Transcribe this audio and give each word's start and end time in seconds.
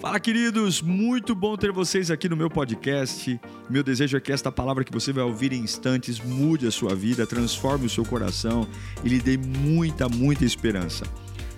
Fala, 0.00 0.20
queridos! 0.20 0.80
Muito 0.80 1.34
bom 1.34 1.56
ter 1.56 1.72
vocês 1.72 2.08
aqui 2.08 2.28
no 2.28 2.36
meu 2.36 2.48
podcast. 2.48 3.40
Meu 3.68 3.82
desejo 3.82 4.16
é 4.16 4.20
que 4.20 4.30
esta 4.30 4.52
palavra 4.52 4.84
que 4.84 4.92
você 4.92 5.12
vai 5.12 5.24
ouvir 5.24 5.52
em 5.52 5.58
instantes 5.58 6.20
mude 6.20 6.68
a 6.68 6.70
sua 6.70 6.94
vida, 6.94 7.26
transforme 7.26 7.86
o 7.86 7.90
seu 7.90 8.04
coração 8.04 8.64
e 9.04 9.08
lhe 9.08 9.18
dê 9.18 9.36
muita, 9.36 10.08
muita 10.08 10.44
esperança. 10.44 11.04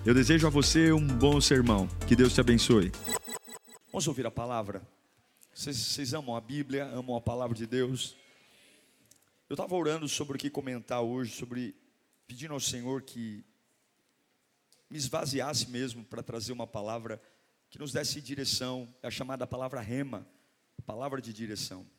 Eu 0.03 0.15
desejo 0.15 0.47
a 0.47 0.49
você 0.49 0.91
um 0.91 1.05
bom 1.05 1.39
sermão. 1.39 1.87
Que 2.07 2.15
Deus 2.15 2.33
te 2.33 2.41
abençoe. 2.41 2.91
Vamos 3.91 4.07
ouvir 4.07 4.25
a 4.25 4.31
palavra? 4.31 4.81
Vocês, 5.53 5.77
vocês 5.77 6.11
amam 6.15 6.35
a 6.35 6.41
Bíblia, 6.41 6.85
amam 6.85 7.15
a 7.15 7.21
palavra 7.21 7.55
de 7.55 7.67
Deus? 7.67 8.15
Eu 9.47 9.53
estava 9.53 9.75
orando 9.75 10.09
sobre 10.09 10.35
o 10.35 10.39
que 10.39 10.49
comentar 10.49 11.01
hoje, 11.01 11.31
sobre 11.31 11.75
pedindo 12.25 12.55
ao 12.55 12.59
Senhor 12.59 13.03
que 13.03 13.45
me 14.89 14.97
esvaziasse 14.97 15.69
mesmo 15.69 16.03
para 16.03 16.23
trazer 16.23 16.51
uma 16.51 16.65
palavra 16.65 17.21
que 17.71 17.79
nos 17.79 17.93
desse 17.93 18.21
direção, 18.21 18.93
é 19.01 19.07
a 19.07 19.11
chamada 19.11 19.47
palavra 19.47 19.79
rema, 19.79 20.27
palavra 20.85 21.21
de 21.21 21.31
direção. 21.31 21.89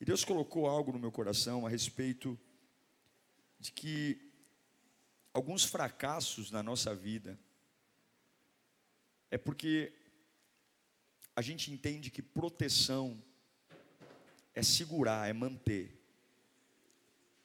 E 0.00 0.04
Deus 0.04 0.24
colocou 0.24 0.66
algo 0.66 0.90
no 0.92 0.98
meu 0.98 1.12
coração 1.12 1.66
a 1.66 1.68
respeito 1.68 2.40
de 3.60 3.70
que 3.70 4.32
alguns 5.30 5.62
fracassos 5.62 6.50
na 6.50 6.62
nossa 6.62 6.94
vida 6.94 7.38
é 9.30 9.36
porque 9.36 9.92
a 11.36 11.42
gente 11.42 11.70
entende 11.70 12.10
que 12.10 12.22
proteção 12.22 13.22
é 14.54 14.62
segurar, 14.62 15.28
é 15.28 15.34
manter. 15.34 16.02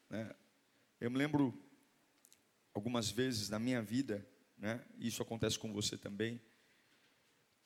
Né? 0.09 0.33
Eu 1.01 1.11
me 1.11 1.17
lembro 1.17 1.53
algumas 2.73 3.11
vezes 3.11 3.49
na 3.49 3.59
minha 3.59 3.81
vida, 3.81 4.25
né? 4.57 4.81
Isso 4.97 5.21
acontece 5.21 5.59
com 5.59 5.73
você 5.73 5.97
também 5.97 6.41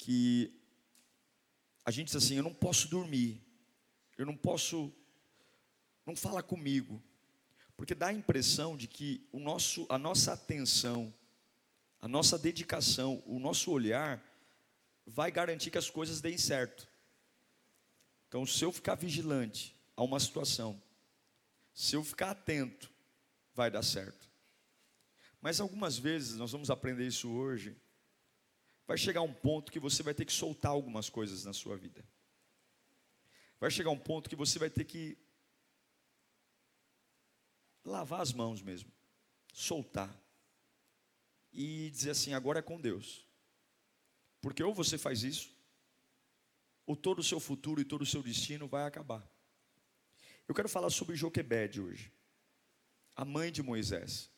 que 0.01 0.51
a 1.85 1.91
gente 1.91 2.07
diz 2.07 2.15
assim: 2.15 2.35
eu 2.35 2.43
não 2.43 2.53
posso 2.53 2.87
dormir, 2.87 3.39
eu 4.17 4.25
não 4.25 4.35
posso, 4.35 4.91
não 6.05 6.16
fala 6.16 6.41
comigo, 6.41 7.02
porque 7.77 7.93
dá 7.93 8.08
a 8.08 8.13
impressão 8.13 8.75
de 8.75 8.88
que 8.88 9.27
o 9.31 9.39
nosso, 9.39 9.85
a 9.89 9.99
nossa 9.99 10.33
atenção, 10.33 11.13
a 11.99 12.08
nossa 12.08 12.38
dedicação, 12.38 13.21
o 13.27 13.39
nosso 13.39 13.71
olhar 13.71 14.19
vai 15.05 15.31
garantir 15.31 15.69
que 15.69 15.77
as 15.77 15.89
coisas 15.89 16.19
deem 16.19 16.38
certo. 16.38 16.89
Então, 18.27 18.43
se 18.43 18.65
eu 18.65 18.71
ficar 18.71 18.95
vigilante 18.95 19.75
a 19.95 20.02
uma 20.02 20.19
situação, 20.19 20.81
se 21.75 21.95
eu 21.95 22.03
ficar 22.03 22.31
atento, 22.31 22.91
vai 23.53 23.69
dar 23.69 23.83
certo. 23.83 24.27
Mas 25.39 25.59
algumas 25.59 25.99
vezes, 25.99 26.38
nós 26.38 26.52
vamos 26.52 26.71
aprender 26.71 27.05
isso 27.05 27.30
hoje, 27.30 27.80
vai 28.92 28.97
chegar 28.97 29.22
um 29.22 29.34
ponto 29.34 29.72
que 29.72 29.80
você 29.80 30.03
vai 30.03 30.14
ter 30.14 30.25
que 30.25 30.34
soltar 30.34 30.73
algumas 30.73 31.09
coisas 31.09 31.45
na 31.45 31.53
sua 31.53 31.78
vida. 31.78 32.03
Vai 33.58 33.72
chegar 33.72 33.89
um 33.89 33.98
ponto 33.98 34.30
que 34.30 34.36
você 34.36 34.59
vai 34.59 34.70
ter 34.70 34.83
que 34.83 35.17
lavar 37.86 38.20
as 38.20 38.33
mãos 38.33 38.61
mesmo, 38.61 38.92
soltar 39.53 40.14
e 41.53 41.89
dizer 41.89 42.09
assim: 42.09 42.33
agora 42.33 42.59
é 42.59 42.61
com 42.61 42.81
Deus. 42.81 43.25
Porque 44.42 44.61
ou 44.61 44.73
você 44.73 44.98
faz 44.98 45.23
isso, 45.23 45.55
ou 46.86 46.94
todo 46.94 47.20
o 47.20 47.23
seu 47.23 47.39
futuro 47.39 47.80
e 47.80 47.86
todo 47.86 48.02
o 48.02 48.05
seu 48.05 48.22
destino 48.22 48.67
vai 48.67 48.83
acabar. 48.83 49.26
Eu 50.50 50.53
quero 50.53 50.67
falar 50.67 50.89
sobre 50.89 51.16
Joquebede 51.16 51.80
hoje, 51.80 52.11
a 53.16 53.23
mãe 53.23 53.53
de 53.53 53.64
Moisés. 53.64 54.30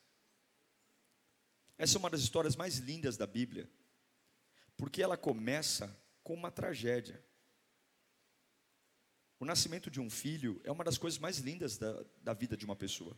Essa 1.76 1.98
é 1.98 2.00
uma 2.00 2.12
das 2.12 2.22
histórias 2.22 2.56
mais 2.56 2.78
lindas 2.78 3.18
da 3.18 3.26
Bíblia. 3.26 3.68
Porque 4.78 5.02
ela 5.02 5.18
começa 5.18 5.96
com 6.24 6.34
uma 6.34 6.52
tragédia. 6.52 7.24
O 9.40 9.46
nascimento 9.46 9.92
de 9.92 10.00
um 10.00 10.10
filho 10.10 10.62
é 10.64 10.72
uma 10.72 10.84
das 10.84 10.98
coisas 10.98 11.20
mais 11.20 11.40
lindas 11.40 11.78
da, 11.78 12.04
da 12.22 12.34
vida 12.34 12.56
de 12.56 12.66
uma 12.66 12.76
pessoa. 12.76 13.18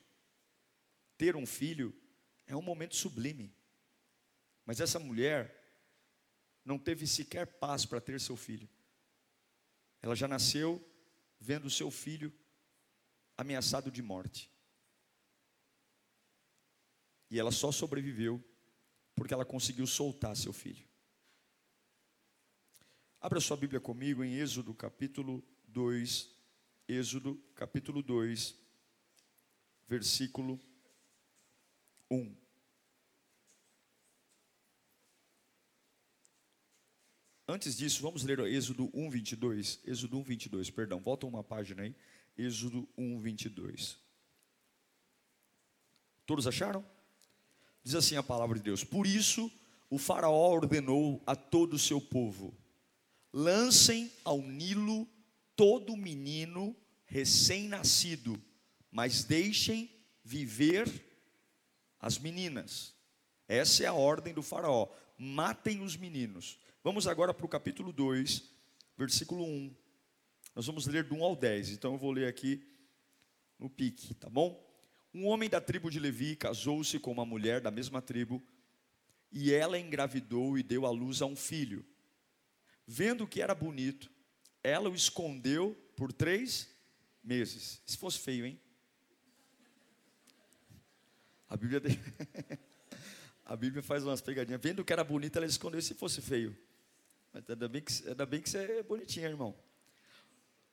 Ter 1.18 1.36
um 1.36 1.46
filho 1.46 1.96
é 2.48 2.56
um 2.56 2.62
momento 2.62 2.96
sublime. 2.96 3.56
Mas 4.66 4.80
essa 4.80 5.00
mulher 5.00 5.64
não 6.64 6.80
teve 6.80 7.06
sequer 7.06 7.46
paz 7.46 7.86
para 7.86 8.02
ter 8.02 8.20
seu 8.20 8.36
filho. 8.36 8.68
Ela 10.02 10.16
já 10.16 10.28
nasceu 10.28 10.84
vendo 11.40 11.70
seu 11.70 11.92
filho 11.92 12.34
ameaçado 13.38 13.92
de 13.92 14.02
morte. 14.02 14.50
E 17.30 17.40
ela 17.40 17.52
só 17.52 17.72
sobreviveu 17.72 18.44
porque 19.14 19.34
ela 19.34 19.46
conseguiu 19.46 19.86
soltar 19.86 20.36
seu 20.36 20.52
filho. 20.52 20.88
Abra 23.26 23.40
sua 23.40 23.58
Bíblia 23.58 23.80
comigo 23.80 24.24
em 24.24 24.36
Êxodo 24.36 24.72
capítulo 24.72 25.44
2. 25.70 26.30
Êxodo 26.88 27.36
capítulo 27.56 28.04
2, 28.04 28.54
versículo 29.88 30.60
1. 32.12 32.36
Antes 37.48 37.76
disso, 37.76 38.04
vamos 38.04 38.24
ler 38.24 38.38
Êxodo 38.42 38.92
1, 38.94 39.10
22. 39.10 39.80
Êxodo 39.84 40.20
1, 40.20 40.22
22, 40.22 40.70
perdão, 40.70 41.00
volta 41.00 41.26
uma 41.26 41.44
página 41.44 41.82
aí. 41.82 41.96
Êxodo 42.38 42.88
1, 42.96 43.18
22. 43.18 43.98
Todos 46.28 46.46
acharam? 46.46 46.86
Diz 47.84 47.96
assim 47.96 48.18
a 48.18 48.22
palavra 48.22 48.60
de 48.60 48.64
Deus: 48.64 48.84
Por 48.84 49.08
isso 49.08 49.52
o 49.90 49.98
Faraó 49.98 50.54
ordenou 50.54 51.24
a 51.26 51.36
todo 51.36 51.74
o 51.74 51.80
seu 51.80 52.00
povo: 52.00 52.56
lancem 53.36 54.10
ao 54.24 54.42
Nilo 54.42 55.06
todo 55.58 55.98
menino 55.98 56.74
recém-nascido, 57.06 58.42
mas 58.90 59.26
deixem 59.26 59.92
viver 60.24 60.90
as 62.00 62.18
meninas. 62.18 62.96
Essa 63.46 63.84
é 63.84 63.88
a 63.88 63.94
ordem 63.94 64.34
do 64.34 64.42
Faraó. 64.42 64.88
Matem 65.18 65.82
os 65.82 65.98
meninos. 65.98 66.58
Vamos 66.82 67.08
agora 67.08 67.34
para 67.34 67.46
o 67.46 67.50
capítulo 67.50 67.92
2, 67.92 68.42
versículo 68.98 69.44
1. 69.44 69.76
Nós 70.56 70.66
vamos 70.66 70.88
ler 70.88 71.04
do 71.04 71.16
1 71.16 71.24
ao 71.26 71.36
10. 71.36 71.72
Então 71.72 71.92
eu 71.92 72.00
vou 72.00 72.14
ler 72.14 72.30
aqui 72.30 72.66
no 73.60 73.70
pique, 73.70 74.14
tá 74.14 74.30
bom? 74.30 74.66
Um 75.14 75.26
homem 75.28 75.50
da 75.50 75.60
tribo 75.60 75.92
de 75.92 76.00
Levi 76.00 76.38
casou-se 76.38 76.98
com 77.00 77.12
uma 77.12 77.26
mulher 77.26 77.60
da 77.60 77.70
mesma 77.70 78.02
tribo, 78.02 78.42
e 79.30 79.52
ela 79.52 79.78
engravidou 79.78 80.58
e 80.58 80.64
deu 80.64 80.86
à 80.86 80.90
luz 80.90 81.22
a 81.22 81.26
um 81.26 81.36
filho. 81.36 81.86
Vendo 82.88 83.28
que 83.28 83.42
era 83.42 83.56
bonito, 83.56 84.12
ela 84.64 84.90
o 84.90 84.96
escondeu 84.96 85.76
por 85.96 86.14
três 86.14 86.70
meses. 87.24 87.82
Se 87.86 87.98
fosse 87.98 88.20
feio, 88.20 88.46
hein? 88.46 88.60
A 91.50 91.58
Bíblia, 91.58 91.82
a 93.46 93.56
Bíblia 93.56 93.82
faz 93.82 94.04
umas 94.04 94.22
pegadinhas. 94.22 94.62
Vendo 94.62 94.84
que 94.84 94.94
era 94.94 95.04
bonito, 95.04 95.38
ela 95.38 95.46
escondeu 95.46 95.82
se 95.82 95.94
fosse 95.94 96.22
feio. 96.22 96.56
Mas 97.34 97.44
ainda 97.50 97.68
bem 97.68 97.82
que, 97.82 98.08
ainda 98.08 98.26
bem 98.26 98.42
que 98.42 98.50
você 98.50 98.58
é 98.60 98.84
bonitinha, 98.84 99.28
irmão. 99.28 99.56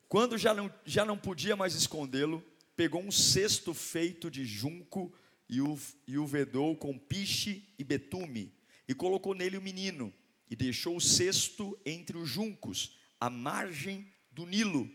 Quando 0.08 0.36
já 0.36 0.52
não, 0.52 0.72
já 0.84 1.04
não 1.04 1.16
podia 1.16 1.56
mais 1.56 1.74
escondê-lo, 1.74 2.44
pegou 2.76 3.02
um 3.02 3.10
cesto 3.10 3.72
feito 3.72 4.30
de 4.30 4.44
junco 4.44 5.12
e 5.48 5.60
o, 5.60 5.78
e 6.06 6.18
o 6.18 6.26
vedou 6.26 6.76
com 6.76 6.98
piche 6.98 7.68
e 7.78 7.84
betume, 7.84 8.54
e 8.86 8.94
colocou 8.94 9.34
nele 9.34 9.56
o 9.56 9.62
menino 9.62 10.12
e 10.52 10.56
deixou 10.56 10.98
o 10.98 11.00
cesto 11.00 11.80
entre 11.82 12.18
os 12.18 12.28
juncos, 12.28 12.94
à 13.18 13.30
margem 13.30 14.06
do 14.30 14.44
Nilo. 14.44 14.86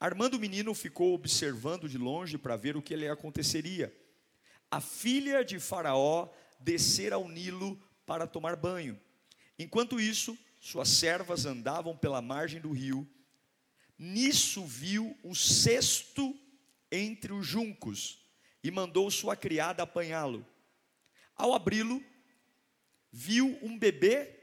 Armando 0.00 0.34
o 0.34 0.40
menino 0.40 0.74
ficou 0.74 1.14
observando 1.14 1.88
de 1.88 1.96
longe 1.96 2.36
para 2.36 2.56
ver 2.56 2.76
o 2.76 2.82
que 2.82 2.96
lhe 2.96 3.06
aconteceria. 3.06 3.96
A 4.68 4.80
filha 4.80 5.44
de 5.44 5.60
Faraó 5.60 6.28
descera 6.58 7.14
ao 7.14 7.28
Nilo 7.28 7.80
para 8.04 8.26
tomar 8.26 8.56
banho. 8.56 9.00
Enquanto 9.56 10.00
isso, 10.00 10.36
suas 10.60 10.88
servas 10.88 11.46
andavam 11.46 11.96
pela 11.96 12.20
margem 12.20 12.60
do 12.60 12.72
rio. 12.72 13.08
Nisso 13.96 14.64
viu 14.64 15.16
o 15.22 15.32
cesto 15.32 16.36
entre 16.90 17.32
os 17.32 17.46
juncos 17.46 18.26
e 18.64 18.70
mandou 18.72 19.08
sua 19.12 19.36
criada 19.36 19.84
apanhá-lo. 19.84 20.44
Ao 21.36 21.54
abri-lo, 21.54 22.02
viu 23.12 23.56
um 23.62 23.78
bebê 23.78 24.41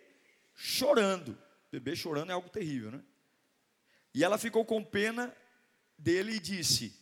chorando. 0.60 1.38
Bebê 1.72 1.96
chorando 1.96 2.32
é 2.32 2.34
algo 2.34 2.50
terrível, 2.50 2.92
né? 2.92 3.02
E 4.14 4.24
ela 4.24 4.38
ficou 4.38 4.66
com 4.66 4.84
pena 4.84 5.34
dele 5.98 6.34
e 6.34 6.40
disse: 6.40 6.94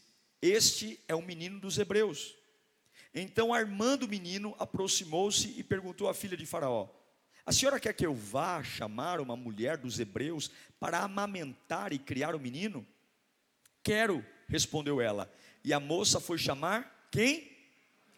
Este 0.42 1.00
é 1.08 1.16
o 1.16 1.22
menino 1.22 1.60
dos 1.60 1.78
hebreus. 1.80 2.36
Então, 3.14 3.52
armando 3.54 4.04
o 4.04 4.08
menino, 4.08 4.56
aproximou-se 4.60 5.48
e 5.58 5.64
perguntou 5.64 6.08
à 6.08 6.14
filha 6.14 6.38
de 6.38 6.46
Faraó: 6.46 6.88
A 7.46 7.52
senhora 7.52 7.80
quer 7.80 7.94
que 7.94 8.06
eu 8.06 8.14
vá 8.14 8.62
chamar 8.62 9.20
uma 9.20 9.36
mulher 9.36 9.78
dos 9.78 10.00
hebreus 10.00 10.52
para 10.80 11.00
amamentar 11.00 11.92
e 11.92 11.98
criar 11.98 12.36
o 12.36 12.40
menino? 12.40 12.86
Quero, 13.82 14.24
respondeu 14.48 15.02
ela. 15.02 15.34
E 15.64 15.74
a 15.74 15.80
moça 15.80 16.20
foi 16.20 16.38
chamar 16.38 17.10
quem? 17.10 17.58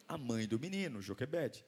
A 0.07 0.17
mãe 0.17 0.47
do 0.47 0.59
menino, 0.59 1.01
Joquebede. 1.01 1.63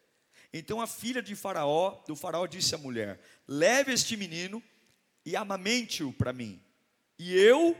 Então 0.53 0.81
a 0.81 0.87
filha 0.87 1.21
de 1.21 1.35
Faraó, 1.35 2.03
do 2.07 2.15
Faraó 2.15 2.45
disse 2.45 2.75
à 2.75 2.77
mulher: 2.77 3.19
Leve 3.47 3.93
este 3.93 4.17
menino, 4.17 4.61
e 5.25 5.35
amamente-o 5.35 6.11
para 6.11 6.33
mim, 6.33 6.61
e 7.17 7.33
eu 7.35 7.77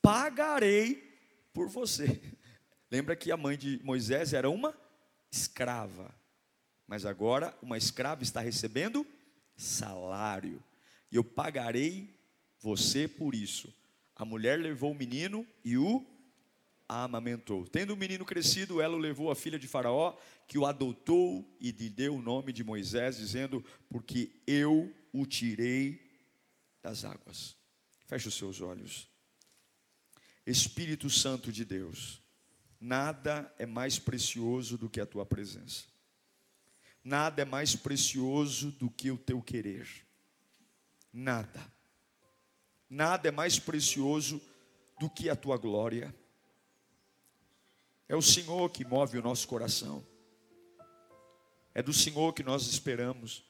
pagarei 0.00 1.18
por 1.52 1.68
você. 1.68 2.20
Lembra 2.90 3.16
que 3.16 3.32
a 3.32 3.36
mãe 3.36 3.56
de 3.56 3.80
Moisés 3.82 4.32
era 4.32 4.48
uma 4.48 4.76
escrava, 5.30 6.14
mas 6.86 7.04
agora 7.04 7.56
uma 7.60 7.76
escrava 7.76 8.22
está 8.22 8.40
recebendo 8.40 9.04
salário, 9.56 10.62
e 11.10 11.16
eu 11.16 11.24
pagarei 11.24 12.14
você 12.60 13.08
por 13.08 13.34
isso. 13.34 13.74
A 14.14 14.24
mulher 14.24 14.60
levou 14.60 14.92
o 14.92 14.94
menino 14.94 15.44
e 15.64 15.76
o 15.76 16.06
amamentou. 16.88 17.66
Tendo 17.66 17.94
o 17.94 17.96
menino 17.96 18.24
crescido, 18.24 18.80
ela 18.80 18.94
o 18.94 18.98
levou 18.98 19.30
à 19.30 19.34
filha 19.34 19.58
de 19.58 19.66
Faraó, 19.66 20.16
que 20.46 20.58
o 20.58 20.66
adotou 20.66 21.44
e 21.60 21.70
lhe 21.70 21.88
deu 21.88 22.16
o 22.16 22.22
nome 22.22 22.52
de 22.52 22.62
Moisés, 22.62 23.16
dizendo: 23.16 23.64
Porque 23.88 24.30
eu 24.46 24.94
o 25.12 25.26
tirei 25.26 26.00
das 26.82 27.04
águas. 27.04 27.56
Feche 28.06 28.28
os 28.28 28.34
seus 28.34 28.60
olhos. 28.60 29.08
Espírito 30.46 31.08
Santo 31.08 31.50
de 31.50 31.64
Deus, 31.64 32.20
nada 32.78 33.52
é 33.58 33.64
mais 33.64 33.98
precioso 33.98 34.76
do 34.76 34.90
que 34.90 35.00
a 35.00 35.06
tua 35.06 35.24
presença. 35.24 35.84
Nada 37.02 37.42
é 37.42 37.44
mais 37.44 37.74
precioso 37.74 38.70
do 38.72 38.90
que 38.90 39.10
o 39.10 39.18
teu 39.18 39.40
querer. 39.40 39.88
Nada. 41.12 41.72
Nada 42.88 43.28
é 43.28 43.30
mais 43.30 43.58
precioso 43.58 44.40
do 44.98 45.08
que 45.08 45.28
a 45.28 45.36
tua 45.36 45.56
glória. 45.56 46.14
É 48.08 48.14
o 48.14 48.22
Senhor 48.22 48.70
que 48.70 48.84
move 48.84 49.18
o 49.18 49.22
nosso 49.22 49.48
coração. 49.48 50.04
É 51.74 51.82
do 51.82 51.92
Senhor 51.92 52.32
que 52.32 52.42
nós 52.42 52.66
esperamos. 52.66 53.44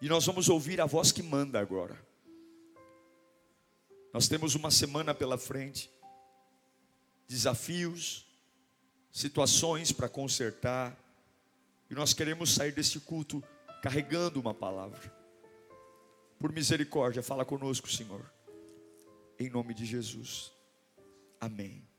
E 0.00 0.08
nós 0.08 0.24
vamos 0.24 0.48
ouvir 0.48 0.80
a 0.80 0.86
voz 0.86 1.12
que 1.12 1.22
manda 1.22 1.60
agora. 1.60 1.96
Nós 4.12 4.26
temos 4.26 4.54
uma 4.54 4.70
semana 4.70 5.14
pela 5.14 5.38
frente, 5.38 5.90
desafios, 7.28 8.26
situações 9.12 9.92
para 9.92 10.08
consertar, 10.08 10.96
e 11.88 11.94
nós 11.94 12.12
queremos 12.12 12.54
sair 12.54 12.72
deste 12.72 12.98
culto 12.98 13.42
carregando 13.82 14.40
uma 14.40 14.54
palavra. 14.54 15.12
Por 16.38 16.52
misericórdia, 16.52 17.22
fala 17.22 17.44
conosco, 17.44 17.90
Senhor. 17.90 18.32
Em 19.38 19.50
nome 19.50 19.74
de 19.74 19.84
Jesus. 19.84 20.52
Amém. 21.40 21.89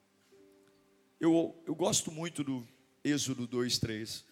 Eu, 1.21 1.63
eu 1.65 1.73
gosto 1.73 2.11
muito 2.11 2.43
do 2.43 2.67
Êxodo 3.01 3.47
2, 3.47 3.79
3. 3.79 4.25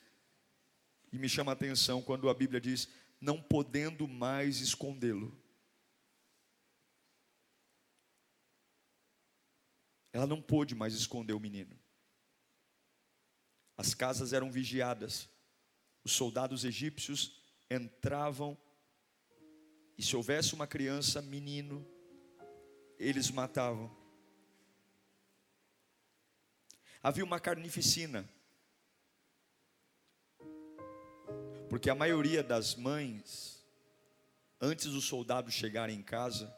E 1.14 1.18
me 1.18 1.30
chama 1.30 1.52
a 1.52 1.54
atenção 1.54 2.02
quando 2.02 2.28
a 2.28 2.34
Bíblia 2.34 2.60
diz: 2.60 2.90
não 3.22 3.42
podendo 3.42 4.06
mais 4.06 4.60
escondê-lo. 4.60 5.34
Ela 10.12 10.28
não 10.28 10.42
pôde 10.42 10.76
mais 10.76 10.94
esconder 10.94 11.32
o 11.32 11.40
menino. 11.40 11.80
As 13.78 13.94
casas 13.94 14.34
eram 14.34 14.52
vigiadas 14.52 15.30
os 16.04 16.14
soldados 16.14 16.64
egípcios 16.64 17.40
entravam 17.70 18.58
e 19.98 20.04
se 20.04 20.16
houvesse 20.16 20.54
uma 20.54 20.66
criança, 20.66 21.22
menino, 21.22 21.86
eles 22.98 23.30
matavam. 23.30 23.96
Havia 27.02 27.24
uma 27.24 27.40
carnificina. 27.40 28.28
Porque 31.70 31.90
a 31.90 31.96
maioria 31.96 32.44
das 32.44 32.76
mães, 32.76 33.64
antes 34.60 34.88
dos 34.88 35.06
soldados 35.06 35.54
chegarem 35.54 35.98
em 35.98 36.04
casa, 36.04 36.54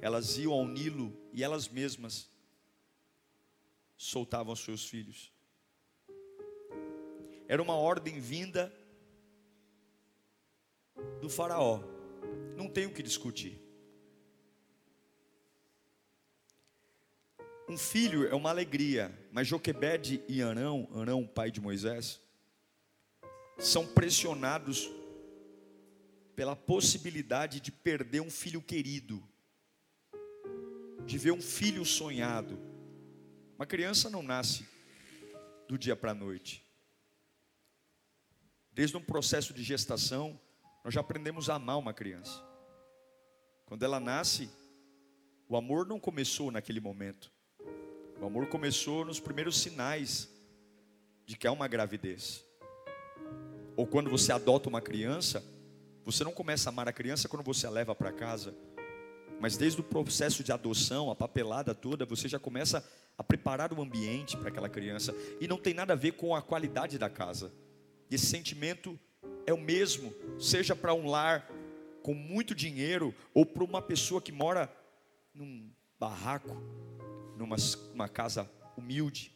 elas 0.00 0.38
iam 0.38 0.52
ao 0.52 0.66
Nilo 0.66 1.12
e 1.32 1.42
elas 1.42 1.68
mesmas 1.68 2.30
soltavam 3.96 4.54
seus 4.54 4.86
filhos. 4.86 5.32
Era 7.48 7.62
uma 7.62 7.74
ordem 7.74 8.20
vinda 8.20 8.72
do 11.20 11.28
Faraó. 11.28 11.82
Não 12.56 12.68
tem 12.68 12.86
o 12.86 12.92
que 12.92 13.02
discutir. 13.02 13.60
Um 17.68 17.76
filho 17.76 18.28
é 18.28 18.34
uma 18.34 18.50
alegria, 18.50 19.12
mas 19.36 19.46
Joquebede 19.46 20.24
e 20.26 20.42
Arão, 20.42 20.88
Arão, 20.94 21.26
pai 21.26 21.50
de 21.50 21.60
Moisés, 21.60 22.22
são 23.58 23.86
pressionados 23.86 24.90
pela 26.34 26.56
possibilidade 26.56 27.60
de 27.60 27.70
perder 27.70 28.22
um 28.22 28.30
filho 28.30 28.62
querido, 28.62 29.22
de 31.04 31.18
ver 31.18 31.32
um 31.32 31.42
filho 31.42 31.84
sonhado. 31.84 32.58
Uma 33.56 33.66
criança 33.66 34.08
não 34.08 34.22
nasce 34.22 34.66
do 35.68 35.76
dia 35.76 35.94
para 35.94 36.12
a 36.12 36.14
noite. 36.14 36.64
Desde 38.72 38.96
um 38.96 39.02
processo 39.02 39.52
de 39.52 39.62
gestação, 39.62 40.40
nós 40.82 40.94
já 40.94 41.02
aprendemos 41.02 41.50
a 41.50 41.56
amar 41.56 41.76
uma 41.76 41.92
criança. 41.92 42.42
Quando 43.66 43.82
ela 43.82 44.00
nasce, 44.00 44.48
o 45.46 45.58
amor 45.58 45.86
não 45.86 46.00
começou 46.00 46.50
naquele 46.50 46.80
momento. 46.80 47.35
O 48.20 48.26
amor 48.26 48.46
começou 48.46 49.04
nos 49.04 49.20
primeiros 49.20 49.58
sinais 49.58 50.28
de 51.26 51.36
que 51.36 51.46
há 51.46 51.52
uma 51.52 51.68
gravidez. 51.68 52.44
Ou 53.76 53.86
quando 53.86 54.08
você 54.08 54.32
adota 54.32 54.68
uma 54.68 54.80
criança, 54.80 55.44
você 56.04 56.24
não 56.24 56.32
começa 56.32 56.68
a 56.68 56.72
amar 56.72 56.88
a 56.88 56.92
criança 56.92 57.28
quando 57.28 57.44
você 57.44 57.66
a 57.66 57.70
leva 57.70 57.94
para 57.94 58.12
casa, 58.12 58.54
mas 59.38 59.56
desde 59.56 59.80
o 59.80 59.84
processo 59.84 60.42
de 60.42 60.50
adoção, 60.50 61.10
a 61.10 61.14
papelada 61.14 61.74
toda, 61.74 62.06
você 62.06 62.26
já 62.26 62.38
começa 62.38 62.82
a 63.18 63.22
preparar 63.22 63.72
o 63.72 63.82
ambiente 63.82 64.36
para 64.36 64.48
aquela 64.48 64.68
criança. 64.68 65.14
E 65.40 65.46
não 65.46 65.58
tem 65.58 65.74
nada 65.74 65.92
a 65.92 65.96
ver 65.96 66.12
com 66.12 66.34
a 66.34 66.40
qualidade 66.40 66.98
da 66.98 67.10
casa. 67.10 67.52
E 68.10 68.14
esse 68.14 68.26
sentimento 68.26 68.98
é 69.46 69.52
o 69.52 69.60
mesmo, 69.60 70.14
seja 70.38 70.74
para 70.74 70.94
um 70.94 71.06
lar 71.06 71.50
com 72.02 72.14
muito 72.14 72.54
dinheiro 72.54 73.14
ou 73.34 73.44
para 73.44 73.64
uma 73.64 73.82
pessoa 73.82 74.22
que 74.22 74.32
mora 74.32 74.72
num 75.34 75.70
barraco, 75.98 76.56
numa 77.36 77.56
uma 77.92 78.08
casa 78.08 78.50
humilde. 78.76 79.32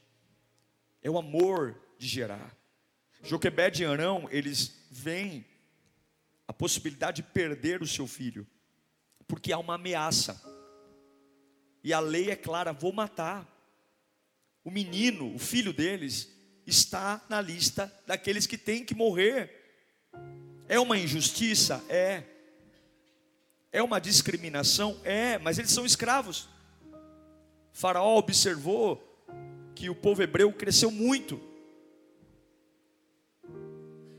É 1.02 1.10
o 1.10 1.18
amor 1.18 1.80
de 1.98 2.06
gerar. 2.08 2.56
Joquebed 3.22 3.82
e 3.82 3.86
Arão, 3.86 4.28
eles 4.30 4.86
veem 4.90 5.44
a 6.48 6.52
possibilidade 6.52 7.22
de 7.22 7.28
perder 7.28 7.82
o 7.82 7.86
seu 7.86 8.06
filho, 8.06 8.46
porque 9.28 9.52
há 9.52 9.58
uma 9.58 9.74
ameaça. 9.74 10.42
E 11.84 11.92
a 11.92 12.00
lei 12.00 12.30
é 12.30 12.36
clara: 12.36 12.72
vou 12.72 12.92
matar. 12.92 13.46
O 14.62 14.70
menino, 14.70 15.34
o 15.34 15.38
filho 15.38 15.72
deles, 15.72 16.28
está 16.66 17.24
na 17.28 17.40
lista 17.40 17.92
daqueles 18.06 18.46
que 18.46 18.58
têm 18.58 18.84
que 18.84 18.94
morrer. 18.94 19.50
É 20.68 20.78
uma 20.78 20.98
injustiça? 20.98 21.84
É. 21.88 22.24
É 23.72 23.82
uma 23.82 24.00
discriminação? 24.00 25.00
É, 25.04 25.38
mas 25.38 25.58
eles 25.58 25.70
são 25.70 25.86
escravos. 25.86 26.48
Faraó 27.72 28.16
observou 28.16 29.02
que 29.74 29.88
o 29.88 29.94
povo 29.94 30.22
hebreu 30.22 30.52
cresceu 30.52 30.90
muito. 30.90 31.40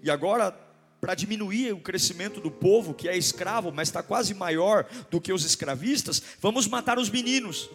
E 0.04 0.10
agora, 0.10 0.52
para 1.00 1.16
diminuir 1.16 1.74
o 1.74 1.80
crescimento 1.80 2.42
do 2.42 2.50
povo, 2.50 2.94
que 2.94 3.08
é 3.08 3.16
escravo, 3.16 3.72
mas 3.72 3.88
está 3.88 4.02
quase 4.02 4.34
maior 4.34 4.88
do 5.10 5.22
que 5.22 5.32
os 5.32 5.46
escravistas, 5.46 6.22
vamos 6.40 6.68
matar 6.68 6.98
os 6.98 7.10
meninos, 7.10 7.70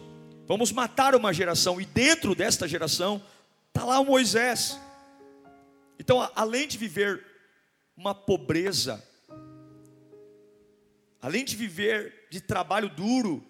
vamos 0.45 0.71
matar 0.71 1.15
uma 1.15 1.33
geração, 1.33 1.79
e 1.79 1.85
dentro 1.85 2.35
desta 2.35 2.67
geração 2.67 3.21
Está 3.77 3.85
lá 3.85 3.99
o 3.99 4.05
Moisés. 4.05 4.79
Então, 5.99 6.27
além 6.35 6.67
de 6.67 6.79
viver 6.79 7.23
uma 7.95 8.15
pobreza, 8.15 9.07
além 11.21 11.45
de 11.45 11.55
viver 11.55 12.25
de 12.31 12.41
trabalho 12.41 12.89
duro, 12.89 13.45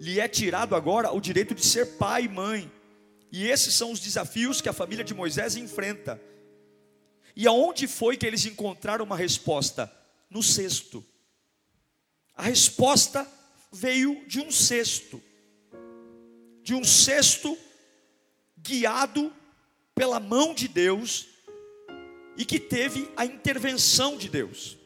lhe 0.00 0.20
é 0.20 0.28
tirado 0.28 0.74
agora 0.74 1.12
o 1.12 1.20
direito 1.20 1.54
de 1.54 1.64
ser 1.64 1.96
pai 1.96 2.24
e 2.24 2.28
mãe. 2.28 2.70
E 3.32 3.46
esses 3.46 3.74
são 3.74 3.90
os 3.90 4.00
desafios 4.00 4.60
que 4.60 4.68
a 4.68 4.72
família 4.72 5.04
de 5.04 5.14
Moisés 5.14 5.56
enfrenta. 5.56 6.20
E 7.34 7.46
aonde 7.46 7.86
foi 7.86 8.16
que 8.16 8.26
eles 8.26 8.46
encontraram 8.46 9.04
uma 9.04 9.16
resposta? 9.16 9.92
No 10.30 10.42
cesto. 10.42 11.04
A 12.34 12.42
resposta 12.42 13.26
veio 13.72 14.24
de 14.26 14.40
um 14.40 14.50
cesto. 14.50 15.22
De 16.62 16.74
um 16.74 16.84
cesto 16.84 17.56
guiado 18.58 19.32
pela 19.94 20.18
mão 20.18 20.54
de 20.54 20.68
Deus 20.68 21.26
e 22.36 22.44
que 22.44 22.58
teve 22.58 23.10
a 23.16 23.24
intervenção 23.24 24.16
de 24.16 24.28
Deus. 24.28 24.76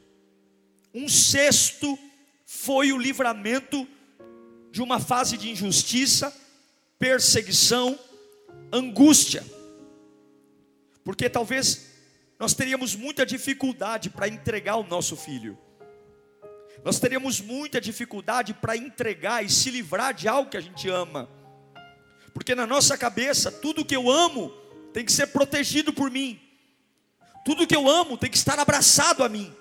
Um 0.94 1.08
sexto 1.08 1.98
foi 2.44 2.92
o 2.92 2.98
livramento 2.98 3.86
de 4.70 4.82
uma 4.82 5.00
fase 5.00 5.36
de 5.36 5.50
injustiça, 5.50 6.34
perseguição, 6.98 7.98
angústia. 8.72 9.44
Porque 11.04 11.28
talvez 11.28 11.90
nós 12.38 12.54
teríamos 12.54 12.94
muita 12.94 13.26
dificuldade 13.26 14.10
para 14.10 14.28
entregar 14.28 14.76
o 14.76 14.84
nosso 14.84 15.16
filho. 15.16 15.58
Nós 16.84 16.98
teríamos 16.98 17.40
muita 17.40 17.80
dificuldade 17.80 18.54
para 18.54 18.76
entregar 18.76 19.44
e 19.44 19.50
se 19.50 19.70
livrar 19.70 20.14
de 20.14 20.28
algo 20.28 20.50
que 20.50 20.56
a 20.56 20.60
gente 20.60 20.88
ama. 20.88 21.28
Porque 22.32 22.54
na 22.54 22.66
nossa 22.66 22.96
cabeça, 22.96 23.50
tudo 23.50 23.84
que 23.84 23.94
eu 23.94 24.10
amo 24.10 24.50
tem 24.92 25.04
que 25.04 25.12
ser 25.12 25.26
protegido 25.28 25.92
por 25.92 26.10
mim. 26.10 26.40
Tudo 27.44 27.66
que 27.66 27.76
eu 27.76 27.88
amo 27.88 28.16
tem 28.16 28.30
que 28.30 28.36
estar 28.36 28.58
abraçado 28.58 29.22
a 29.22 29.28
mim. 29.28 29.52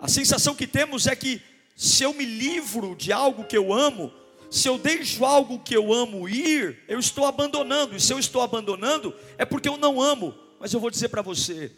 A 0.00 0.08
sensação 0.08 0.54
que 0.54 0.66
temos 0.66 1.06
é 1.06 1.16
que 1.16 1.42
se 1.78 2.02
eu 2.02 2.12
me 2.12 2.24
livro 2.24 2.96
de 2.96 3.12
algo 3.12 3.44
que 3.44 3.56
eu 3.56 3.72
amo, 3.72 4.12
se 4.50 4.66
eu 4.66 4.76
deixo 4.76 5.24
algo 5.24 5.60
que 5.60 5.76
eu 5.76 5.92
amo 5.92 6.28
ir, 6.28 6.82
eu 6.88 6.98
estou 6.98 7.24
abandonando. 7.24 7.94
E 7.94 8.00
se 8.00 8.12
eu 8.12 8.18
estou 8.18 8.42
abandonando, 8.42 9.14
é 9.38 9.44
porque 9.44 9.68
eu 9.68 9.76
não 9.76 10.02
amo. 10.02 10.34
Mas 10.58 10.72
eu 10.72 10.80
vou 10.80 10.90
dizer 10.90 11.08
para 11.08 11.22
você: 11.22 11.70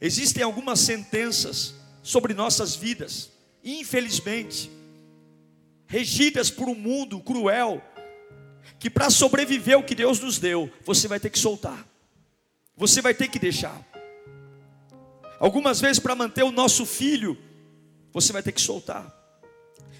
existem 0.00 0.44
algumas 0.44 0.78
sentenças 0.78 1.74
sobre 2.00 2.32
nossas 2.32 2.76
vidas, 2.76 3.32
infelizmente, 3.64 4.70
regidas 5.88 6.48
por 6.48 6.68
um 6.68 6.74
mundo 6.76 7.18
cruel, 7.18 7.82
que 8.78 8.88
para 8.88 9.10
sobreviver 9.10 9.76
o 9.76 9.82
que 9.82 9.96
Deus 9.96 10.20
nos 10.20 10.38
deu, 10.38 10.70
você 10.84 11.08
vai 11.08 11.18
ter 11.18 11.28
que 11.28 11.38
soltar, 11.40 11.84
você 12.76 13.02
vai 13.02 13.14
ter 13.14 13.26
que 13.26 13.40
deixar. 13.40 13.84
Algumas 15.40 15.80
vezes, 15.80 15.98
para 15.98 16.14
manter 16.14 16.44
o 16.44 16.52
nosso 16.52 16.86
filho, 16.86 17.36
você 18.12 18.32
vai 18.32 18.44
ter 18.44 18.52
que 18.52 18.60
soltar. 18.60 19.19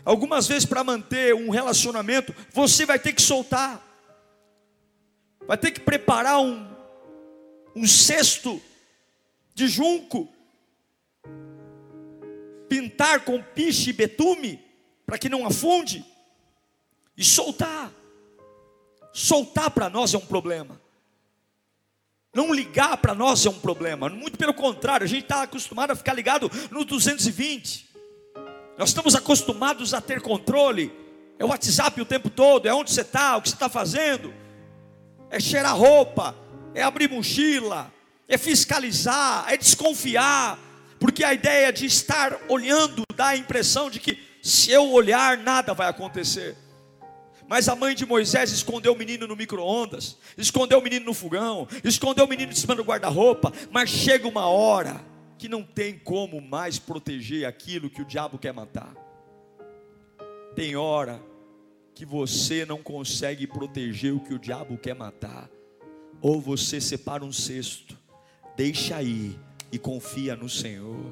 Algumas 0.05 0.47
vezes, 0.49 0.65
para 0.65 0.83
manter 0.83 1.35
um 1.35 1.51
relacionamento, 1.51 2.35
você 2.53 2.87
vai 2.87 2.99
ter 2.99 3.13
que 3.13 3.23
soltar, 3.23 3.87
vai 5.47 5.59
ter 5.59 5.71
que 5.71 5.81
preparar 5.81 6.41
um, 6.41 6.67
um 7.77 7.87
cesto 7.87 8.61
de 9.55 9.69
junco, 9.69 10.29
pintar 12.69 13.25
com 13.25 13.43
piche 13.43 13.91
e 13.91 13.93
betume, 13.93 14.65
para 15.05 15.19
que 15.19 15.29
não 15.29 15.47
afunde, 15.47 16.05
e 17.17 17.25
soltar. 17.25 17.93
Soltar 19.13 19.71
para 19.71 19.91
nós 19.91 20.15
é 20.15 20.19
um 20.19 20.27
problema. 20.27 20.81
Não 22.33 22.55
ligar 22.55 22.97
para 22.99 23.15
nós 23.15 23.45
é 23.45 23.51
um 23.51 23.59
problema. 23.59 24.09
Muito 24.09 24.39
pelo 24.39 24.55
contrário, 24.55 25.05
a 25.05 25.09
gente 25.09 25.25
está 25.25 25.43
acostumado 25.43 25.91
a 25.91 25.97
ficar 25.97 26.15
ligado 26.15 26.51
no 26.71 26.85
220. 26.85 27.90
Nós 28.81 28.89
estamos 28.89 29.15
acostumados 29.15 29.93
a 29.93 30.01
ter 30.01 30.23
controle. 30.23 30.91
É 31.39 31.45
o 31.45 31.49
WhatsApp 31.49 32.01
o 32.01 32.07
tempo 32.07 32.31
todo, 32.31 32.67
é 32.67 32.73
onde 32.73 32.91
você 32.91 33.03
está, 33.03 33.37
o 33.37 33.43
que 33.43 33.51
você 33.51 33.55
está 33.55 33.69
fazendo. 33.69 34.33
É 35.29 35.39
cheirar 35.39 35.77
roupa, 35.77 36.35
é 36.75 36.83
abrir 36.83 37.11
mochila, 37.11 37.93
é 38.27 38.39
fiscalizar, 38.39 39.45
é 39.53 39.59
desconfiar, 39.59 40.59
porque 40.99 41.23
a 41.23 41.35
ideia 41.35 41.71
de 41.71 41.85
estar 41.85 42.41
olhando 42.49 43.03
dá 43.15 43.29
a 43.29 43.37
impressão 43.37 43.91
de 43.91 44.01
que 44.01 44.19
se 44.43 44.71
eu 44.71 44.91
olhar 44.91 45.37
nada 45.37 45.75
vai 45.75 45.87
acontecer. 45.87 46.57
Mas 47.47 47.69
a 47.69 47.77
mãe 47.77 47.95
de 47.95 48.07
Moisés 48.07 48.51
escondeu 48.51 48.95
o 48.95 48.97
menino 48.97 49.27
no 49.27 49.37
micro-ondas, 49.37 50.17
escondeu 50.39 50.79
o 50.79 50.83
menino 50.83 51.05
no 51.05 51.13
fogão, 51.13 51.69
escondeu 51.85 52.25
o 52.25 52.29
menino 52.29 52.51
de 52.51 52.59
cima 52.59 52.75
do 52.75 52.83
guarda-roupa, 52.83 53.53
mas 53.71 53.91
chega 53.91 54.27
uma 54.27 54.47
hora 54.47 55.10
que 55.41 55.49
não 55.49 55.63
tem 55.63 55.99
como 55.99 56.39
mais 56.39 56.79
proteger 56.79 57.47
aquilo 57.47 57.89
que 57.89 58.03
o 58.03 58.05
diabo 58.05 58.39
quer 58.39 58.53
matar. 58.53 58.95
Tem 60.55 60.77
hora 60.77 61.19
que 61.95 62.05
você 62.05 62.67
não 62.67 62.83
consegue 62.83 63.47
proteger 63.47 64.15
o 64.15 64.21
que 64.21 64.35
o 64.35 64.39
diabo 64.39 64.77
quer 64.77 64.95
matar. 64.95 65.49
Ou 66.21 66.43
você 66.43 66.79
separa 66.79 67.25
um 67.25 67.33
cesto, 67.33 67.97
deixa 68.55 68.97
aí 68.97 69.35
e 69.73 69.79
confia 69.79 70.37
no 70.37 70.47
Senhor, 70.47 71.11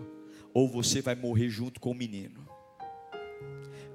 ou 0.52 0.68
você 0.68 1.00
vai 1.00 1.14
morrer 1.14 1.48
junto 1.48 1.80
com 1.80 1.92
o 1.92 1.94
menino. 1.94 2.46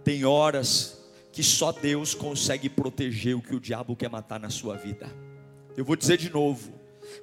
Tem 0.03 0.25
horas 0.25 0.99
que 1.31 1.43
só 1.43 1.71
Deus 1.71 2.15
consegue 2.15 2.69
proteger 2.69 3.35
o 3.35 3.41
que 3.41 3.55
o 3.55 3.59
diabo 3.59 3.95
quer 3.95 4.09
matar 4.09 4.39
na 4.39 4.49
sua 4.49 4.75
vida. 4.75 5.07
Eu 5.77 5.85
vou 5.85 5.95
dizer 5.95 6.17
de 6.17 6.31
novo: 6.31 6.73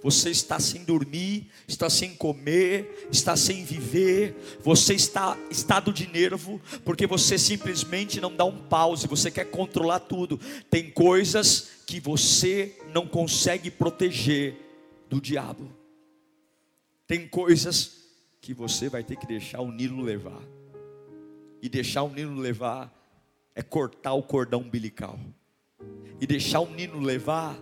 você 0.02 0.30
está 0.30 0.59
sem 0.59 0.85
dormir, 0.85 1.50
está 1.66 1.90
sem 1.90 2.14
comer, 2.14 3.09
está 3.11 3.37
sem 3.37 3.64
viver, 3.64 4.37
você 4.62 4.94
está 4.94 5.37
estado 5.50 5.92
de 5.92 6.06
nervo, 6.06 6.61
porque 6.85 7.06
você 7.06 7.38
simplesmente 7.38 8.20
não 8.20 8.35
dá 8.35 8.44
um 8.44 8.59
pause, 8.59 9.06
você 9.06 9.30
quer 9.30 9.47
controlar 9.47 10.00
tudo. 10.00 10.38
Tem 10.70 10.90
coisas 10.90 11.70
que 11.87 12.00
você 12.00 12.76
não 12.94 13.06
consegue 13.06 13.70
proteger 13.70 14.54
do 15.09 15.20
diabo. 15.20 15.70
Tem 17.06 17.26
coisas 17.26 18.04
que 18.40 18.54
você 18.54 18.88
vai 18.88 19.02
ter 19.02 19.16
que 19.16 19.26
deixar 19.26 19.61
o 19.61 19.73
Nilo 19.73 20.02
levar. 20.02 20.40
E 21.61 21.68
deixar 21.68 22.02
o 22.04 22.09
Nilo 22.09 22.40
levar 22.40 22.92
é 23.54 23.62
cortar 23.62 24.14
o 24.14 24.23
cordão 24.23 24.61
umbilical. 24.61 25.18
E 26.20 26.26
deixar 26.26 26.61
o 26.61 26.70
Nilo 26.70 27.00
levar 27.00 27.59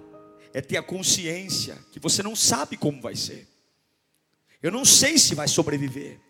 é 0.53 0.61
ter 0.61 0.77
a 0.77 0.83
consciência 0.83 1.79
que 1.93 2.01
você 2.01 2.23
não 2.23 2.37
sabe 2.37 2.77
como 2.77 3.01
vai 3.01 3.17
ser. 3.17 3.49
Eu 4.63 4.71
não 4.71 4.85
sei 4.85 5.19
se 5.19 5.35
vai 5.35 5.49
sobreviver. 5.49 6.21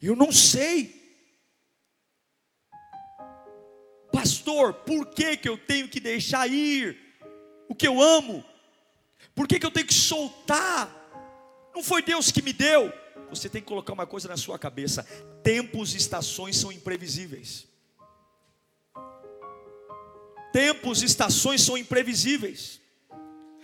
Eu 0.00 0.16
não 0.16 0.32
sei. 0.32 0.98
Pastor, 4.12 4.74
por 4.74 5.06
que, 5.06 5.36
que 5.36 5.48
eu 5.48 5.58
tenho 5.58 5.88
que 5.88 6.00
deixar 6.00 6.46
ir? 6.48 7.10
o 7.70 7.74
que 7.74 7.86
eu 7.86 8.02
amo? 8.02 8.44
Por 9.32 9.46
que, 9.46 9.60
que 9.60 9.64
eu 9.64 9.70
tenho 9.70 9.86
que 9.86 9.94
soltar? 9.94 10.90
Não 11.72 11.84
foi 11.84 12.02
Deus 12.02 12.32
que 12.32 12.42
me 12.42 12.52
deu. 12.52 12.92
Você 13.30 13.48
tem 13.48 13.62
que 13.62 13.68
colocar 13.68 13.92
uma 13.92 14.08
coisa 14.08 14.26
na 14.26 14.36
sua 14.36 14.58
cabeça: 14.58 15.04
tempos 15.44 15.94
e 15.94 15.96
estações 15.96 16.56
são 16.56 16.72
imprevisíveis. 16.72 17.68
Tempos 20.52 21.00
e 21.00 21.06
estações 21.06 21.62
são 21.62 21.78
imprevisíveis. 21.78 22.79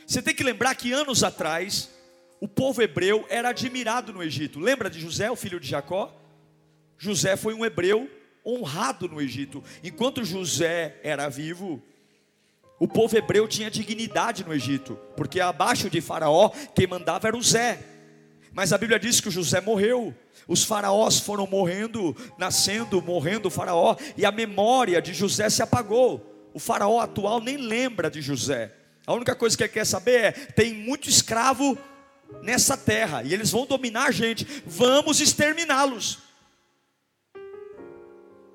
Você 0.06 0.22
tem 0.22 0.34
que 0.34 0.44
lembrar 0.44 0.74
que 0.76 0.92
anos 0.92 1.24
atrás, 1.24 1.90
o 2.40 2.46
povo 2.46 2.80
hebreu 2.80 3.26
era 3.28 3.48
admirado 3.48 4.12
no 4.12 4.22
Egito. 4.22 4.60
Lembra 4.60 4.88
de 4.88 5.00
José, 5.00 5.30
o 5.30 5.36
filho 5.36 5.58
de 5.58 5.68
Jacó? 5.68 6.14
José 6.96 7.36
foi 7.36 7.54
um 7.54 7.64
hebreu 7.64 8.08
honrado 8.44 9.08
no 9.08 9.20
Egito. 9.20 9.64
Enquanto 9.82 10.24
José 10.24 11.00
era 11.02 11.28
vivo, 11.28 11.82
o 12.78 12.86
povo 12.86 13.16
hebreu 13.16 13.48
tinha 13.48 13.70
dignidade 13.70 14.44
no 14.44 14.54
Egito, 14.54 14.96
porque 15.16 15.40
abaixo 15.40 15.90
de 15.90 16.00
Faraó, 16.00 16.50
quem 16.74 16.86
mandava 16.86 17.26
era 17.26 17.36
o 17.36 17.42
Zé. 17.42 17.80
Mas 18.52 18.72
a 18.72 18.78
Bíblia 18.78 18.98
diz 18.98 19.20
que 19.20 19.28
o 19.28 19.32
José 19.32 19.60
morreu. 19.60 20.14
Os 20.48 20.64
faraós 20.64 21.18
foram 21.18 21.46
morrendo, 21.46 22.16
nascendo, 22.38 23.02
morrendo 23.02 23.48
o 23.48 23.50
faraó, 23.50 23.96
e 24.16 24.24
a 24.24 24.30
memória 24.30 25.02
de 25.02 25.12
José 25.12 25.50
se 25.50 25.62
apagou. 25.62 26.48
O 26.54 26.58
faraó 26.58 27.00
atual 27.00 27.40
nem 27.40 27.56
lembra 27.56 28.10
de 28.10 28.22
José. 28.22 28.72
A 29.06 29.14
única 29.14 29.34
coisa 29.34 29.56
que 29.56 29.62
ele 29.62 29.72
quer 29.72 29.86
saber 29.86 30.24
é: 30.24 30.32
tem 30.32 30.74
muito 30.74 31.08
escravo 31.08 31.78
nessa 32.42 32.76
terra, 32.76 33.22
e 33.22 33.32
eles 33.32 33.50
vão 33.50 33.64
dominar 33.66 34.06
a 34.06 34.10
gente, 34.10 34.46
vamos 34.66 35.20
exterminá-los. 35.20 36.18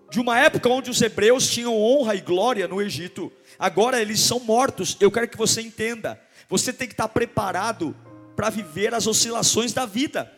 De 0.10 0.20
uma 0.20 0.38
época 0.38 0.68
onde 0.68 0.90
os 0.90 1.02
hebreus 1.02 1.50
tinham 1.50 1.74
honra 1.74 2.16
e 2.16 2.20
glória 2.20 2.68
no 2.68 2.82
Egito, 2.82 3.32
agora 3.58 4.02
eles 4.02 4.20
são 4.20 4.42
mortos. 4.42 4.98
Eu 5.00 5.10
quero 5.10 5.30
que 5.30 5.38
você 5.38 5.62
entenda. 5.62 6.20
Você 6.50 6.74
tem 6.74 6.86
que 6.86 6.94
estar 6.94 7.08
preparado 7.08 7.96
para 8.36 8.50
viver 8.50 8.94
as 8.94 9.08
oscilações 9.08 9.72
da 9.72 9.86
vida. 9.86 10.30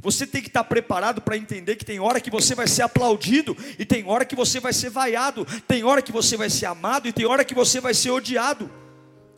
Você 0.00 0.26
tem 0.26 0.42
que 0.42 0.48
estar 0.48 0.64
preparado 0.64 1.20
para 1.20 1.36
entender 1.36 1.76
que 1.76 1.84
tem 1.84 2.00
hora 2.00 2.20
que 2.20 2.30
você 2.30 2.56
vai 2.56 2.66
ser 2.66 2.82
aplaudido, 2.82 3.56
e 3.78 3.84
tem 3.84 4.04
hora 4.08 4.24
que 4.24 4.34
você 4.34 4.58
vai 4.58 4.72
ser 4.72 4.90
vaiado, 4.90 5.46
tem 5.68 5.84
hora 5.84 6.02
que 6.02 6.10
você 6.10 6.36
vai 6.36 6.50
ser 6.50 6.66
amado, 6.66 7.06
e 7.06 7.12
tem 7.12 7.24
hora 7.24 7.44
que 7.44 7.54
você 7.54 7.80
vai 7.80 7.94
ser 7.94 8.10
odiado. 8.10 8.68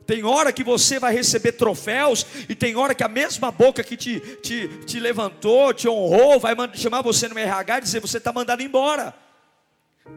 Tem 0.07 0.23
hora 0.23 0.53
que 0.53 0.63
você 0.63 0.99
vai 0.99 1.15
receber 1.15 1.53
troféus, 1.53 2.27
e 2.49 2.55
tem 2.55 2.77
hora 2.77 2.95
que 2.95 3.03
a 3.03 3.09
mesma 3.09 3.51
boca 3.51 3.83
que 3.83 3.97
te, 3.97 4.21
te, 4.43 4.69
te 4.85 5.01
levantou, 5.01 5.73
te 5.73 5.89
honrou, 5.89 6.39
vai 6.39 6.55
chamar 6.75 7.03
você 7.03 7.27
no 7.27 7.39
RH 7.39 7.79
e 7.79 7.81
dizer: 7.81 8.01
você 8.01 8.19
está 8.19 8.33
mandado 8.33 8.63
embora. 8.63 9.15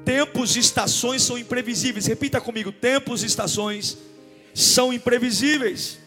Tempos 0.03 0.57
e 0.57 0.59
estações 0.59 1.21
são 1.23 1.37
imprevisíveis. 1.37 2.05
Repita 2.05 2.41
comigo: 2.41 2.71
tempos 2.71 3.23
e 3.23 3.27
estações 3.27 3.97
são 4.53 4.91
imprevisíveis. 4.91 5.99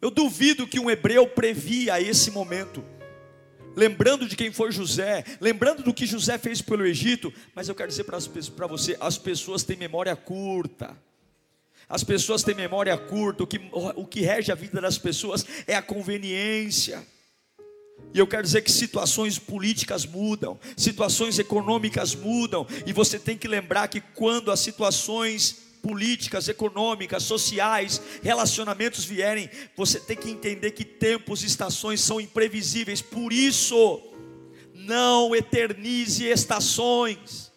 Eu 0.00 0.10
duvido 0.10 0.66
que 0.66 0.78
um 0.78 0.88
hebreu 0.88 1.26
previa 1.26 2.00
esse 2.00 2.30
momento. 2.30 2.84
Lembrando 3.74 4.26
de 4.26 4.36
quem 4.36 4.52
foi 4.52 4.72
José, 4.72 5.24
lembrando 5.40 5.82
do 5.82 5.94
que 5.94 6.06
José 6.06 6.38
fez 6.38 6.60
pelo 6.62 6.86
Egito, 6.86 7.32
mas 7.54 7.68
eu 7.68 7.74
quero 7.74 7.88
dizer 7.88 8.04
para 8.04 8.66
você: 8.68 8.96
as 9.00 9.18
pessoas 9.18 9.64
têm 9.64 9.76
memória 9.76 10.14
curta. 10.14 10.96
As 11.90 12.04
pessoas 12.04 12.44
têm 12.44 12.54
memória 12.54 12.96
curta, 12.96 13.42
o 13.42 13.46
que, 13.48 13.60
o 13.72 14.06
que 14.06 14.20
rege 14.20 14.52
a 14.52 14.54
vida 14.54 14.80
das 14.80 14.96
pessoas 14.96 15.44
é 15.66 15.74
a 15.74 15.82
conveniência. 15.82 17.04
E 18.14 18.18
eu 18.18 18.28
quero 18.28 18.44
dizer 18.44 18.62
que 18.62 18.70
situações 18.70 19.40
políticas 19.40 20.06
mudam, 20.06 20.58
situações 20.76 21.36
econômicas 21.40 22.14
mudam, 22.14 22.64
e 22.86 22.92
você 22.92 23.18
tem 23.18 23.36
que 23.36 23.48
lembrar 23.48 23.88
que 23.88 24.00
quando 24.00 24.52
as 24.52 24.60
situações 24.60 25.70
políticas, 25.82 26.48
econômicas, 26.48 27.24
sociais, 27.24 28.00
relacionamentos 28.22 29.04
vierem, 29.04 29.50
você 29.76 29.98
tem 29.98 30.16
que 30.16 30.30
entender 30.30 30.70
que 30.70 30.84
tempos 30.84 31.42
e 31.42 31.46
estações 31.46 32.00
são 32.00 32.20
imprevisíveis. 32.20 33.02
Por 33.02 33.32
isso, 33.32 34.00
não 34.74 35.34
eternize 35.34 36.24
estações. 36.24 37.49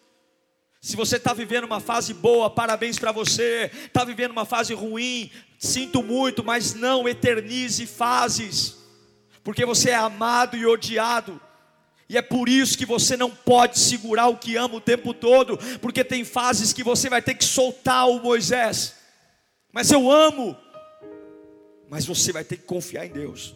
Se 0.84 0.96
você 0.96 1.16
está 1.16 1.32
vivendo 1.32 1.64
uma 1.64 1.80
fase 1.80 2.12
boa, 2.12 2.50
parabéns 2.50 2.98
para 2.98 3.10
você. 3.10 3.70
Está 3.86 4.04
vivendo 4.04 4.32
uma 4.32 4.44
fase 4.44 4.74
ruim, 4.74 5.30
sinto 5.58 6.02
muito, 6.02 6.44
mas 6.44 6.74
não 6.74 7.08
eternize 7.08 7.86
fases, 7.86 8.76
porque 9.42 9.64
você 9.64 9.88
é 9.88 9.94
amado 9.94 10.58
e 10.58 10.66
odiado. 10.66 11.40
E 12.06 12.18
é 12.18 12.20
por 12.22 12.50
isso 12.50 12.76
que 12.76 12.84
você 12.84 13.16
não 13.16 13.30
pode 13.30 13.78
segurar 13.78 14.26
o 14.26 14.36
que 14.36 14.56
ama 14.56 14.74
o 14.74 14.80
tempo 14.80 15.14
todo, 15.14 15.56
porque 15.80 16.04
tem 16.04 16.22
fases 16.22 16.74
que 16.74 16.84
você 16.84 17.08
vai 17.08 17.22
ter 17.22 17.32
que 17.32 17.46
soltar 17.46 18.06
o 18.06 18.20
Moisés. 18.20 18.94
Mas 19.72 19.90
eu 19.90 20.12
amo. 20.12 20.54
Mas 21.88 22.04
você 22.04 22.30
vai 22.30 22.44
ter 22.44 22.58
que 22.58 22.64
confiar 22.64 23.06
em 23.06 23.10
Deus. 23.10 23.54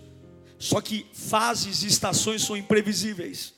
Só 0.59 0.81
que 0.81 1.05
fases 1.13 1.83
e 1.83 1.89
estações 1.89 2.41
são 2.41 2.57
imprevisíveis. 2.57 3.58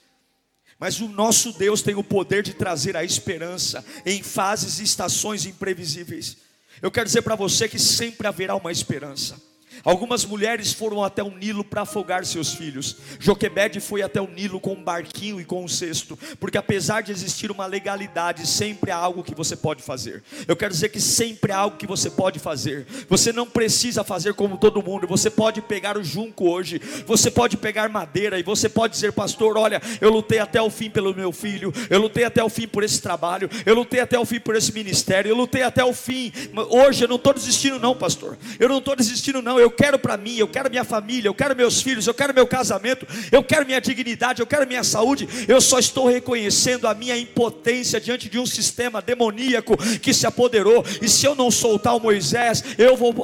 Mas 0.81 0.99
o 0.99 1.09
nosso 1.09 1.53
Deus 1.53 1.83
tem 1.83 1.95
o 1.95 2.03
poder 2.03 2.43
de 2.43 2.55
trazer 2.55 2.97
a 2.97 3.05
esperança 3.05 3.85
em 4.07 4.23
fases 4.23 4.81
e 4.81 4.83
estações 4.83 5.45
imprevisíveis. 5.45 6.39
Eu 6.81 6.91
quero 6.91 7.05
dizer 7.05 7.21
para 7.21 7.35
você 7.35 7.69
que 7.69 7.79
sempre 7.79 8.27
haverá 8.27 8.57
uma 8.57 8.73
esperança. 8.73 9.50
Algumas 9.85 10.25
mulheres 10.25 10.73
foram 10.73 11.03
até 11.03 11.23
o 11.23 11.31
Nilo 11.31 11.65
para 11.65 11.83
afogar 11.83 12.25
seus 12.25 12.53
filhos. 12.53 12.97
Joquebede 13.19 13.81
foi 13.81 14.03
até 14.03 14.21
o 14.21 14.29
Nilo 14.29 14.61
com 14.61 14.75
um 14.75 14.83
barquinho 14.83 15.41
e 15.41 15.45
com 15.45 15.65
um 15.65 15.69
cesto, 15.69 16.19
porque 16.39 16.59
apesar 16.59 17.03
de 17.03 17.13
existir 17.13 17.51
uma 17.51 17.67
legalidade, 17.67 18.47
sempre 18.47 18.91
há 18.91 18.97
algo 18.97 19.23
que 19.23 19.35
você 19.35 19.57
pode 19.57 19.83
fazer. 19.83 20.23
Eu 20.47 20.57
quero 20.57 20.73
dizer 20.73 20.91
que 20.91 21.01
sempre 21.01 21.53
há 21.53 21.59
algo 21.59 21.77
que 21.77 21.87
você 21.87 22.11
pode 22.11 22.39
fazer. 22.39 22.87
Você 23.09 23.33
não 23.33 23.47
precisa 23.47 24.05
fazer 24.05 24.35
como 24.35 24.59
todo 24.59 24.83
mundo. 24.83 25.07
Você 25.07 25.31
pode 25.31 25.61
pegar 25.63 25.97
o 25.97 26.05
junco 26.05 26.49
hoje, 26.49 26.81
você 27.07 27.31
pode 27.31 27.57
pegar 27.57 27.89
madeira 27.89 28.39
e 28.39 28.43
você 28.43 28.69
pode 28.69 28.95
dizer, 28.95 29.13
pastor, 29.13 29.57
olha, 29.57 29.81
eu 30.01 30.11
lutei 30.11 30.39
até 30.39 30.61
o 30.61 30.71
fim 30.71 30.91
pelo 30.91 31.15
meu 31.15 31.33
filho, 31.33 31.73
eu 31.89 32.01
lutei 32.01 32.25
até 32.25 32.43
o 32.43 32.49
fim 32.49 32.67
por 32.67 32.83
esse 32.83 33.01
trabalho, 33.01 33.49
eu 33.65 33.75
lutei 33.75 34.01
até 34.01 34.19
o 34.19 34.25
fim 34.25 34.41
por 34.41 34.57
esse 34.57 34.73
ministério, 34.73 35.31
eu 35.31 35.37
lutei 35.37 35.63
até 35.63 35.85
o 35.85 35.93
fim. 35.93 36.33
Hoje 36.71 37.05
eu 37.05 37.09
não 37.09 37.17
estou 37.17 37.33
desistindo, 37.33 37.79
não, 37.79 37.95
pastor. 37.95 38.37
Eu 38.59 38.69
não 38.69 38.79
estou 38.79 38.95
desistindo, 38.95 39.41
não. 39.41 39.59
Eu 39.59 39.70
eu 39.71 39.73
quero 39.73 39.99
para 40.01 40.17
mim, 40.17 40.37
eu 40.37 40.49
quero 40.49 40.69
minha 40.69 40.83
família, 40.83 41.29
eu 41.29 41.35
quero 41.35 41.55
meus 41.55 41.81
filhos, 41.81 42.07
eu 42.07 42.13
quero 42.13 42.35
meu 42.35 42.47
casamento, 42.47 43.07
eu 43.31 43.43
quero 43.43 43.65
minha 43.65 43.81
dignidade, 43.81 44.41
eu 44.41 44.47
quero 44.47 44.67
minha 44.67 44.83
saúde. 44.83 45.29
Eu 45.47 45.61
só 45.61 45.79
estou 45.79 46.09
reconhecendo 46.09 46.89
a 46.89 46.95
minha 46.95 47.17
impotência 47.17 48.01
diante 48.01 48.29
de 48.29 48.39
um 48.39 48.47
sistema 48.47 49.01
demoníaco 49.01 49.77
que 50.01 50.13
se 50.13 50.27
apoderou. 50.27 50.85
E 51.01 51.09
se 51.09 51.25
eu 51.25 51.37
não 51.37 51.51
soltar 51.51 51.97
o 51.97 52.01
Moisés, 52.01 52.65
eu 52.77 52.97
vou, 52.97 53.15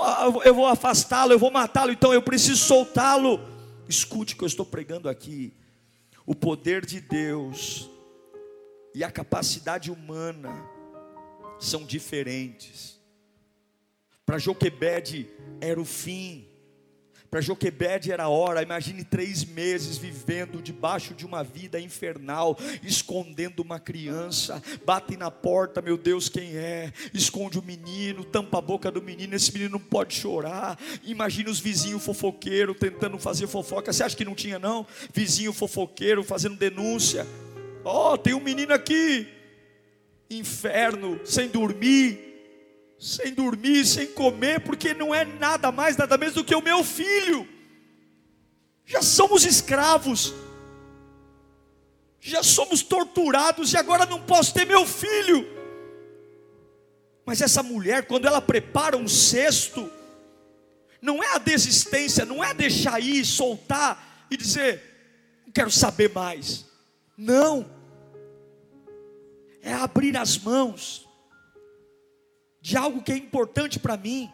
eu 0.44 0.54
vou 0.54 0.66
afastá-lo, 0.66 1.32
eu 1.32 1.38
vou 1.38 1.50
matá-lo. 1.50 1.90
Então 1.90 2.14
eu 2.14 2.22
preciso 2.22 2.64
soltá-lo. 2.64 3.40
Escute 3.88 4.34
o 4.34 4.38
que 4.38 4.44
eu 4.44 4.48
estou 4.48 4.64
pregando 4.64 5.08
aqui. 5.08 5.52
O 6.24 6.34
poder 6.34 6.86
de 6.86 7.00
Deus 7.00 7.90
e 8.94 9.02
a 9.02 9.10
capacidade 9.10 9.90
humana 9.90 10.52
são 11.58 11.84
diferentes. 11.84 12.96
Para 14.24 14.38
Joquebede 14.38 15.28
era 15.60 15.80
o 15.80 15.84
fim. 15.84 16.46
Para 17.30 17.40
Joquebede 17.40 18.12
era 18.12 18.24
a 18.24 18.28
hora. 18.28 18.62
Imagine 18.62 19.04
três 19.04 19.44
meses 19.44 19.98
vivendo 19.98 20.62
debaixo 20.62 21.14
de 21.14 21.26
uma 21.26 21.42
vida 21.42 21.80
infernal, 21.80 22.56
escondendo 22.82 23.60
uma 23.60 23.78
criança. 23.78 24.62
Batem 24.84 25.16
na 25.16 25.30
porta, 25.30 25.82
meu 25.82 25.98
Deus, 25.98 26.28
quem 26.28 26.56
é? 26.56 26.92
Esconde 27.12 27.58
o 27.58 27.62
menino, 27.62 28.24
tampa 28.24 28.58
a 28.58 28.62
boca 28.62 28.90
do 28.90 29.02
menino. 29.02 29.34
Esse 29.34 29.52
menino 29.52 29.72
não 29.72 29.80
pode 29.80 30.14
chorar. 30.14 30.78
Imagine 31.04 31.50
os 31.50 31.60
vizinhos 31.60 32.04
fofoqueiros 32.04 32.76
tentando 32.78 33.18
fazer 33.18 33.46
fofoca. 33.46 33.92
Você 33.92 34.02
acha 34.02 34.16
que 34.16 34.24
não 34.24 34.34
tinha, 34.34 34.58
não? 34.58 34.86
Vizinho 35.12 35.52
fofoqueiro 35.52 36.22
fazendo 36.22 36.56
denúncia. 36.56 37.26
Ó, 37.84 38.14
oh, 38.14 38.18
tem 38.18 38.34
um 38.34 38.40
menino 38.40 38.72
aqui. 38.72 39.28
Inferno, 40.30 41.20
sem 41.24 41.48
dormir 41.48 42.25
sem 42.98 43.34
dormir, 43.34 43.84
sem 43.84 44.06
comer, 44.06 44.60
porque 44.60 44.94
não 44.94 45.14
é 45.14 45.24
nada 45.24 45.70
mais, 45.70 45.96
nada 45.96 46.16
menos 46.16 46.34
do 46.34 46.44
que 46.44 46.54
o 46.54 46.62
meu 46.62 46.82
filho. 46.82 47.46
Já 48.84 49.02
somos 49.02 49.44
escravos, 49.44 50.32
já 52.20 52.42
somos 52.42 52.82
torturados 52.82 53.72
e 53.72 53.76
agora 53.76 54.06
não 54.06 54.22
posso 54.22 54.54
ter 54.54 54.64
meu 54.64 54.86
filho. 54.86 55.46
Mas 57.24 57.40
essa 57.40 57.62
mulher, 57.62 58.06
quando 58.06 58.26
ela 58.26 58.40
prepara 58.40 58.96
um 58.96 59.08
cesto, 59.08 59.90
não 61.02 61.22
é 61.22 61.34
a 61.34 61.38
desistência, 61.38 62.24
não 62.24 62.42
é 62.42 62.54
deixar 62.54 63.00
ir, 63.00 63.24
soltar 63.24 64.26
e 64.30 64.36
dizer, 64.36 64.82
não 65.44 65.52
quero 65.52 65.70
saber 65.70 66.12
mais. 66.12 66.64
Não, 67.16 67.68
é 69.62 69.72
abrir 69.72 70.16
as 70.16 70.38
mãos 70.38 71.05
de 72.66 72.76
algo 72.76 73.00
que 73.00 73.12
é 73.12 73.16
importante 73.16 73.78
para 73.78 73.96
mim, 73.96 74.28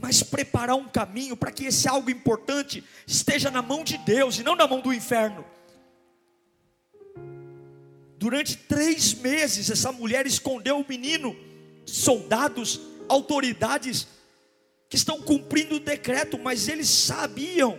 mas 0.00 0.20
preparar 0.20 0.74
um 0.74 0.88
caminho 0.88 1.36
para 1.36 1.52
que 1.52 1.66
esse 1.66 1.86
algo 1.86 2.10
importante 2.10 2.82
esteja 3.06 3.52
na 3.52 3.62
mão 3.62 3.84
de 3.84 3.96
Deus 3.98 4.36
e 4.36 4.42
não 4.42 4.56
na 4.56 4.66
mão 4.66 4.80
do 4.80 4.92
inferno. 4.92 5.44
Durante 8.18 8.56
três 8.56 9.14
meses, 9.14 9.70
essa 9.70 9.92
mulher 9.92 10.26
escondeu 10.26 10.80
o 10.80 10.84
menino, 10.88 11.36
soldados, 11.86 12.80
autoridades 13.08 14.08
que 14.90 14.96
estão 14.96 15.22
cumprindo 15.22 15.76
o 15.76 15.80
decreto, 15.80 16.36
mas 16.36 16.66
eles 16.66 16.88
sabiam 16.88 17.78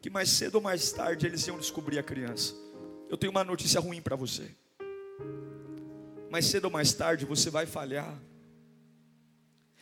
que 0.00 0.08
mais 0.08 0.28
cedo 0.30 0.54
ou 0.54 0.60
mais 0.60 0.92
tarde 0.92 1.26
eles 1.26 1.44
iam 1.44 1.58
descobrir 1.58 1.98
a 1.98 2.04
criança. 2.04 2.54
Eu 3.08 3.16
tenho 3.16 3.32
uma 3.32 3.42
notícia 3.42 3.80
ruim 3.80 4.00
para 4.00 4.14
você. 4.14 4.48
Mais 6.30 6.46
cedo 6.46 6.66
ou 6.66 6.70
mais 6.70 6.92
tarde 6.92 7.24
você 7.24 7.50
vai 7.50 7.66
falhar. 7.66 8.29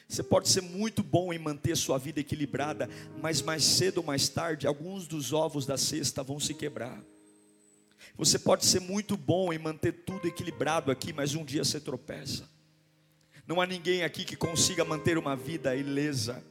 Você 0.09 0.23
pode 0.23 0.49
ser 0.49 0.62
muito 0.62 1.03
bom 1.03 1.35
em 1.35 1.38
manter 1.38 1.77
sua 1.77 1.99
vida 1.99 2.18
equilibrada, 2.18 2.88
mas 3.21 3.42
mais 3.42 3.62
cedo 3.62 3.99
ou 3.99 4.05
mais 4.05 4.27
tarde, 4.27 4.66
alguns 4.66 5.07
dos 5.07 5.35
ovos 5.35 5.66
da 5.66 5.77
cesta 5.77 6.23
vão 6.23 6.40
se 6.40 6.55
quebrar. 6.55 6.99
Você 8.16 8.38
pode 8.38 8.64
ser 8.64 8.81
muito 8.81 9.18
bom 9.18 9.53
em 9.53 9.59
manter 9.59 9.92
tudo 9.92 10.27
equilibrado 10.27 10.90
aqui, 10.90 11.12
mas 11.12 11.35
um 11.35 11.44
dia 11.44 11.62
você 11.62 11.79
tropeça. 11.79 12.49
Não 13.47 13.61
há 13.61 13.66
ninguém 13.66 14.03
aqui 14.03 14.25
que 14.25 14.35
consiga 14.35 14.83
manter 14.83 15.18
uma 15.18 15.37
vida 15.37 15.77
ilesa. 15.77 16.42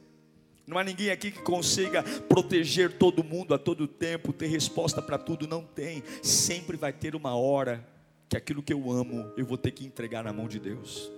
Não 0.64 0.78
há 0.78 0.84
ninguém 0.84 1.10
aqui 1.10 1.32
que 1.32 1.42
consiga 1.42 2.02
proteger 2.28 2.96
todo 2.96 3.24
mundo 3.24 3.54
a 3.54 3.58
todo 3.58 3.88
tempo, 3.88 4.32
ter 4.32 4.46
resposta 4.46 5.02
para 5.02 5.18
tudo. 5.18 5.48
Não 5.48 5.64
tem. 5.64 6.02
Sempre 6.22 6.76
vai 6.76 6.92
ter 6.92 7.16
uma 7.16 7.34
hora 7.34 7.86
que 8.28 8.36
aquilo 8.36 8.62
que 8.62 8.72
eu 8.72 8.90
amo, 8.90 9.32
eu 9.36 9.46
vou 9.46 9.58
ter 9.58 9.72
que 9.72 9.84
entregar 9.84 10.22
na 10.22 10.32
mão 10.32 10.46
de 10.46 10.60
Deus. 10.60 11.10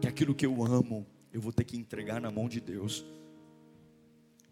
Que 0.00 0.08
aquilo 0.08 0.34
que 0.34 0.46
eu 0.46 0.64
amo, 0.64 1.06
eu 1.32 1.40
vou 1.40 1.52
ter 1.52 1.64
que 1.64 1.76
entregar 1.76 2.20
na 2.20 2.30
mão 2.30 2.48
de 2.48 2.60
Deus. 2.60 3.04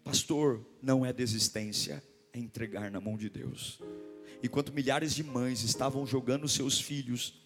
Pastor, 0.03 0.65
não 0.81 1.05
é 1.05 1.11
desistência, 1.11 2.03
é 2.31 2.39
entregar 2.39 2.89
na 2.91 3.01
mão 3.01 3.17
de 3.17 3.29
Deus. 3.29 3.81
Enquanto 4.43 4.73
milhares 4.73 5.13
de 5.13 5.23
mães 5.23 5.63
estavam 5.63 6.05
jogando 6.05 6.47
seus 6.47 6.79
filhos 6.79 7.41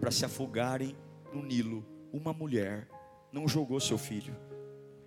para 0.00 0.10
se 0.10 0.24
afogarem 0.24 0.94
no 1.32 1.42
Nilo, 1.42 1.84
uma 2.12 2.32
mulher 2.32 2.88
não 3.32 3.48
jogou 3.48 3.80
seu 3.80 3.98
filho. 3.98 4.36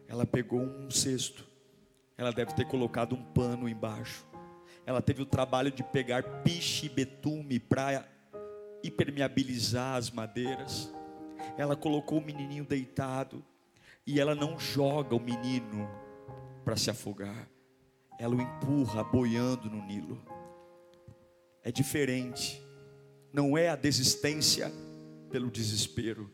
Ela 0.08 0.26
pegou 0.26 0.62
um 0.62 0.90
cesto. 0.90 1.48
Ela 2.18 2.32
deve 2.32 2.54
ter 2.54 2.66
colocado 2.66 3.16
um 3.16 3.24
pano 3.24 3.70
embaixo. 3.70 4.26
Ela 4.86 5.02
teve 5.02 5.22
o 5.22 5.26
trabalho 5.26 5.72
de 5.72 5.84
pegar 5.84 6.24
piche 6.44 6.88
e 6.88 6.90
betume 6.90 7.60
para 7.60 8.08
impermeabilizar 8.84 9.96
as 9.96 10.10
madeiras 10.10 10.92
ela 11.58 11.76
colocou 11.76 12.20
o 12.20 12.26
menininho 12.26 12.66
deitado 12.66 13.44
e 14.06 14.20
ela 14.20 14.34
não 14.34 14.60
joga 14.60 15.16
o 15.16 15.20
menino 15.20 15.88
para 16.66 16.76
se 16.76 16.90
afogar, 16.90 17.50
ela 18.20 18.36
o 18.36 18.42
empurra 18.42 19.04
boiando 19.04 19.70
no 19.70 19.86
Nilo. 19.86 20.22
É 21.64 21.72
diferente, 21.72 22.62
não 23.32 23.58
é 23.58 23.70
a 23.70 23.76
desistência 23.76 24.72
pelo 25.30 25.52
desespero, 25.52 26.30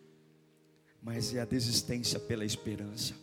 mas 1.01 1.35
é 1.35 1.41
a 1.41 1.45
desistência 1.45 2.19
pela 2.19 2.45
esperança. 2.45 3.13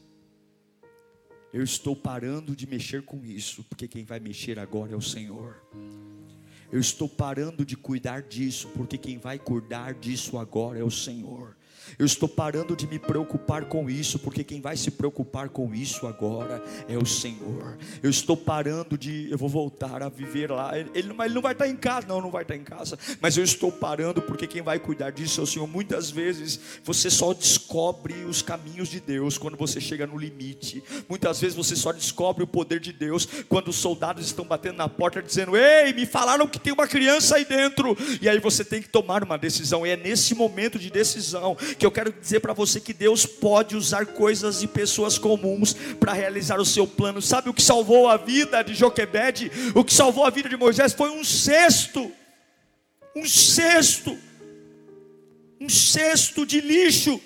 Eu 1.52 1.62
estou 1.62 1.94
parando 1.94 2.56
de 2.56 2.66
mexer 2.66 3.02
com 3.02 3.24
isso, 3.24 3.62
porque 3.64 3.86
quem 3.86 4.04
vai 4.04 4.20
mexer 4.20 4.58
agora 4.58 4.92
é 4.92 4.96
o 4.96 5.02
Senhor. 5.02 5.62
Eu 6.70 6.80
estou 6.80 7.08
parando 7.08 7.66
de 7.66 7.76
cuidar 7.76 8.22
disso, 8.22 8.68
porque 8.74 8.96
quem 8.96 9.18
vai 9.18 9.38
cuidar 9.38 9.92
disso 9.92 10.38
agora 10.38 10.78
é 10.78 10.82
o 10.82 10.90
Senhor. 10.90 11.54
Eu 11.98 12.06
estou 12.06 12.28
parando 12.28 12.76
de 12.76 12.86
me 12.86 12.98
preocupar 12.98 13.64
com 13.66 13.88
isso, 13.88 14.18
porque 14.18 14.44
quem 14.44 14.60
vai 14.60 14.76
se 14.76 14.90
preocupar 14.90 15.48
com 15.48 15.74
isso 15.74 16.06
agora 16.06 16.62
é 16.88 16.96
o 16.96 17.06
Senhor. 17.06 17.76
Eu 18.02 18.10
estou 18.10 18.36
parando 18.36 18.96
de, 18.96 19.30
eu 19.30 19.38
vou 19.38 19.48
voltar 19.48 20.02
a 20.02 20.08
viver 20.08 20.50
lá. 20.50 20.78
Ele, 20.78 20.90
ele, 20.94 21.14
ele 21.24 21.34
não 21.34 21.42
vai 21.42 21.52
estar 21.52 21.68
em 21.68 21.76
casa, 21.76 22.06
não, 22.06 22.20
não 22.20 22.30
vai 22.30 22.42
estar 22.42 22.56
em 22.56 22.64
casa. 22.64 22.98
Mas 23.20 23.36
eu 23.36 23.44
estou 23.44 23.70
parando 23.70 24.22
porque 24.22 24.46
quem 24.46 24.62
vai 24.62 24.78
cuidar 24.78 25.10
disso 25.10 25.40
é 25.40 25.44
o 25.44 25.46
Senhor. 25.46 25.66
Muitas 25.66 26.10
vezes 26.10 26.58
você 26.84 27.10
só 27.10 27.32
descobre 27.32 28.14
os 28.24 28.42
caminhos 28.42 28.88
de 28.88 29.00
Deus 29.00 29.38
quando 29.38 29.56
você 29.56 29.80
chega 29.80 30.06
no 30.06 30.18
limite. 30.18 30.82
Muitas 31.08 31.40
vezes 31.40 31.56
você 31.56 31.76
só 31.76 31.92
descobre 31.92 32.44
o 32.44 32.46
poder 32.46 32.80
de 32.80 32.92
Deus 32.92 33.26
quando 33.48 33.68
os 33.68 33.76
soldados 33.76 34.26
estão 34.26 34.44
batendo 34.44 34.76
na 34.76 34.88
porta 34.88 35.22
dizendo: 35.22 35.56
Ei, 35.56 35.92
me 35.92 36.06
falaram 36.06 36.46
que 36.46 36.58
tem 36.58 36.72
uma 36.72 36.86
criança 36.86 37.36
aí 37.36 37.44
dentro. 37.44 37.96
E 38.20 38.28
aí 38.28 38.38
você 38.38 38.64
tem 38.64 38.82
que 38.82 38.88
tomar 38.88 39.22
uma 39.22 39.38
decisão. 39.38 39.86
E 39.86 39.90
é 39.90 39.96
nesse 39.96 40.34
momento 40.34 40.78
de 40.78 40.90
decisão 40.90 41.56
que 41.82 41.86
eu 41.86 41.90
quero 41.90 42.12
dizer 42.12 42.38
para 42.38 42.52
você 42.52 42.80
que 42.80 42.94
Deus 42.94 43.26
pode 43.26 43.74
usar 43.74 44.06
coisas 44.06 44.62
e 44.62 44.68
pessoas 44.68 45.18
comuns 45.18 45.74
para 45.98 46.12
realizar 46.12 46.60
o 46.60 46.64
seu 46.64 46.86
plano. 46.86 47.20
Sabe 47.20 47.48
o 47.48 47.52
que 47.52 47.60
salvou 47.60 48.08
a 48.08 48.16
vida 48.16 48.62
de 48.62 48.72
Joquebede? 48.72 49.50
O 49.74 49.82
que 49.82 49.92
salvou 49.92 50.24
a 50.24 50.30
vida 50.30 50.48
de 50.48 50.56
Moisés 50.56 50.92
foi 50.92 51.10
um 51.10 51.24
cesto. 51.24 52.12
Um 53.16 53.26
cesto. 53.26 54.16
Um 55.60 55.68
cesto 55.68 56.46
de 56.46 56.60
lixo. 56.60 57.20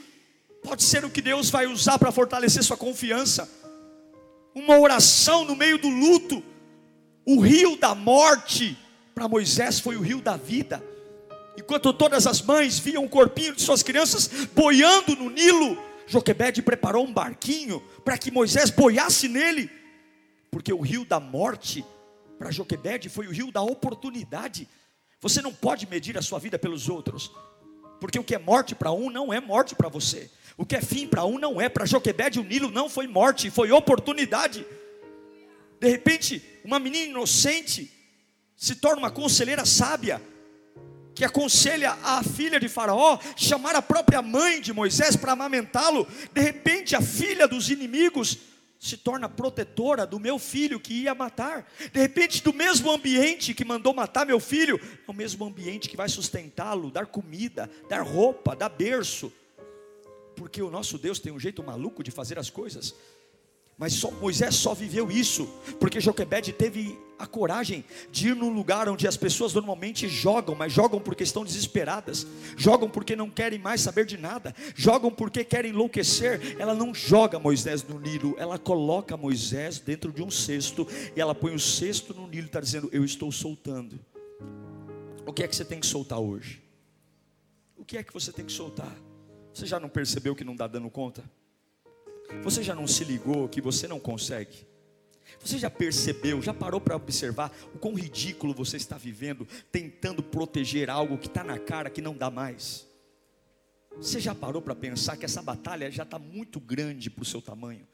Pode 0.62 0.82
ser 0.82 1.04
o 1.04 1.10
que 1.10 1.20
Deus 1.20 1.50
vai 1.50 1.66
usar 1.66 1.98
para 1.98 2.10
fortalecer 2.10 2.64
sua 2.64 2.78
confiança. 2.78 3.46
Uma 4.54 4.80
oração 4.80 5.44
no 5.44 5.54
meio 5.54 5.76
do 5.76 5.90
luto. 5.90 6.42
O 7.26 7.40
rio 7.40 7.76
da 7.76 7.94
morte 7.94 8.74
para 9.14 9.28
Moisés 9.28 9.78
foi 9.78 9.96
o 9.96 10.00
rio 10.00 10.22
da 10.22 10.38
vida. 10.38 10.82
Enquanto 11.56 11.92
todas 11.92 12.26
as 12.26 12.42
mães 12.42 12.78
viam 12.78 13.04
o 13.04 13.08
corpinho 13.08 13.54
de 13.54 13.62
suas 13.62 13.82
crianças 13.82 14.28
boiando 14.54 15.16
no 15.16 15.30
Nilo, 15.30 15.82
Joquebede 16.06 16.62
preparou 16.62 17.04
um 17.04 17.12
barquinho 17.12 17.80
para 18.04 18.18
que 18.18 18.30
Moisés 18.30 18.70
boiasse 18.70 19.28
nele, 19.28 19.70
porque 20.50 20.72
o 20.72 20.80
rio 20.80 21.04
da 21.04 21.18
morte 21.18 21.84
para 22.38 22.50
Joquebede 22.50 23.08
foi 23.08 23.26
o 23.26 23.30
rio 23.30 23.50
da 23.50 23.62
oportunidade. 23.62 24.68
Você 25.20 25.40
não 25.40 25.52
pode 25.52 25.86
medir 25.86 26.16
a 26.18 26.22
sua 26.22 26.38
vida 26.38 26.58
pelos 26.58 26.88
outros, 26.88 27.32
porque 28.00 28.18
o 28.18 28.24
que 28.24 28.34
é 28.34 28.38
morte 28.38 28.74
para 28.74 28.92
um 28.92 29.10
não 29.10 29.32
é 29.32 29.40
morte 29.40 29.74
para 29.74 29.88
você. 29.88 30.30
O 30.58 30.64
que 30.64 30.76
é 30.76 30.80
fim 30.80 31.06
para 31.06 31.24
um 31.24 31.38
não 31.38 31.60
é. 31.60 31.68
Para 31.68 31.86
Joquebede, 31.86 32.38
o 32.38 32.44
Nilo 32.44 32.70
não 32.70 32.88
foi 32.88 33.06
morte, 33.06 33.50
foi 33.50 33.72
oportunidade. 33.72 34.66
De 35.80 35.88
repente, 35.88 36.42
uma 36.64 36.78
menina 36.78 37.10
inocente 37.10 37.90
se 38.54 38.76
torna 38.76 38.98
uma 38.98 39.10
conselheira 39.10 39.64
sábia 39.64 40.20
que 41.16 41.24
aconselha 41.24 41.96
a 42.02 42.22
filha 42.22 42.60
de 42.60 42.68
Faraó 42.68 43.18
chamar 43.34 43.74
a 43.74 43.80
própria 43.80 44.20
mãe 44.20 44.60
de 44.60 44.70
Moisés 44.70 45.16
para 45.16 45.32
amamentá-lo. 45.32 46.06
De 46.34 46.42
repente, 46.42 46.94
a 46.94 47.00
filha 47.00 47.48
dos 47.48 47.70
inimigos 47.70 48.38
se 48.78 48.98
torna 48.98 49.26
protetora 49.26 50.06
do 50.06 50.20
meu 50.20 50.38
filho 50.38 50.78
que 50.78 50.92
ia 50.92 51.14
matar. 51.14 51.66
De 51.90 51.98
repente, 51.98 52.42
do 52.42 52.52
mesmo 52.52 52.90
ambiente 52.90 53.54
que 53.54 53.64
mandou 53.64 53.94
matar 53.94 54.26
meu 54.26 54.38
filho, 54.38 54.78
é 54.78 55.10
o 55.10 55.14
mesmo 55.14 55.46
ambiente 55.46 55.88
que 55.88 55.96
vai 55.96 56.08
sustentá-lo, 56.10 56.90
dar 56.90 57.06
comida, 57.06 57.70
dar 57.88 58.02
roupa, 58.02 58.54
dar 58.54 58.68
berço. 58.68 59.32
Porque 60.36 60.60
o 60.60 60.70
nosso 60.70 60.98
Deus 60.98 61.18
tem 61.18 61.32
um 61.32 61.40
jeito 61.40 61.64
maluco 61.64 62.04
de 62.04 62.10
fazer 62.10 62.38
as 62.38 62.50
coisas. 62.50 62.94
Mas 63.78 63.92
só, 63.92 64.10
Moisés 64.10 64.54
só 64.54 64.72
viveu 64.72 65.10
isso, 65.10 65.46
porque 65.78 66.00
Joquebede 66.00 66.50
teve 66.50 66.98
a 67.18 67.26
coragem 67.26 67.84
de 68.10 68.28
ir 68.28 68.36
num 68.36 68.48
lugar 68.48 68.88
onde 68.88 69.06
as 69.06 69.18
pessoas 69.18 69.52
normalmente 69.52 70.08
jogam, 70.08 70.54
mas 70.54 70.72
jogam 70.72 70.98
porque 70.98 71.22
estão 71.22 71.44
desesperadas, 71.44 72.26
jogam 72.56 72.88
porque 72.88 73.14
não 73.14 73.28
querem 73.28 73.58
mais 73.58 73.82
saber 73.82 74.06
de 74.06 74.16
nada, 74.16 74.54
jogam 74.74 75.10
porque 75.10 75.44
querem 75.44 75.72
enlouquecer. 75.72 76.56
Ela 76.58 76.74
não 76.74 76.94
joga 76.94 77.38
Moisés 77.38 77.82
no 77.82 78.00
Nilo, 78.00 78.34
ela 78.38 78.58
coloca 78.58 79.14
Moisés 79.14 79.78
dentro 79.78 80.10
de 80.10 80.22
um 80.22 80.30
cesto, 80.30 80.86
e 81.14 81.20
ela 81.20 81.34
põe 81.34 81.54
o 81.54 81.60
cesto 81.60 82.14
no 82.14 82.26
Nilo 82.26 82.44
e 82.44 82.46
está 82.46 82.60
dizendo: 82.60 82.88
Eu 82.92 83.04
estou 83.04 83.30
soltando. 83.30 84.00
O 85.26 85.34
que 85.34 85.42
é 85.42 85.48
que 85.48 85.54
você 85.54 85.66
tem 85.66 85.80
que 85.80 85.86
soltar 85.86 86.18
hoje? 86.18 86.62
O 87.76 87.84
que 87.84 87.98
é 87.98 88.02
que 88.02 88.12
você 88.12 88.32
tem 88.32 88.44
que 88.46 88.52
soltar? 88.52 88.94
Você 89.52 89.66
já 89.66 89.78
não 89.78 89.88
percebeu 89.88 90.34
que 90.34 90.44
não 90.44 90.52
está 90.52 90.66
dando 90.66 90.88
conta? 90.88 91.22
Você 92.42 92.62
já 92.62 92.74
não 92.74 92.86
se 92.86 93.04
ligou 93.04 93.48
que 93.48 93.60
você 93.60 93.86
não 93.86 94.00
consegue? 94.00 94.66
Você 95.40 95.58
já 95.58 95.70
percebeu, 95.70 96.40
já 96.40 96.54
parou 96.54 96.80
para 96.80 96.96
observar 96.96 97.52
o 97.74 97.78
quão 97.78 97.94
ridículo 97.94 98.54
você 98.54 98.76
está 98.76 98.96
vivendo, 98.96 99.46
tentando 99.70 100.22
proteger 100.22 100.88
algo 100.88 101.18
que 101.18 101.26
está 101.26 101.42
na 101.42 101.58
cara 101.58 101.90
que 101.90 102.00
não 102.00 102.16
dá 102.16 102.30
mais? 102.30 102.86
Você 103.96 104.20
já 104.20 104.34
parou 104.34 104.60
para 104.60 104.74
pensar 104.74 105.16
que 105.16 105.24
essa 105.24 105.42
batalha 105.42 105.90
já 105.90 106.02
está 106.02 106.18
muito 106.18 106.60
grande 106.60 107.10
para 107.10 107.22
o 107.22 107.26
seu 107.26 107.40
tamanho? 107.40 107.86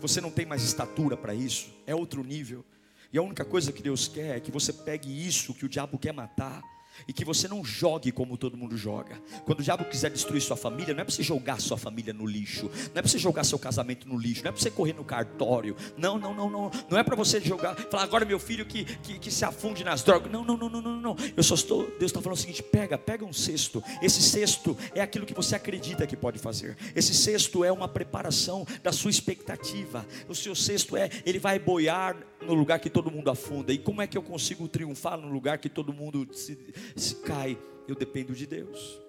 Você 0.00 0.20
não 0.20 0.30
tem 0.30 0.46
mais 0.46 0.62
estatura 0.62 1.16
para 1.16 1.34
isso, 1.34 1.70
é 1.86 1.94
outro 1.94 2.22
nível. 2.22 2.64
E 3.12 3.18
a 3.18 3.22
única 3.22 3.44
coisa 3.44 3.72
que 3.72 3.82
Deus 3.82 4.06
quer 4.06 4.36
é 4.36 4.40
que 4.40 4.52
você 4.52 4.72
pegue 4.72 5.26
isso 5.26 5.54
que 5.54 5.64
o 5.64 5.68
diabo 5.68 5.98
quer 5.98 6.12
matar 6.12 6.62
e 7.06 7.12
que 7.12 7.24
você 7.24 7.46
não 7.46 7.64
jogue 7.64 8.10
como 8.10 8.36
todo 8.36 8.56
mundo 8.56 8.76
joga. 8.76 9.20
Quando 9.44 9.60
o 9.60 9.62
diabo 9.62 9.84
quiser 9.84 10.10
destruir 10.10 10.40
sua 10.40 10.56
família, 10.56 10.94
não 10.94 11.00
é 11.00 11.04
para 11.04 11.14
você 11.14 11.22
jogar 11.22 11.60
sua 11.60 11.76
família 11.76 12.12
no 12.12 12.26
lixo, 12.26 12.66
não 12.66 12.98
é 12.98 13.02
para 13.02 13.08
você 13.08 13.18
jogar 13.18 13.44
seu 13.44 13.58
casamento 13.58 14.08
no 14.08 14.18
lixo, 14.18 14.42
não 14.42 14.50
é 14.50 14.52
para 14.52 14.60
você 14.60 14.70
correr 14.70 14.92
no 14.92 15.04
cartório. 15.04 15.76
Não, 15.96 16.18
não, 16.18 16.34
não, 16.34 16.50
não. 16.50 16.70
Não 16.90 16.98
é 16.98 17.02
para 17.02 17.16
você 17.16 17.40
jogar, 17.40 17.74
falar 17.90 18.04
agora 18.04 18.24
meu 18.24 18.38
filho 18.38 18.64
que, 18.64 18.84
que, 18.84 19.18
que, 19.18 19.30
se 19.30 19.44
afunde 19.44 19.84
nas 19.84 20.02
drogas. 20.02 20.30
Não, 20.30 20.44
não, 20.44 20.56
não, 20.56 20.68
não, 20.68 20.80
não, 20.80 21.00
não. 21.00 21.16
Eu 21.36 21.42
só 21.42 21.54
estou, 21.54 21.84
Deus 21.98 22.10
está 22.10 22.20
falando 22.20 22.38
o 22.38 22.40
seguinte: 22.40 22.62
pega, 22.62 22.98
pega 22.98 23.24
um 23.24 23.32
cesto. 23.32 23.82
Esse 24.02 24.22
cesto 24.22 24.76
é 24.94 25.00
aquilo 25.00 25.26
que 25.26 25.34
você 25.34 25.54
acredita 25.54 26.06
que 26.06 26.16
pode 26.16 26.38
fazer. 26.38 26.76
Esse 26.94 27.14
cesto 27.14 27.64
é 27.64 27.72
uma 27.72 27.88
preparação 27.88 28.66
da 28.82 28.92
sua 28.92 29.10
expectativa. 29.10 30.06
O 30.28 30.34
seu 30.34 30.54
cesto 30.54 30.96
é, 30.96 31.08
ele 31.24 31.38
vai 31.38 31.58
boiar 31.58 32.16
no 32.40 32.54
lugar 32.54 32.78
que 32.78 32.90
todo 32.90 33.10
mundo 33.10 33.30
afunda. 33.30 33.72
E 33.72 33.78
como 33.78 34.02
é 34.02 34.06
que 34.06 34.16
eu 34.16 34.22
consigo 34.22 34.68
triunfar 34.68 35.18
no 35.18 35.28
lugar 35.28 35.58
que 35.58 35.68
todo 35.68 35.92
mundo 35.92 36.26
se, 36.32 36.72
se 36.96 37.16
cai? 37.16 37.58
Eu 37.86 37.94
dependo 37.94 38.34
de 38.34 38.46
Deus. 38.46 39.00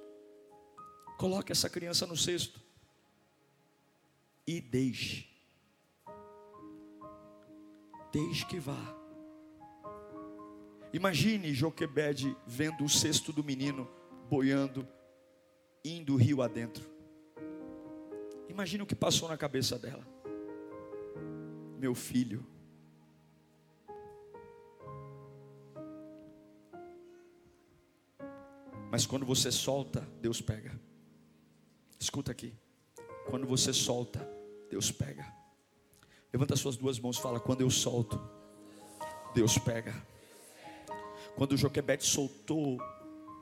Coloque 1.18 1.52
essa 1.52 1.70
criança 1.70 2.08
no 2.08 2.16
cesto 2.16 2.62
e 4.48 4.62
deixe. 4.62 5.28
Deixe 8.12 8.46
que 8.46 8.60
vá. 8.60 8.96
Imagine 10.92 11.54
Joquebede 11.54 12.36
vendo 12.48 12.84
o 12.84 12.90
cesto 12.90 13.32
do 13.32 13.44
menino 13.44 13.88
boiando, 14.30 14.88
indo 15.84 16.16
rio 16.16 16.42
adentro. 16.42 16.90
Imagine 18.48 18.84
o 18.84 18.86
que 18.86 18.96
passou 18.96 19.30
na 19.30 19.38
cabeça 19.38 19.78
dela. 19.78 20.08
Meu 21.78 21.94
filho 21.94 22.46
Mas 28.92 29.06
quando 29.06 29.26
você 29.26 29.52
solta, 29.52 30.08
Deus 30.22 30.42
pega. 30.42 30.80
Escuta 32.00 32.32
aqui. 32.32 32.54
Quando 33.28 33.46
você 33.46 33.72
solta, 33.72 34.28
Deus 34.70 34.92
pega. 34.92 35.32
Levanta 36.34 36.56
suas 36.56 36.76
duas 36.76 37.00
mãos 37.00 37.18
e 37.18 37.22
fala: 37.22 37.40
Quando 37.40 37.62
eu 37.62 37.70
solto, 37.70 38.20
Deus 39.34 39.58
pega. 39.58 39.94
Quando 41.36 41.56
Joquebete 41.56 42.06
soltou 42.06 42.80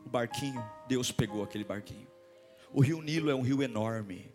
o 0.05 0.09
barquinho, 0.09 0.63
Deus 0.87 1.11
pegou 1.11 1.43
aquele 1.43 1.63
barquinho. 1.63 2.07
O 2.73 2.81
rio 2.81 3.01
Nilo 3.01 3.29
é 3.29 3.35
um 3.35 3.41
rio 3.41 3.63
enorme. 3.63 4.29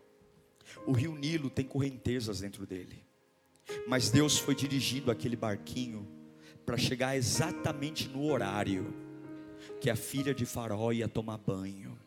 O 0.87 0.93
rio 0.93 1.15
Nilo 1.15 1.51
tem 1.51 1.67
correntezas 1.67 2.41
dentro 2.41 2.67
dele. 2.67 3.05
Mas 3.87 4.11
Deus 4.11 4.39
foi 4.39 4.55
dirigindo 4.55 5.11
aquele 5.11 5.37
barquinho 5.37 6.09
para 6.65 6.79
chegar 6.79 7.17
exatamente 7.17 8.09
no 8.09 8.25
horário 8.25 9.02
que 9.81 9.91
a 9.91 9.97
filha 9.97 10.35
de 10.35 10.45
Faraó 10.45 10.93
ia 10.93 11.09
tomar 11.09 11.39
banho. 11.39 11.99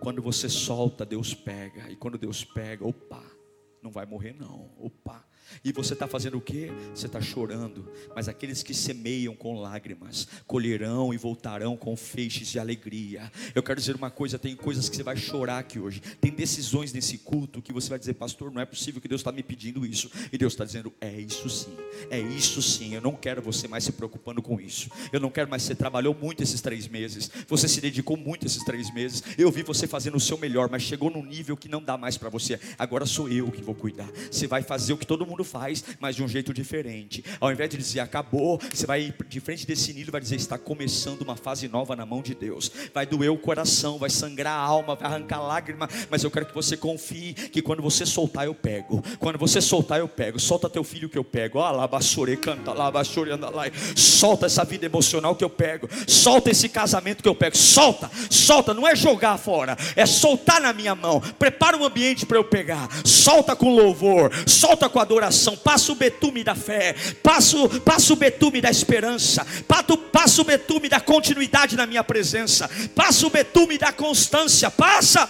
Quando 0.00 0.20
você 0.20 0.48
solta, 0.48 1.04
Deus 1.04 1.34
pega. 1.34 1.90
E 1.90 1.96
quando 1.96 2.18
Deus 2.18 2.44
pega, 2.44 2.86
opa, 2.86 3.22
não 3.82 3.90
vai 3.90 4.06
morrer 4.06 4.34
não. 4.34 4.70
Opa, 4.78 5.26
e 5.64 5.72
você 5.72 5.92
está 5.94 6.06
fazendo 6.06 6.38
o 6.38 6.40
que? 6.40 6.70
Você 6.94 7.06
está 7.06 7.20
chorando. 7.20 7.88
Mas 8.14 8.28
aqueles 8.28 8.62
que 8.62 8.74
semeiam 8.74 9.34
com 9.34 9.60
lágrimas, 9.60 10.26
colherão 10.46 11.12
e 11.12 11.16
voltarão 11.16 11.76
com 11.76 11.96
feixes 11.96 12.48
de 12.48 12.58
alegria. 12.58 13.30
Eu 13.54 13.62
quero 13.62 13.80
dizer 13.80 13.96
uma 13.96 14.10
coisa: 14.10 14.38
tem 14.38 14.54
coisas 14.56 14.88
que 14.88 14.96
você 14.96 15.02
vai 15.02 15.16
chorar 15.16 15.58
aqui 15.58 15.78
hoje. 15.78 16.00
Tem 16.20 16.30
decisões 16.30 16.92
nesse 16.92 17.18
culto 17.18 17.62
que 17.62 17.72
você 17.72 17.88
vai 17.88 17.98
dizer, 17.98 18.14
pastor, 18.14 18.52
não 18.52 18.60
é 18.60 18.66
possível 18.66 19.00
que 19.00 19.08
Deus 19.08 19.20
está 19.20 19.32
me 19.32 19.42
pedindo 19.42 19.84
isso. 19.84 20.10
E 20.32 20.38
Deus 20.38 20.52
está 20.52 20.64
dizendo, 20.64 20.92
é 21.00 21.20
isso 21.20 21.48
sim. 21.48 21.74
É 22.10 22.18
isso 22.20 22.62
sim. 22.62 22.94
Eu 22.94 23.00
não 23.00 23.12
quero 23.12 23.42
você 23.42 23.66
mais 23.66 23.84
se 23.84 23.92
preocupando 23.92 24.42
com 24.42 24.60
isso. 24.60 24.90
Eu 25.12 25.20
não 25.20 25.30
quero 25.30 25.50
mais. 25.50 25.62
Você 25.62 25.74
trabalhou 25.74 26.14
muito 26.14 26.42
esses 26.42 26.60
três 26.60 26.86
meses. 26.86 27.30
Você 27.48 27.68
se 27.68 27.80
dedicou 27.80 28.16
muito 28.16 28.46
esses 28.46 28.62
três 28.64 28.92
meses. 28.92 29.22
Eu 29.38 29.50
vi 29.50 29.62
você 29.62 29.86
fazendo 29.86 30.16
o 30.16 30.20
seu 30.20 30.38
melhor, 30.38 30.68
mas 30.70 30.82
chegou 30.82 31.10
num 31.10 31.24
nível 31.24 31.56
que 31.56 31.68
não 31.68 31.82
dá 31.82 31.96
mais 31.96 32.16
para 32.16 32.28
você. 32.28 32.60
Agora 32.78 33.06
sou 33.06 33.28
eu 33.28 33.50
que 33.50 33.62
vou 33.62 33.74
cuidar. 33.74 34.10
Você 34.30 34.46
vai 34.46 34.62
fazer 34.62 34.92
o 34.92 34.98
que 34.98 35.06
todo 35.06 35.26
mundo 35.26 35.33
mundo 35.34 35.44
faz, 35.44 35.84
mas 35.98 36.14
de 36.14 36.22
um 36.22 36.28
jeito 36.28 36.54
diferente. 36.54 37.24
Ao 37.40 37.50
invés 37.50 37.68
de 37.68 37.76
dizer 37.76 38.00
acabou, 38.00 38.60
você 38.72 38.86
vai 38.86 39.12
de 39.28 39.40
frente 39.40 39.66
desse 39.66 39.92
Nilo 39.92 40.10
e 40.10 40.12
vai 40.12 40.20
dizer 40.20 40.36
está 40.36 40.56
começando 40.56 41.22
uma 41.22 41.36
fase 41.36 41.66
nova 41.68 41.96
na 41.96 42.06
mão 42.06 42.22
de 42.22 42.34
Deus. 42.34 42.70
Vai 42.92 43.04
doer 43.04 43.30
o 43.30 43.36
coração, 43.36 43.98
vai 43.98 44.10
sangrar 44.10 44.54
a 44.54 44.60
alma, 44.60 44.94
vai 44.94 45.08
arrancar 45.08 45.42
lágrima, 45.42 45.88
mas 46.08 46.22
eu 46.22 46.30
quero 46.30 46.46
que 46.46 46.54
você 46.54 46.76
confie 46.76 47.34
que 47.34 47.60
quando 47.60 47.82
você 47.82 48.06
soltar 48.06 48.46
eu 48.46 48.54
pego. 48.54 49.02
Quando 49.18 49.38
você 49.38 49.60
soltar 49.60 49.98
eu 49.98 50.08
pego. 50.08 50.38
Solta 50.38 50.70
teu 50.70 50.84
filho 50.84 51.08
que 51.08 51.18
eu 51.18 51.24
pego. 51.24 51.58
Ah, 51.58 51.72
lá 51.72 51.88
canta 52.40 52.72
lá, 52.72 52.92
anda 53.32 53.50
lá. 53.50 53.64
Solta 53.96 54.46
essa 54.46 54.64
vida 54.64 54.86
emocional 54.86 55.34
que 55.34 55.44
eu 55.44 55.50
pego. 55.50 55.88
Solta 56.06 56.50
esse 56.50 56.68
casamento 56.68 57.22
que 57.22 57.28
eu 57.28 57.34
pego. 57.34 57.56
Solta, 57.56 58.10
solta, 58.30 58.72
não 58.72 58.86
é 58.86 58.94
jogar 58.94 59.36
fora, 59.38 59.76
é 59.96 60.06
soltar 60.06 60.60
na 60.60 60.72
minha 60.72 60.94
mão. 60.94 61.20
Prepara 61.38 61.76
um 61.76 61.84
ambiente 61.84 62.24
para 62.24 62.36
eu 62.36 62.44
pegar. 62.44 62.88
Solta 63.04 63.56
com 63.56 63.74
louvor, 63.74 64.30
solta 64.46 64.88
com 64.88 65.00
adoração. 65.00 65.23
Passa 65.62 65.92
o 65.92 65.94
betume 65.94 66.44
da 66.44 66.54
fé, 66.54 66.94
passa, 67.22 67.56
passa 67.84 68.12
o 68.12 68.16
betume 68.16 68.60
da 68.60 68.70
esperança, 68.70 69.46
passa 70.12 70.40
o 70.40 70.44
betume 70.44 70.88
da 70.88 71.00
continuidade 71.00 71.76
na 71.76 71.86
minha 71.86 72.04
presença, 72.04 72.70
passa 72.94 73.26
o 73.26 73.30
betume 73.30 73.78
da 73.78 73.92
constância. 73.92 74.70
Passa. 74.70 75.28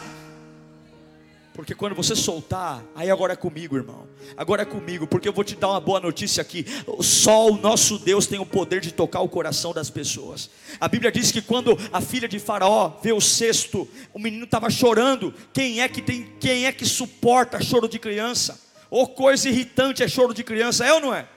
Porque 1.54 1.72
quando 1.72 1.94
você 1.94 2.16
soltar, 2.16 2.84
aí 2.96 3.08
agora 3.08 3.34
é 3.34 3.36
comigo, 3.36 3.76
irmão. 3.76 4.08
Agora 4.36 4.62
é 4.62 4.64
comigo, 4.64 5.06
porque 5.06 5.28
eu 5.28 5.32
vou 5.32 5.44
te 5.44 5.54
dar 5.54 5.68
uma 5.68 5.80
boa 5.80 6.00
notícia 6.00 6.40
aqui. 6.40 6.66
Só 7.00 7.48
o 7.48 7.56
nosso 7.56 7.96
Deus 7.96 8.26
tem 8.26 8.40
o 8.40 8.46
poder 8.46 8.80
de 8.80 8.92
tocar 8.92 9.20
o 9.20 9.28
coração 9.28 9.72
das 9.72 9.88
pessoas. 9.88 10.50
A 10.80 10.88
Bíblia 10.88 11.12
diz 11.12 11.30
que 11.30 11.40
quando 11.40 11.78
a 11.92 12.00
filha 12.00 12.26
de 12.26 12.40
Faraó 12.40 12.98
vê 13.00 13.12
o 13.12 13.20
cesto, 13.20 13.88
o 14.12 14.18
menino 14.18 14.46
estava 14.46 14.68
chorando. 14.68 15.32
Quem 15.52 15.80
é 15.80 15.88
que 15.88 16.02
tem, 16.02 16.28
quem 16.40 16.66
é 16.66 16.72
que 16.72 16.84
suporta 16.84 17.62
choro 17.62 17.88
de 17.88 18.00
criança? 18.00 18.63
Ou 18.90 19.08
coisa 19.08 19.48
irritante 19.48 20.02
é 20.02 20.08
choro 20.08 20.34
de 20.34 20.44
criança, 20.44 20.84
é 20.84 20.92
ou 20.92 21.00
não 21.00 21.14
é? 21.14 21.28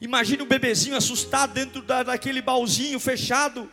Imagine 0.00 0.42
o 0.42 0.46
bebezinho 0.46 0.96
assustado 0.96 1.52
dentro 1.52 1.82
da, 1.82 2.02
daquele 2.02 2.42
baúzinho 2.42 3.00
fechado. 3.00 3.70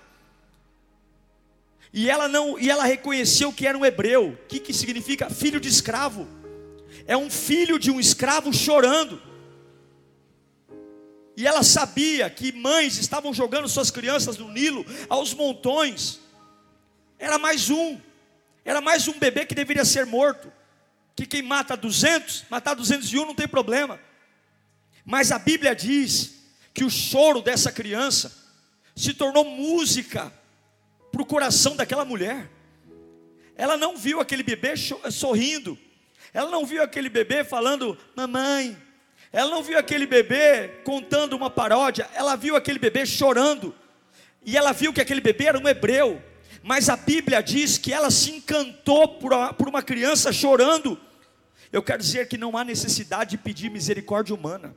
E 1.92 2.10
ela 2.10 2.28
não, 2.28 2.58
e 2.58 2.70
ela 2.70 2.86
reconheceu 2.86 3.52
que 3.54 3.68
era 3.68 3.78
um 3.78 3.86
hebreu. 3.86 4.30
O 4.30 4.48
que, 4.48 4.60
que 4.60 4.74
significa? 4.74 5.30
Filho 5.30 5.60
de 5.60 5.70
escravo. 5.70 6.28
É 7.06 7.16
um 7.16 7.30
filho 7.30 7.78
de 7.78 7.92
um 7.92 8.00
escravo 8.00 8.54
chorando. 8.54 9.22
E 11.36 11.46
ela 11.46 11.64
sabia 11.64 12.30
que 12.30 12.52
mães 12.52 12.98
estavam 12.98 13.34
jogando 13.34 13.68
suas 13.68 13.92
crianças 13.92 14.38
no 14.38 14.50
Nilo 14.52 14.86
aos 15.10 15.34
montões. 15.34 16.20
Era 17.20 17.38
mais 17.38 17.70
um. 17.70 18.00
Era 18.64 18.80
mais 18.80 19.08
um 19.08 19.20
bebê 19.20 19.46
que 19.46 19.56
deveria 19.56 19.84
ser 19.84 20.06
morto. 20.06 20.52
Que 21.16 21.26
quem 21.26 21.42
mata 21.42 21.78
200, 21.78 22.46
matar 22.50 22.74
201 22.74 23.26
não 23.26 23.36
tem 23.36 23.48
problema. 23.48 24.00
Mas 25.06 25.32
a 25.32 25.40
Bíblia 25.40 25.76
diz 25.76 26.44
que 26.74 26.84
o 26.84 26.90
choro 26.90 27.42
dessa 27.42 27.72
criança 27.72 28.32
se 28.96 29.14
tornou 29.14 29.44
música 29.44 30.32
para 31.12 31.22
o 31.22 31.26
coração 31.26 31.76
daquela 31.76 32.04
mulher. 32.04 32.50
Ela 33.56 33.78
não 33.78 33.96
viu 33.96 34.20
aquele 34.20 34.42
bebê 34.42 34.74
sorrindo, 35.12 35.78
ela 36.34 36.50
não 36.50 36.66
viu 36.66 36.82
aquele 36.82 37.10
bebê 37.10 37.44
falando, 37.44 37.98
mamãe, 38.16 38.76
ela 39.32 39.52
não 39.52 39.62
viu 39.62 39.78
aquele 39.78 40.08
bebê 40.08 40.70
contando 40.84 41.34
uma 41.36 41.50
paródia, 41.50 42.10
ela 42.16 42.36
viu 42.36 42.56
aquele 42.56 42.80
bebê 42.80 43.06
chorando, 43.06 43.76
e 44.44 44.58
ela 44.58 44.72
viu 44.72 44.92
que 44.92 45.02
aquele 45.02 45.22
bebê 45.22 45.46
era 45.46 45.60
um 45.60 45.68
hebreu, 45.68 46.22
mas 46.64 46.88
a 46.88 46.96
Bíblia 46.96 47.44
diz 47.44 47.78
que 47.78 47.92
ela 47.92 48.10
se 48.10 48.32
encantou 48.32 49.20
por 49.20 49.68
uma 49.68 49.84
criança 49.84 50.32
chorando. 50.32 50.98
Eu 51.74 51.84
quero 51.84 52.02
dizer 52.02 52.30
que 52.30 52.38
não 52.38 52.58
há 52.58 52.64
necessidade 52.64 53.32
de 53.32 53.38
pedir 53.38 53.70
misericórdia 53.70 54.34
humana. 54.34 54.74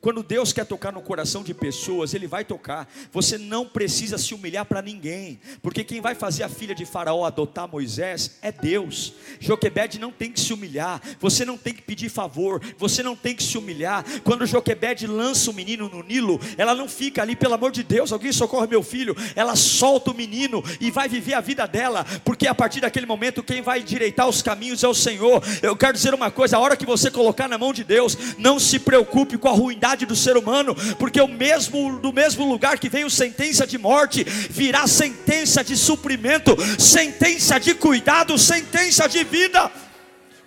Quando 0.00 0.22
Deus 0.22 0.52
quer 0.52 0.64
tocar 0.64 0.92
no 0.92 1.00
coração 1.00 1.42
de 1.42 1.54
pessoas, 1.54 2.14
Ele 2.14 2.26
vai 2.26 2.44
tocar. 2.44 2.88
Você 3.12 3.38
não 3.38 3.66
precisa 3.66 4.18
se 4.18 4.34
humilhar 4.34 4.64
para 4.64 4.82
ninguém, 4.82 5.40
porque 5.62 5.84
quem 5.84 6.00
vai 6.00 6.14
fazer 6.14 6.42
a 6.42 6.48
filha 6.48 6.74
de 6.74 6.84
Faraó 6.84 7.24
adotar 7.24 7.68
Moisés 7.68 8.36
é 8.42 8.50
Deus. 8.50 9.14
Joquebede 9.40 9.98
não 9.98 10.10
tem 10.10 10.30
que 10.30 10.40
se 10.40 10.52
humilhar, 10.52 11.00
você 11.20 11.44
não 11.44 11.56
tem 11.56 11.74
que 11.74 11.82
pedir 11.82 12.08
favor, 12.08 12.60
você 12.78 13.02
não 13.02 13.16
tem 13.16 13.34
que 13.34 13.42
se 13.42 13.56
humilhar. 13.56 14.04
Quando 14.22 14.46
Joquebede 14.46 15.06
lança 15.06 15.50
o 15.50 15.54
menino 15.54 15.88
no 15.88 16.02
Nilo, 16.02 16.40
ela 16.56 16.74
não 16.74 16.88
fica 16.88 17.22
ali, 17.22 17.36
pelo 17.36 17.54
amor 17.54 17.70
de 17.70 17.82
Deus, 17.82 18.12
alguém 18.12 18.32
socorre 18.32 18.66
meu 18.66 18.82
filho. 18.82 19.16
Ela 19.34 19.56
solta 19.56 20.10
o 20.10 20.14
menino 20.14 20.62
e 20.80 20.90
vai 20.90 21.08
viver 21.08 21.34
a 21.34 21.40
vida 21.40 21.66
dela, 21.66 22.04
porque 22.24 22.46
a 22.46 22.54
partir 22.54 22.80
daquele 22.80 23.06
momento, 23.06 23.42
quem 23.42 23.62
vai 23.62 23.80
endireitar 23.80 24.28
os 24.28 24.42
caminhos 24.42 24.82
é 24.82 24.88
o 24.88 24.94
Senhor. 24.94 25.42
Eu 25.62 25.76
quero 25.76 25.92
dizer 25.92 26.14
uma 26.14 26.30
coisa: 26.30 26.56
a 26.56 26.60
hora 26.60 26.76
que 26.76 26.86
você 26.86 27.10
colocar 27.10 27.48
na 27.48 27.58
mão 27.58 27.72
de 27.72 27.84
Deus, 27.84 28.16
não 28.38 28.58
se 28.58 28.78
preocupe 28.78 29.38
com 29.38 29.48
a 29.48 29.52
ruim 29.52 29.75
ruindade 29.76 30.06
do 30.06 30.16
ser 30.16 30.36
humano, 30.36 30.74
porque 30.98 31.20
o 31.20 31.28
mesmo 31.28 31.98
do 31.98 32.12
mesmo 32.12 32.48
lugar 32.48 32.78
que 32.78 32.88
veio 32.88 33.10
sentença 33.10 33.66
de 33.66 33.76
morte, 33.76 34.24
virá 34.24 34.86
sentença 34.86 35.62
de 35.62 35.76
suprimento, 35.76 36.56
sentença 36.78 37.60
de 37.60 37.74
cuidado, 37.74 38.38
sentença 38.38 39.06
de 39.06 39.22
vida. 39.22 39.70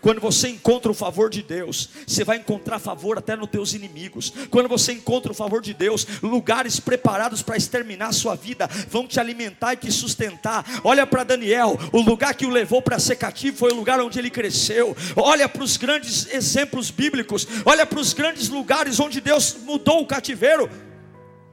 Quando 0.01 0.21
você 0.21 0.47
encontra 0.47 0.89
o 0.89 0.93
favor 0.93 1.29
de 1.29 1.43
Deus, 1.43 1.89
você 2.07 2.23
vai 2.23 2.37
encontrar 2.37 2.79
favor 2.79 3.17
até 3.17 3.35
nos 3.35 3.49
teus 3.49 3.73
inimigos. 3.73 4.31
Quando 4.49 4.69
você 4.69 4.93
encontra 4.93 5.31
o 5.31 5.35
favor 5.35 5.61
de 5.61 5.73
Deus, 5.73 6.07
lugares 6.21 6.79
preparados 6.79 7.41
para 7.41 7.57
exterminar 7.57 8.07
a 8.07 8.13
sua 8.13 8.35
vida, 8.35 8.67
vão 8.87 9.05
te 9.05 9.19
alimentar 9.19 9.73
e 9.73 9.77
te 9.77 9.91
sustentar. 9.91 10.65
Olha 10.83 11.05
para 11.05 11.23
Daniel, 11.23 11.77
o 11.91 12.01
lugar 12.01 12.33
que 12.33 12.45
o 12.45 12.49
levou 12.49 12.81
para 12.81 12.99
ser 12.99 13.17
cativo 13.17 13.57
foi 13.57 13.71
o 13.71 13.75
lugar 13.75 13.99
onde 13.99 14.17
ele 14.17 14.29
cresceu. 14.29 14.95
Olha 15.15 15.49
para 15.49 15.63
os 15.63 15.75
grandes 15.75 16.33
exemplos 16.33 16.91
bíblicos, 16.91 17.45
olha 17.65 17.85
para 17.85 17.99
os 17.99 18.13
grandes 18.13 18.47
lugares 18.47 18.99
onde 18.99 19.19
Deus 19.19 19.57
mudou 19.63 20.01
o 20.01 20.07
cativeiro. 20.07 20.69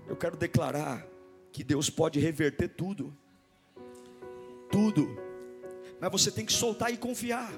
Eu 0.09 0.17
quero 0.17 0.37
declarar 0.37 1.05
que 1.53 1.65
Deus 1.65 1.91
pode 1.91 2.21
reverter 2.21 2.69
tudo. 2.69 3.17
Tudo. 4.71 5.19
Mas 6.01 6.13
você 6.13 6.31
tem 6.31 6.45
que 6.45 6.53
soltar 6.53 6.93
e 6.93 6.97
confiar. 6.97 7.51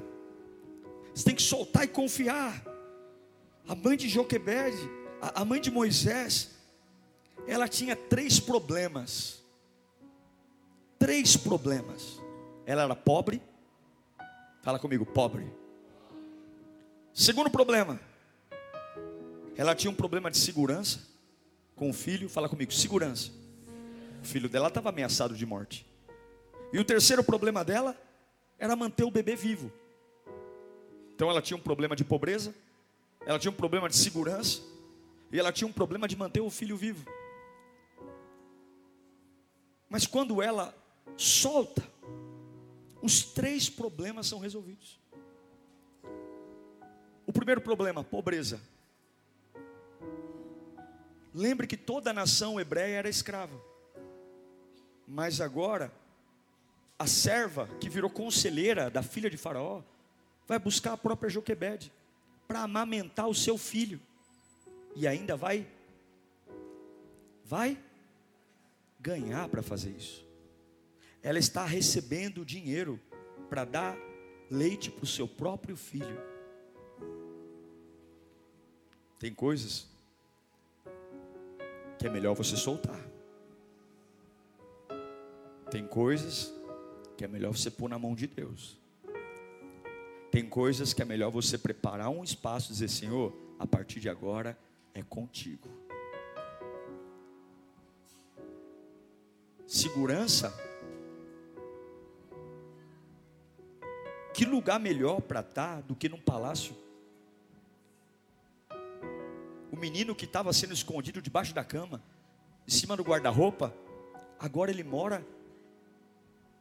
Você 1.19 1.25
tem 1.25 1.35
que 1.35 1.43
soltar 1.43 1.83
e 1.83 1.89
confiar. 1.89 2.63
A 3.67 3.75
mãe 3.75 3.97
de 3.97 4.09
Joquebede, 4.09 4.79
a 5.21 5.45
mãe 5.45 5.61
de 5.61 5.69
Moisés, 5.69 6.53
ela 7.45 7.67
tinha 7.67 7.97
três 7.97 8.39
problemas. 8.39 9.43
Três 10.97 11.37
problemas. 11.37 12.21
Ela 12.65 12.85
era 12.85 12.95
pobre. 12.95 13.43
Fala 14.63 14.79
comigo, 14.79 15.05
pobre. 15.05 15.53
Segundo 17.13 17.51
problema. 17.51 17.99
Ela 19.57 19.75
tinha 19.75 19.91
um 19.91 19.97
problema 19.97 20.31
de 20.31 20.39
segurança 20.39 21.01
com 21.75 21.91
o 21.91 21.93
filho. 21.93 22.29
Fala 22.29 22.49
comigo, 22.49 22.73
segurança. 22.73 23.33
O 24.23 24.25
filho 24.25 24.49
dela 24.49 24.69
estava 24.69 24.91
ameaçado 24.91 25.35
de 25.35 25.45
morte. 25.45 25.85
E 26.73 26.79
o 26.79 26.85
terceiro 26.85 27.25
problema 27.25 27.65
dela 27.65 28.01
era 28.57 28.77
manter 28.77 29.03
o 29.03 29.11
bebê 29.11 29.35
vivo. 29.35 29.73
Então 31.19 31.29
ela 31.29 31.43
tinha 31.43 31.57
um 31.57 31.61
problema 31.61 31.97
de 31.97 32.05
pobreza, 32.05 32.55
ela 33.27 33.41
tinha 33.41 33.51
um 33.51 33.55
problema 33.57 33.89
de 33.89 33.97
segurança, 33.97 34.63
e 35.33 35.39
ela 35.41 35.51
tinha 35.51 35.67
um 35.67 35.73
problema 35.73 36.07
de 36.07 36.15
manter 36.15 36.41
o 36.41 36.49
filho 36.49 36.77
vivo. 36.77 37.11
Mas 39.89 40.07
quando 40.07 40.41
ela 40.41 40.73
solta, 41.17 41.83
os 43.03 43.25
três 43.25 43.69
problemas 43.69 44.29
são 44.29 44.39
resolvidos. 44.39 45.01
O 47.27 47.33
primeiro 47.33 47.61
problema, 47.61 48.05
pobreza. 48.05 48.61
Lembre 51.35 51.67
que 51.67 51.77
toda 51.77 52.11
a 52.11 52.15
nação 52.15 52.61
hebreia 52.61 52.95
era 52.95 53.09
escrava. 53.09 53.61
Mas 55.05 55.41
agora, 55.41 55.93
a 56.97 57.09
serva 57.09 57.69
que 57.81 57.91
virou 57.91 58.09
conselheira 58.09 58.89
da 58.89 59.03
filha 59.03 59.29
de 59.29 59.37
Faraó, 59.37 59.83
vai 60.49 60.59
buscar 60.59 60.95
a 60.95 60.97
própria 60.97 61.29
Joquebede 61.29 61.93
para 62.49 62.63
amamentar 62.63 63.29
o 63.29 63.35
seu 63.35 63.59
filho. 63.59 64.01
E 64.97 65.07
ainda 65.07 65.37
vai 65.37 65.69
vai 67.45 67.79
ganhar 68.99 69.49
para 69.49 69.63
fazer 69.63 69.91
isso. 69.91 70.27
Ela 71.23 71.39
está 71.39 71.65
recebendo 71.65 72.45
dinheiro 72.45 72.99
para 73.49 73.65
dar 73.65 73.97
leite 74.51 74.91
para 74.91 75.05
o 75.05 75.07
seu 75.07 75.29
próprio 75.29 75.77
filho. 75.77 76.21
Tem 79.19 79.35
coisas 79.35 79.87
que 81.99 82.07
é 82.07 82.11
melhor 82.11 82.35
você 82.35 82.57
soltar. 82.57 83.01
Tem 85.71 85.87
coisas 85.87 86.53
que 87.17 87.25
é 87.25 87.29
melhor 87.29 87.57
você 87.57 87.71
pôr 87.71 87.89
na 87.89 87.99
mão 87.99 88.15
de 88.15 88.27
Deus. 88.27 88.79
Tem 90.31 90.49
coisas 90.49 90.93
que 90.93 91.03
é 91.03 91.05
melhor 91.05 91.31
você 91.31 91.57
preparar 91.57 92.11
um 92.11 92.23
espaço 92.23 92.71
e 92.71 92.73
dizer: 92.73 92.89
Senhor, 92.89 93.35
a 93.59 93.67
partir 93.67 94.01
de 94.01 94.09
agora 94.09 94.59
é 94.95 95.03
contigo. 95.03 95.69
Segurança. 99.67 100.53
Que 104.35 104.45
lugar 104.45 104.79
melhor 104.79 105.21
para 105.21 105.41
estar 105.41 105.83
do 105.83 105.97
que 105.97 106.09
num 106.09 106.21
palácio? 106.21 106.77
menino 109.79 110.15
que 110.15 110.25
estava 110.25 110.53
sendo 110.53 110.75
escondido 110.75 111.23
debaixo 111.23 111.55
da 111.55 111.65
cama, 111.65 112.03
em 112.67 112.71
cima 112.71 112.97
do 112.97 113.03
guarda-roupa, 113.03 113.75
agora 114.39 114.71
ele 114.71 114.85
mora 114.85 115.25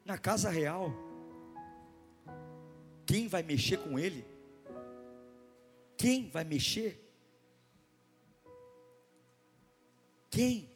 na 0.05 0.17
casa 0.17 0.49
real. 0.49 0.93
Quem 3.07 3.29
vai 3.29 3.41
mexer 3.41 3.77
com 3.77 3.97
ele? 3.97 4.25
Quem 5.95 6.29
vai 6.29 6.43
mexer? 6.43 7.01
Quem? 10.29 10.69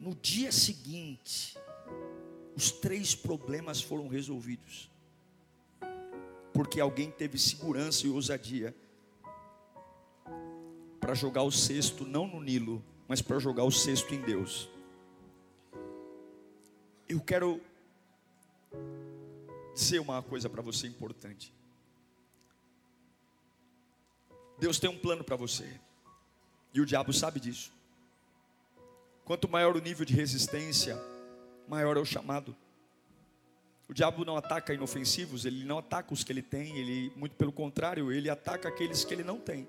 No 0.00 0.12
dia 0.16 0.50
seguinte, 0.50 1.56
os 2.56 2.72
três 2.72 3.14
problemas 3.14 3.80
foram 3.80 4.08
resolvidos. 4.08 4.90
Porque 6.52 6.80
alguém 6.80 7.12
teve 7.12 7.38
segurança 7.38 8.08
e 8.08 8.10
ousadia 8.10 8.74
para 10.98 11.14
jogar 11.14 11.44
o 11.44 11.52
cesto 11.52 12.04
não 12.04 12.26
no 12.26 12.40
Nilo, 12.40 12.84
mas 13.06 13.22
para 13.22 13.38
jogar 13.38 13.62
o 13.62 13.70
cesto 13.70 14.12
em 14.12 14.20
Deus. 14.20 14.68
Eu 17.08 17.20
quero 17.20 17.62
dizer 19.78 20.00
uma 20.00 20.20
coisa 20.22 20.50
para 20.50 20.60
você 20.60 20.88
importante. 20.88 21.54
Deus 24.58 24.80
tem 24.80 24.90
um 24.90 24.98
plano 24.98 25.22
para 25.22 25.36
você. 25.36 25.80
E 26.74 26.80
o 26.80 26.86
diabo 26.86 27.12
sabe 27.12 27.38
disso. 27.38 27.72
Quanto 29.24 29.48
maior 29.48 29.76
o 29.76 29.80
nível 29.80 30.04
de 30.04 30.14
resistência, 30.14 31.00
maior 31.68 31.96
é 31.96 32.00
o 32.00 32.04
chamado. 32.04 32.56
O 33.88 33.94
diabo 33.94 34.24
não 34.24 34.36
ataca 34.36 34.74
inofensivos, 34.74 35.44
ele 35.44 35.64
não 35.64 35.78
ataca 35.78 36.12
os 36.12 36.24
que 36.24 36.32
ele 36.32 36.42
tem, 36.42 36.76
ele, 36.76 37.12
muito 37.14 37.36
pelo 37.36 37.52
contrário, 37.52 38.10
ele 38.10 38.28
ataca 38.28 38.68
aqueles 38.68 39.04
que 39.04 39.14
ele 39.14 39.22
não 39.22 39.38
tem. 39.38 39.68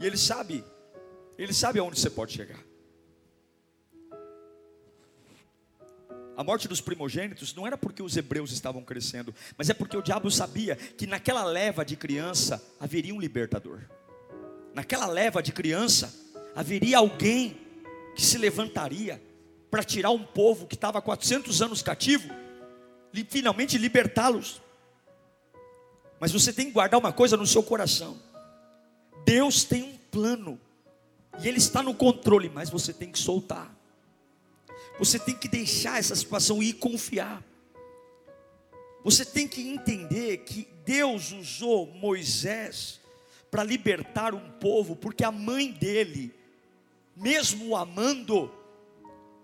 E 0.00 0.06
ele 0.06 0.16
sabe, 0.16 0.64
ele 1.36 1.52
sabe 1.52 1.78
aonde 1.78 2.00
você 2.00 2.08
pode 2.08 2.32
chegar. 2.32 2.58
A 6.36 6.44
morte 6.44 6.68
dos 6.68 6.82
primogênitos 6.82 7.54
não 7.54 7.66
era 7.66 7.78
porque 7.78 8.02
os 8.02 8.16
hebreus 8.16 8.52
estavam 8.52 8.82
crescendo, 8.82 9.34
mas 9.56 9.70
é 9.70 9.74
porque 9.74 9.96
o 9.96 10.02
diabo 10.02 10.30
sabia 10.30 10.76
que 10.76 11.06
naquela 11.06 11.44
leva 11.44 11.84
de 11.84 11.96
criança 11.96 12.62
haveria 12.78 13.14
um 13.14 13.20
libertador. 13.20 13.80
Naquela 14.74 15.06
leva 15.06 15.42
de 15.42 15.50
criança 15.50 16.14
haveria 16.54 16.98
alguém 16.98 17.56
que 18.14 18.22
se 18.22 18.36
levantaria 18.36 19.22
para 19.70 19.82
tirar 19.82 20.10
um 20.10 20.22
povo 20.22 20.66
que 20.66 20.74
estava 20.74 21.00
400 21.00 21.62
anos 21.62 21.82
cativo 21.82 22.28
e 23.12 23.24
finalmente 23.24 23.78
libertá-los. 23.78 24.60
Mas 26.18 26.32
você 26.32 26.52
tem 26.52 26.66
que 26.66 26.72
guardar 26.72 26.98
uma 26.98 27.12
coisa 27.12 27.36
no 27.36 27.46
seu 27.46 27.62
coração. 27.62 28.18
Deus 29.24 29.64
tem 29.64 29.82
um 29.82 29.96
plano 30.10 30.60
e 31.42 31.48
ele 31.48 31.58
está 31.58 31.82
no 31.82 31.94
controle, 31.94 32.50
mas 32.50 32.70
você 32.70 32.92
tem 32.92 33.10
que 33.10 33.18
soltar. 33.18 33.75
Você 34.98 35.18
tem 35.18 35.34
que 35.34 35.48
deixar 35.48 35.98
essa 35.98 36.16
situação 36.16 36.62
e 36.62 36.72
confiar. 36.72 37.42
Você 39.04 39.24
tem 39.24 39.46
que 39.46 39.68
entender 39.68 40.38
que 40.38 40.68
Deus 40.84 41.32
usou 41.32 41.86
Moisés 41.86 43.00
para 43.50 43.62
libertar 43.62 44.34
um 44.34 44.50
povo, 44.58 44.96
porque 44.96 45.22
a 45.22 45.30
mãe 45.30 45.70
dele, 45.70 46.34
mesmo 47.14 47.68
o 47.68 47.76
amando, 47.76 48.52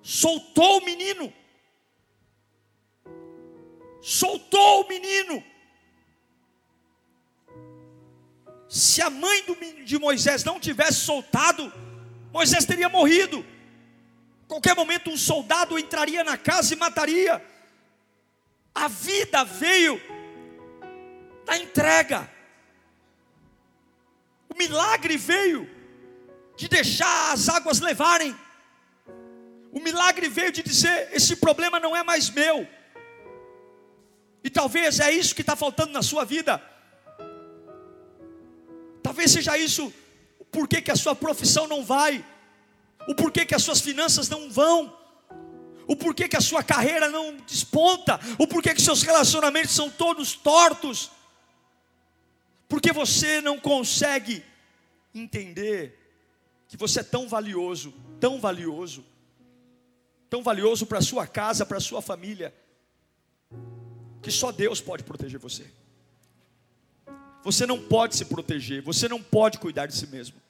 soltou 0.03 0.79
o 0.79 0.85
menino. 0.85 1.33
Soltou 4.01 4.83
o 4.83 4.89
menino. 4.89 5.45
Se 8.69 9.03
a 9.03 9.11
mãe 9.11 9.45
de 9.85 9.99
Moisés 9.99 10.43
não 10.43 10.59
tivesse 10.59 11.01
soltado, 11.01 11.73
Moisés 12.33 12.65
teria 12.65 12.89
morrido 12.89 13.45
qualquer 14.53 14.77
momento 14.77 15.09
um 15.09 15.17
soldado 15.17 15.79
entraria 15.79 16.23
na 16.23 16.37
casa 16.37 16.75
e 16.75 16.77
mataria. 16.77 17.43
A 18.75 18.87
vida 18.87 19.45
veio 19.45 19.99
da 21.47 21.57
entrega. 21.57 22.31
O 24.51 24.59
milagre 24.59 25.17
veio 25.17 25.67
de 26.55 26.69
deixar 26.69 27.33
as 27.33 27.49
águas 27.49 27.81
levarem. 27.81 28.37
O 29.73 29.81
milagre 29.81 30.29
veio 30.29 30.53
de 30.53 30.63
dizer: 30.63 31.09
esse 31.13 31.37
problema 31.37 31.81
não 31.81 31.97
é 31.97 32.03
mais 32.03 32.29
meu. 32.29 32.69
E 34.45 34.51
talvez 34.51 35.01
é 35.01 35.11
isso 35.11 35.35
que 35.35 35.41
está 35.41 35.57
faltando 35.57 35.93
na 35.93 36.03
sua 36.03 36.27
vida. 36.27 36.63
Talvez 39.03 39.31
seja 39.31 39.57
isso 39.57 39.91
porquê 40.51 40.83
que 40.83 40.91
a 40.91 40.97
sua 40.97 41.15
profissão 41.15 41.67
não 41.67 41.83
vai 41.83 42.23
o 43.09 43.15
porquê 43.15 43.45
que 43.45 43.55
as 43.55 43.63
suas 43.63 43.81
finanças 43.81 44.29
não 44.29 44.51
vão, 44.51 44.97
o 45.87 45.97
porquê 45.97 46.29
que 46.29 46.37
a 46.37 46.41
sua 46.41 46.63
carreira 46.63 47.09
não 47.09 47.37
desponta, 47.37 48.19
o 48.39 48.47
porquê 48.47 48.75
que 48.75 48.83
seus 48.83 49.03
relacionamentos 49.03 49.73
são 49.73 49.91
todos 49.91 50.35
tortos, 50.35 51.11
porque 52.69 52.93
você 52.93 53.41
não 53.41 53.59
consegue 53.59 54.43
entender 55.15 55.99
que 56.69 56.77
você 56.77 57.01
é 57.01 57.03
tão 57.03 57.29
valioso, 57.29 57.93
tão 58.19 58.41
valioso, 58.41 59.05
tão 60.31 60.43
valioso 60.43 60.87
para 60.87 60.99
a 60.99 61.03
sua 61.03 61.27
casa, 61.27 61.67
para 61.67 61.77
a 61.77 61.81
sua 61.81 62.01
família, 62.01 62.55
que 64.23 64.31
só 64.31 64.51
Deus 64.51 64.81
pode 64.81 65.05
proteger 65.05 65.39
você. 65.39 65.67
Você 67.45 67.67
não 67.67 67.79
pode 67.79 68.17
se 68.17 68.25
proteger, 68.25 68.81
você 68.81 69.09
não 69.09 69.23
pode 69.23 69.59
cuidar 69.59 69.87
de 69.87 69.95
si 69.95 70.07
mesmo. 70.07 70.41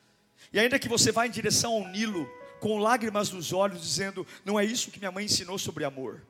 E 0.53 0.61
ainda 0.61 0.79
que 0.79 0.89
você 0.89 1.11
vá 1.11 1.27
em 1.27 1.31
direção 1.31 1.73
ao 1.73 1.89
Nilo, 1.89 2.31
com 2.63 2.79
lágrimas 2.79 3.33
nos 3.33 3.53
olhos, 3.53 3.83
dizendo: 3.83 4.25
Não 4.45 4.59
é 4.59 4.65
isso 4.65 4.93
que 4.93 5.01
minha 5.01 5.11
mãe 5.11 5.25
ensinou 5.25 5.59
sobre 5.59 5.85
amor. 5.85 6.23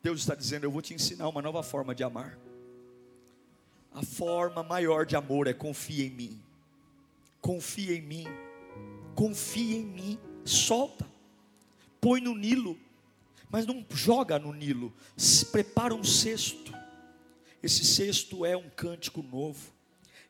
Deus 0.00 0.20
está 0.20 0.32
dizendo: 0.32 0.62
Eu 0.62 0.70
vou 0.70 0.80
te 0.80 0.94
ensinar 0.94 1.28
uma 1.28 1.42
nova 1.42 1.60
forma 1.60 1.92
de 1.92 2.04
amar. 2.04 2.38
A 3.92 4.00
forma 4.00 4.62
maior 4.62 5.04
de 5.04 5.16
amor 5.16 5.48
é 5.48 5.52
confia 5.52 6.06
em 6.06 6.10
mim. 6.10 6.40
Confia 7.40 7.96
em 7.96 8.00
mim. 8.00 8.28
Confia 9.16 9.76
em 9.76 9.84
mim. 9.84 10.18
Solta. 10.44 11.04
Põe 12.00 12.20
no 12.20 12.36
Nilo. 12.36 12.78
Mas 13.50 13.66
não 13.66 13.84
joga 13.90 14.38
no 14.38 14.52
Nilo. 14.52 14.92
Prepara 15.50 15.92
um 15.92 16.04
cesto. 16.04 16.72
Esse 17.60 17.84
cesto 17.84 18.46
é 18.46 18.56
um 18.56 18.70
cântico 18.70 19.20
novo. 19.20 19.72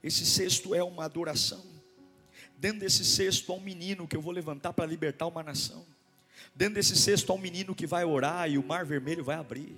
Esse 0.03 0.25
cesto 0.25 0.75
é 0.75 0.83
uma 0.83 1.05
adoração. 1.05 1.63
Dentro 2.63 2.79
desse 2.79 3.05
cesto 3.05 3.51
há 3.51 3.57
um 3.57 3.61
menino 3.61 4.07
que 4.07 4.17
eu 4.17 4.23
vou 4.23 4.33
levantar 4.33 4.73
para 4.73 4.87
libertar 4.87 5.27
uma 5.27 5.43
nação. 5.43 5.85
Dentro 6.55 6.75
desse 6.75 6.95
cesto 6.95 7.33
há 7.33 7.35
um 7.35 7.39
menino 7.39 7.75
que 7.75 7.89
vai 7.89 8.05
orar 8.05 8.49
e 8.49 8.57
o 8.57 8.63
mar 8.63 8.85
vermelho 8.85 9.25
vai 9.25 9.35
abrir. 9.35 9.77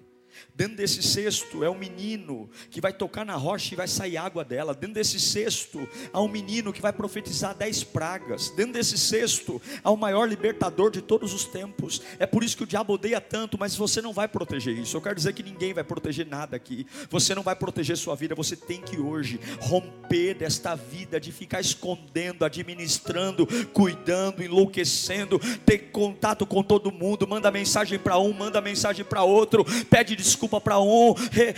Dentro 0.55 0.77
desse 0.77 1.03
cesto 1.03 1.65
é 1.65 1.71
um 1.71 1.79
menino 1.79 2.49
que 2.71 2.81
vai 2.81 2.93
tocar 2.93 3.25
na 3.25 3.35
rocha 3.35 3.75
e 3.75 3.77
vai 3.77 3.89
sair 3.89 4.17
água 4.17 4.45
dela. 4.45 4.75
Dentro 4.75 4.95
desse 4.95 5.19
cesto 5.19 5.89
há 6.13 6.21
um 6.21 6.29
menino 6.29 6.73
que 6.73 6.83
vai 6.83 6.93
profetizar 6.93 7.55
dez 7.55 7.83
pragas. 7.83 8.51
Dentro 8.51 8.75
desse 8.75 8.97
cesto 8.97 9.61
há 9.83 9.91
o 9.91 9.97
maior 9.97 10.29
libertador 10.29 10.91
de 10.91 11.03
todos 11.03 11.33
os 11.33 11.45
tempos. 11.45 12.03
É 12.19 12.27
por 12.27 12.45
isso 12.45 12.57
que 12.57 12.63
o 12.63 12.67
diabo 12.67 12.95
odeia 12.95 13.21
tanto, 13.21 13.59
mas 13.59 13.77
você 13.77 14.01
não 14.01 14.13
vai 14.13 14.29
proteger 14.29 14.77
isso. 14.77 14.97
Eu 14.97 15.03
quero 15.03 15.15
dizer 15.15 15.33
que 15.33 15.43
ninguém 15.43 15.73
vai 15.73 15.85
proteger 15.85 16.27
nada 16.27 16.57
aqui. 16.57 16.87
Você 17.11 17.35
não 17.35 17.43
vai 17.43 17.57
proteger 17.57 17.97
sua 17.97 18.15
vida. 18.15 18.35
Você 18.35 18.57
tem 18.57 18.81
que 18.81 18.99
hoje 18.99 19.41
romper 19.61 20.35
desta 20.35 20.75
vida 20.75 21.21
de 21.21 21.33
ficar 21.33 21.61
escondendo, 21.61 22.45
administrando, 22.45 23.47
cuidando, 23.73 24.43
enlouquecendo, 24.43 25.39
ter 25.65 25.91
contato 25.91 26.47
com 26.47 26.63
todo 26.63 26.93
mundo. 26.93 27.27
Manda 27.27 27.51
mensagem 27.51 27.99
para 27.99 28.19
um, 28.19 28.33
manda 28.33 28.61
mensagem 28.61 29.05
para 29.05 29.23
outro, 29.23 29.65
pede 29.89 30.17
desculpa 30.25 30.61
para 30.61 30.81
um, 30.81 31.15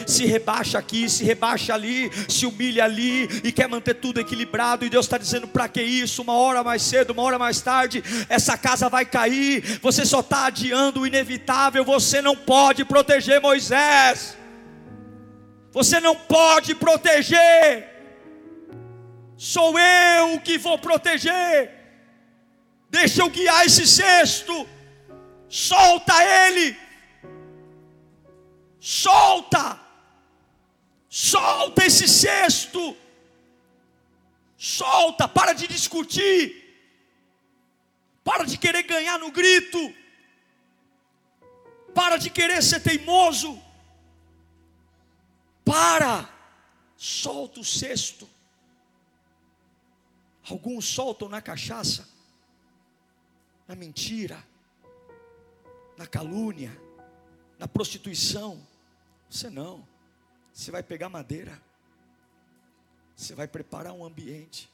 se 0.07 0.27
rebaixa 0.27 0.79
aqui, 0.79 1.09
se 1.09 1.25
rebaixa 1.25 1.73
ali, 1.73 2.11
se 2.29 2.45
humilha 2.45 2.85
ali 2.85 3.25
e 3.45 3.53
quer 3.53 3.69
manter 3.69 3.95
tudo 3.95 4.21
equilibrado. 4.21 4.85
E 4.85 4.91
Deus 4.91 5.07
está 5.07 5.17
dizendo: 5.17 5.47
para 5.47 5.69
que 5.69 5.83
isso? 5.83 6.23
Uma 6.23 6.35
hora 6.35 6.63
mais 6.63 6.83
cedo, 6.83 7.11
uma 7.11 7.23
hora 7.23 7.39
mais 7.39 7.61
tarde, 7.61 8.03
essa 8.29 8.59
casa 8.59 8.89
vai 8.89 9.05
cair. 9.05 9.79
Você 9.81 10.05
só 10.05 10.21
está 10.21 10.47
adiando 10.47 11.01
o 11.01 11.07
inevitável. 11.07 11.85
Você 11.85 12.21
não 12.21 12.37
pode 12.37 12.85
proteger 12.85 13.41
Moisés. 13.41 14.37
Você 15.73 16.01
não 16.01 16.17
pode 16.17 16.75
proteger. 16.75 17.97
Sou 19.37 19.79
eu 19.79 20.41
que 20.41 20.57
vou 20.59 20.79
proteger. 20.79 21.71
Deixa 22.89 23.21
eu 23.21 23.29
guiar 23.29 23.67
esse 23.67 23.87
cesto. 23.87 24.67
Solta 25.49 26.15
ele 26.25 26.86
solta, 28.87 29.81
solta 31.09 31.85
esse 31.85 32.07
cesto, 32.07 32.97
solta, 34.57 35.27
para 35.27 35.55
de 35.55 35.67
discutir, 35.67 36.41
para 38.23 38.45
de 38.45 38.57
querer 38.57 38.85
ganhar 38.85 39.19
no 39.19 39.33
grito, 39.33 39.93
para 41.93 42.17
de 42.17 42.31
querer 42.31 42.63
ser 42.63 42.81
teimoso, 42.81 43.61
para, 45.65 46.29
solta 46.97 47.59
o 47.59 47.65
cesto, 47.65 48.29
Alguns 50.49 50.85
soltam 50.85 51.29
na 51.29 51.43
cachaça, 51.43 52.09
na 53.67 53.75
mentira, 53.75 54.41
na 55.97 56.07
calúnia, 56.07 56.71
na 57.59 57.67
prostituição. 57.67 58.65
Você 59.29 59.51
não. 59.51 59.87
Você 60.53 60.71
vai 60.71 60.83
pegar 60.83 61.09
madeira. 61.09 61.61
Você 63.15 63.35
vai 63.35 63.49
preparar 63.49 63.93
um 63.93 64.05
ambiente. 64.05 64.71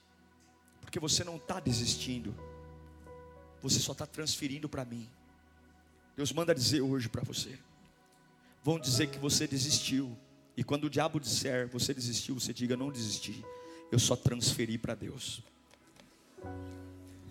Porque 0.81 0.99
você 0.99 1.25
não 1.25 1.37
está 1.37 1.61
desistindo. 1.61 2.35
Você 3.63 3.79
só 3.79 3.93
está 3.93 4.07
transferindo 4.07 4.69
para 4.69 4.85
mim. 4.85 5.09
Deus 6.17 6.33
manda 6.33 6.55
dizer 6.55 6.81
hoje 6.81 7.09
para 7.09 7.23
você. 7.23 7.59
Vão 8.63 8.79
dizer 8.79 9.09
que 9.09 9.19
você 9.19 9.47
desistiu. 9.47 10.17
E 10.57 10.63
quando 10.63 10.85
o 10.85 10.91
diabo 10.91 11.19
disser, 11.19 11.69
você 11.69 11.95
desistiu, 11.95 12.39
você 12.39 12.53
diga, 12.53 12.77
não 12.77 12.91
desisti. 12.91 13.45
Eu 13.91 13.99
só 13.99 14.15
transferi 14.15 14.77
para 14.77 14.95
Deus. 14.95 15.43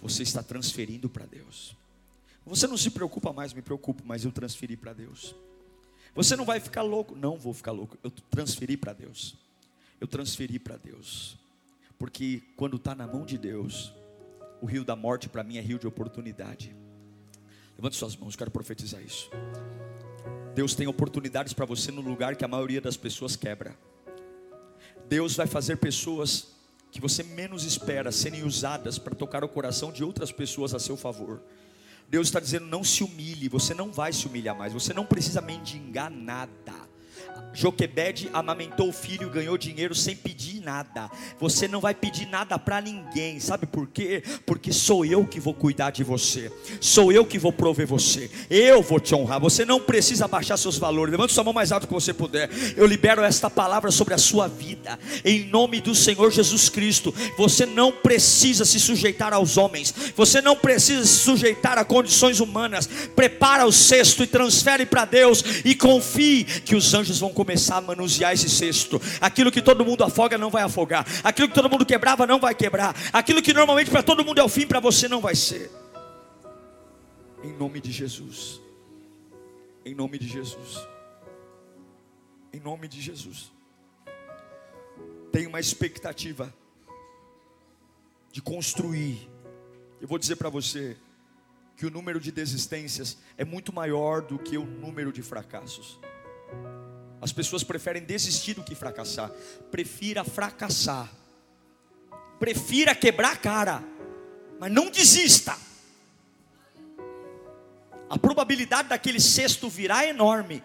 Você 0.01 0.24
está 0.24 0.41
transferindo 0.41 1.09
para 1.09 1.26
Deus. 1.26 1.76
Você 2.45 2.65
não 2.65 2.78
se 2.78 2.89
preocupa 2.89 3.32
mais, 3.32 3.53
me 3.53 3.61
preocupo, 3.61 4.03
mas 4.05 4.26
eu 4.26 4.32
transferi 4.32 4.76
para 4.76 4.93
Deus. 4.93 5.36
Você 6.14 6.36
não 6.36 6.45
vai 6.45 6.59
ficar 6.59 6.82
louco? 6.82 7.16
Não 7.16 7.38
vou 7.38 7.53
ficar 7.53 7.72
louco. 7.72 7.97
Eu 8.03 8.12
transferi 8.12 8.76
para 8.76 8.93
Deus. 8.93 9.36
Eu 9.99 10.07
transferi 10.07 10.59
para 10.59 10.78
Deus. 10.78 11.38
Porque 11.97 12.41
quando 12.55 12.78
está 12.78 12.93
na 12.93 13.07
mão 13.07 13.26
de 13.26 13.38
Deus, 13.38 13.93
o 14.62 14.66
rio 14.66 14.84
da 14.84 14.95
morte 14.95 15.30
para 15.30 15.43
mim 15.43 15.57
é 15.57 15.62
rio 15.62 15.80
de 15.80 15.88
oportunidade. 15.88 16.76
Levante 17.78 17.95
suas 17.95 18.16
mãos, 18.16 18.36
quero 18.36 18.51
profetizar 18.51 19.01
isso. 19.01 19.30
Deus 20.53 20.76
tem 20.76 20.88
oportunidades 20.88 21.53
para 21.53 21.66
você 21.66 21.91
no 21.91 22.01
lugar 22.01 22.36
que 22.36 22.43
a 22.43 22.47
maioria 22.47 22.82
das 22.82 22.97
pessoas 22.97 23.36
quebra. 23.36 23.76
Deus 25.07 25.36
vai 25.36 25.47
fazer 25.47 25.78
pessoas 25.78 26.49
que 26.91 26.99
você 26.99 27.24
menos 27.24 27.64
espera 27.64 28.12
serem 28.12 28.43
usadas 28.43 28.99
para 28.99 29.16
tocar 29.16 29.43
o 29.43 29.49
coração 29.49 29.91
de 29.91 30.03
outras 30.03 30.32
pessoas 30.32 30.74
a 30.74 30.80
seu 30.80 30.97
favor. 30.97 31.41
Deus 32.12 32.28
está 32.28 32.41
dizendo: 32.41 32.66
não 32.66 32.84
se 32.84 33.05
humilhe, 33.05 33.47
você 33.47 33.74
não 33.74 33.89
vai 33.89 34.12
se 34.12 34.28
humilhar 34.28 34.53
mais, 34.53 34.74
você 34.74 34.93
não 34.93 35.05
precisa 35.05 35.39
mendigar 35.39 36.12
nada. 36.12 36.90
Joquebede 37.53 38.30
amamentou 38.34 38.89
o 38.89 38.93
filho 38.93 39.28
e 39.28 39.30
ganhou 39.30 39.57
dinheiro 39.57 39.93
sem 39.93 40.15
pedir 40.15 40.61
nada. 40.61 41.09
Você 41.39 41.67
não 41.67 41.82
vai 41.82 41.93
pedir 41.93 42.26
nada 42.26 42.57
para 42.57 42.80
ninguém, 42.80 43.39
sabe 43.39 43.65
por 43.65 43.88
quê? 43.88 44.24
Porque 44.45 44.72
sou 44.72 45.05
eu 45.05 45.26
que 45.26 45.39
vou 45.39 45.53
cuidar 45.53 45.91
de 45.91 46.03
você, 46.03 46.51
sou 46.80 47.11
eu 47.11 47.26
que 47.26 47.38
vou 47.38 47.51
prover 47.51 47.86
você, 47.86 48.32
eu 48.49 48.82
vou 48.82 48.99
te 48.99 49.13
honrar. 49.13 49.39
Você 49.41 49.65
não 49.65 49.80
precisa 49.80 50.28
baixar 50.28 50.57
seus 50.57 50.78
valores. 50.78 51.11
Levante 51.11 51.34
sua 51.34 51.43
mão 51.43 51.53
mais 51.53 51.72
alto 51.72 51.88
que 51.88 51.93
você 51.93 52.13
puder. 52.13 52.49
Eu 52.78 52.86
libero 52.86 53.22
esta 53.22 53.49
palavra 53.49 53.91
sobre 53.91 54.13
a 54.13 54.17
sua 54.17 54.47
vida, 54.47 54.97
em 55.26 55.45
nome 55.45 55.82
do 55.82 55.93
Senhor 55.93 56.32
Jesus 56.32 56.69
Cristo. 56.69 57.13
Você 57.38 57.65
não 57.65 57.91
precisa 57.91 58.63
se 58.63 58.80
sujeitar 58.80 59.34
aos 59.34 59.57
homens, 59.57 59.93
você 60.15 60.41
não 60.41 60.55
precisa 60.55 61.05
se 61.05 61.19
sujeitar 61.19 61.78
a 61.78 61.84
condições 61.84 62.39
humanas. 62.39 62.88
Prepara 63.15 63.65
o 63.65 63.72
cesto 63.72 64.24
e 64.24 64.28
transfere 64.28 64.86
para 64.86 65.05
Deus 65.05 65.43
e 65.65 65.76
confie 65.76 66.45
que 66.45 66.76
os 66.76 66.93
anjos 66.93 67.11
vão 67.20 67.34
começar 67.34 67.78
a 67.78 67.82
manusear 67.82 68.34
esse 68.34 68.49
cesto. 68.49 69.01
Aquilo 69.20 69.51
que 69.51 69.62
todo 69.62 69.86
mundo 69.86 70.03
afoga 70.03 70.38
não 70.38 70.49
vai 70.49 70.64
afogar. 70.64 71.05
Aquilo 71.24 71.47
que 71.47 71.55
todo 71.55 71.70
mundo 71.70 71.86
quebrava 71.86 72.28
não 72.28 72.39
vai 72.39 72.55
quebrar. 72.55 72.95
Aquilo 73.12 73.41
que 73.41 73.53
normalmente 73.53 73.89
para 73.89 74.03
todo 74.03 74.24
mundo 74.24 74.39
é 74.39 74.43
o 74.43 74.49
fim, 74.49 74.68
para 74.68 74.80
você 74.80 75.07
não 75.07 75.22
vai 75.22 75.36
ser. 75.36 75.72
Em 77.43 77.53
nome 77.53 77.80
de 77.80 77.91
Jesus. 77.91 78.62
Em 79.86 79.95
nome 79.95 80.18
de 80.20 80.28
Jesus. 80.28 80.88
Em 82.53 82.59
nome 82.59 82.88
de 82.88 83.01
Jesus. 83.01 83.51
Tenho 85.32 85.49
uma 85.49 85.59
expectativa 85.59 86.53
de 88.32 88.41
construir. 88.41 89.30
Eu 89.99 90.07
vou 90.07 90.18
dizer 90.18 90.36
para 90.36 90.49
você 90.49 90.97
que 91.76 91.86
o 91.86 91.89
número 91.89 92.20
de 92.20 92.32
desistências 92.32 93.18
é 93.38 93.43
muito 93.43 93.74
maior 93.74 94.22
do 94.22 94.38
que 94.38 94.57
o 94.57 94.66
número 94.66 95.12
de 95.12 95.22
fracassos. 95.24 95.99
As 97.22 97.32
pessoas 97.32 97.63
preferem 97.63 98.03
desistir 98.03 98.55
do 98.55 98.63
que 98.63 98.74
fracassar. 98.74 99.30
Prefira 99.69 100.24
fracassar. 100.24 101.07
Prefira 102.39 102.95
quebrar 102.95 103.34
a 103.34 103.38
cara. 103.38 103.84
Mas 104.59 104.72
não 104.72 104.89
desista. 104.89 105.55
A 108.09 108.17
probabilidade 108.17 108.89
daquele 108.89 109.19
cesto 109.19 109.69
virar 109.69 110.05
é 110.05 110.09
enorme. 110.09 110.63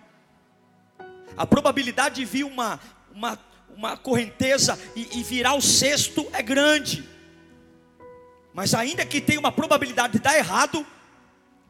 A 1.36 1.46
probabilidade 1.46 2.16
de 2.16 2.24
vir 2.24 2.44
uma, 2.44 2.80
uma, 3.14 3.38
uma 3.76 3.96
correnteza 3.98 4.78
e, 4.96 5.20
e 5.20 5.22
virar 5.22 5.54
o 5.54 5.60
cesto 5.60 6.26
é 6.32 6.40
grande. 6.40 7.06
Mas 8.54 8.72
ainda 8.72 9.04
que 9.04 9.20
tenha 9.20 9.38
uma 9.38 9.52
probabilidade 9.52 10.14
de 10.14 10.20
dar 10.20 10.38
errado, 10.38 10.86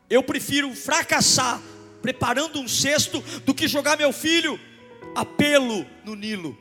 eu 0.09 0.23
prefiro 0.23 0.73
fracassar 0.77 1.61
preparando 2.01 2.61
um 2.61 2.69
cesto 2.69 3.21
do 3.45 3.53
que 3.53 3.67
jogar 3.67 3.99
meu 3.99 4.13
filho 4.13 4.61
apelo 5.17 5.87
no 6.05 6.15
Nilo. 6.15 6.57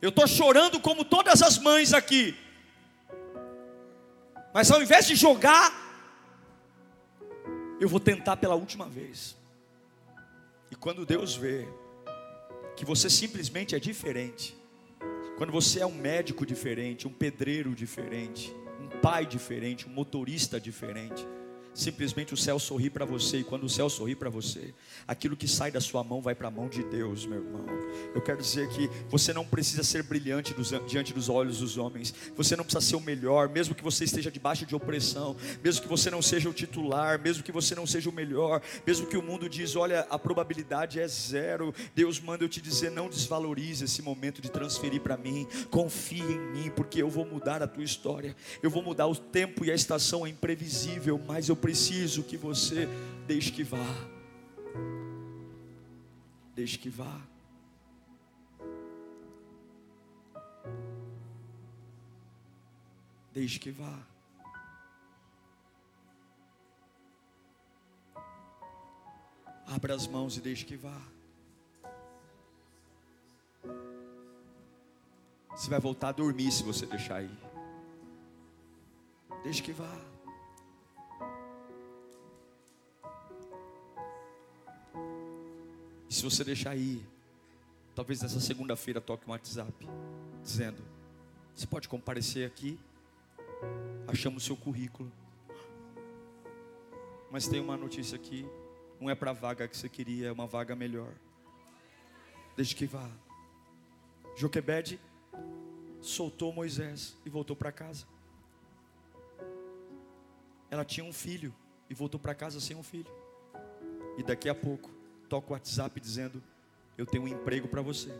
Eu 0.00 0.08
estou 0.08 0.26
chorando 0.26 0.80
como 0.80 1.04
todas 1.04 1.42
as 1.42 1.58
mães 1.58 1.92
aqui. 1.92 2.34
Mas 4.54 4.70
ao 4.70 4.82
invés 4.82 5.06
de 5.06 5.14
jogar, 5.14 5.70
eu 7.78 7.88
vou 7.88 8.00
tentar 8.00 8.38
pela 8.38 8.54
última 8.54 8.88
vez. 8.88 9.36
E 10.70 10.74
quando 10.74 11.04
Deus 11.04 11.36
vê 11.36 11.68
que 12.74 12.84
você 12.84 13.10
simplesmente 13.10 13.74
é 13.74 13.78
diferente, 13.78 14.56
quando 15.36 15.52
você 15.52 15.80
é 15.80 15.86
um 15.86 15.94
médico 15.94 16.46
diferente, 16.46 17.06
um 17.06 17.12
pedreiro 17.12 17.74
diferente, 17.74 18.54
um 18.80 18.88
pai 19.00 19.26
diferente, 19.26 19.86
um 19.86 19.92
motorista 19.92 20.58
diferente, 20.58 21.26
simplesmente 21.76 22.32
o 22.32 22.36
céu 22.36 22.58
sorri 22.58 22.88
para 22.88 23.04
você, 23.04 23.38
e 23.38 23.44
quando 23.44 23.64
o 23.64 23.68
céu 23.68 23.88
sorri 23.90 24.16
para 24.16 24.30
você, 24.30 24.74
aquilo 25.06 25.36
que 25.36 25.46
sai 25.46 25.70
da 25.70 25.80
sua 25.80 26.02
mão 26.02 26.22
vai 26.22 26.34
para 26.34 26.48
a 26.48 26.50
mão 26.50 26.68
de 26.68 26.82
Deus, 26.82 27.26
meu 27.26 27.38
irmão. 27.38 27.66
Eu 28.14 28.22
quero 28.22 28.40
dizer 28.40 28.68
que 28.70 28.88
você 29.10 29.32
não 29.32 29.44
precisa 29.44 29.84
ser 29.84 30.02
brilhante 30.02 30.54
dos, 30.54 30.72
diante 30.88 31.12
dos 31.12 31.28
olhos 31.28 31.58
dos 31.58 31.76
homens, 31.76 32.14
você 32.34 32.56
não 32.56 32.64
precisa 32.64 32.80
ser 32.80 32.96
o 32.96 33.00
melhor, 33.00 33.50
mesmo 33.50 33.74
que 33.74 33.84
você 33.84 34.04
esteja 34.04 34.30
debaixo 34.30 34.64
de 34.64 34.74
opressão, 34.74 35.36
mesmo 35.62 35.82
que 35.82 35.88
você 35.88 36.10
não 36.10 36.22
seja 36.22 36.48
o 36.48 36.52
titular, 36.52 37.20
mesmo 37.20 37.42
que 37.42 37.52
você 37.52 37.74
não 37.74 37.86
seja 37.86 38.08
o 38.08 38.12
melhor, 38.12 38.62
mesmo 38.86 39.06
que 39.06 39.16
o 39.16 39.22
mundo 39.22 39.48
diz, 39.48 39.76
olha, 39.76 40.06
a 40.08 40.18
probabilidade 40.18 40.98
é 40.98 41.06
zero. 41.06 41.74
Deus 41.94 42.18
manda 42.18 42.42
eu 42.42 42.48
te 42.48 42.60
dizer, 42.60 42.90
não 42.90 43.10
desvalorize 43.10 43.84
esse 43.84 44.00
momento 44.00 44.40
de 44.40 44.50
transferir 44.50 45.02
para 45.02 45.16
mim, 45.16 45.46
confie 45.70 46.22
em 46.22 46.38
mim, 46.52 46.72
porque 46.74 47.02
eu 47.02 47.10
vou 47.10 47.26
mudar 47.26 47.62
a 47.62 47.66
tua 47.66 47.84
história, 47.84 48.34
eu 48.62 48.70
vou 48.70 48.82
mudar 48.82 49.06
o 49.06 49.14
tempo 49.14 49.64
e 49.64 49.70
a 49.70 49.74
estação 49.74 50.26
é 50.26 50.30
imprevisível, 50.30 51.20
mas 51.26 51.48
eu 51.48 51.56
preciso 51.66 52.22
que 52.22 52.36
você 52.36 52.86
deixe 53.26 53.50
que 53.50 53.64
vá. 53.64 53.76
Deixe 56.54 56.78
que 56.78 56.88
vá. 56.88 57.20
Deixe 63.32 63.58
que 63.58 63.72
vá. 63.72 63.98
Abra 69.66 69.96
as 69.96 70.06
mãos 70.06 70.36
e 70.36 70.40
deixe 70.40 70.64
que 70.64 70.76
vá. 70.76 71.02
Você 75.50 75.68
vai 75.68 75.80
voltar 75.80 76.10
a 76.10 76.12
dormir 76.12 76.52
se 76.52 76.62
você 76.62 76.86
deixar 76.86 77.16
aí. 77.16 77.38
Deixe 79.42 79.60
que 79.60 79.72
vá. 79.72 80.15
E 86.08 86.14
se 86.14 86.22
você 86.22 86.44
deixar 86.44 86.70
aí, 86.70 87.04
talvez 87.94 88.22
nessa 88.22 88.40
segunda-feira 88.40 89.00
toque 89.00 89.26
um 89.26 89.32
WhatsApp, 89.32 89.88
dizendo: 90.42 90.82
Você 91.54 91.66
pode 91.66 91.88
comparecer 91.88 92.46
aqui, 92.46 92.78
achamos 94.06 94.44
seu 94.44 94.56
currículo, 94.56 95.10
mas 97.30 97.48
tem 97.48 97.60
uma 97.60 97.76
notícia 97.76 98.16
aqui, 98.16 98.46
não 99.00 99.10
é 99.10 99.14
para 99.14 99.30
a 99.30 99.34
vaga 99.34 99.66
que 99.66 99.76
você 99.76 99.88
queria, 99.88 100.28
é 100.28 100.32
uma 100.32 100.46
vaga 100.46 100.76
melhor. 100.76 101.12
Desde 102.56 102.74
que 102.74 102.86
vá. 102.86 103.10
Joquebede 104.36 105.00
soltou 106.00 106.52
Moisés 106.52 107.16
e 107.24 107.30
voltou 107.30 107.56
para 107.56 107.72
casa. 107.72 108.06
Ela 110.70 110.84
tinha 110.84 111.04
um 111.04 111.12
filho 111.12 111.54
e 111.90 111.94
voltou 111.94 112.18
para 112.20 112.34
casa 112.34 112.60
sem 112.60 112.76
um 112.76 112.82
filho. 112.82 113.10
E 114.18 114.22
daqui 114.22 114.48
a 114.48 114.54
pouco 114.54 114.95
toca 115.28 115.50
o 115.50 115.52
WhatsApp 115.52 116.00
dizendo: 116.00 116.42
Eu 116.96 117.06
tenho 117.06 117.24
um 117.24 117.28
emprego 117.28 117.68
para 117.68 117.82
você. 117.82 118.10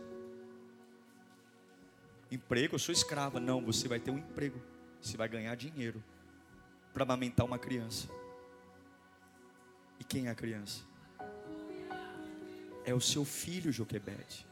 Emprego, 2.31 2.75
eu 2.75 2.79
sou 2.79 2.93
escrava. 2.93 3.39
Não, 3.39 3.63
você 3.63 3.87
vai 3.87 3.99
ter 3.99 4.11
um 4.11 4.17
emprego. 4.17 4.61
Você 5.01 5.15
vai 5.15 5.27
ganhar 5.27 5.55
dinheiro 5.55 6.03
para 6.93 7.03
amamentar 7.03 7.45
uma 7.45 7.57
criança. 7.57 8.07
E 9.99 10.03
quem 10.03 10.27
é 10.27 10.31
a 10.31 10.35
criança? 10.35 10.83
É 12.85 12.93
o 12.93 13.01
seu 13.01 13.23
filho 13.23 13.71
Joquebede. 13.71 14.45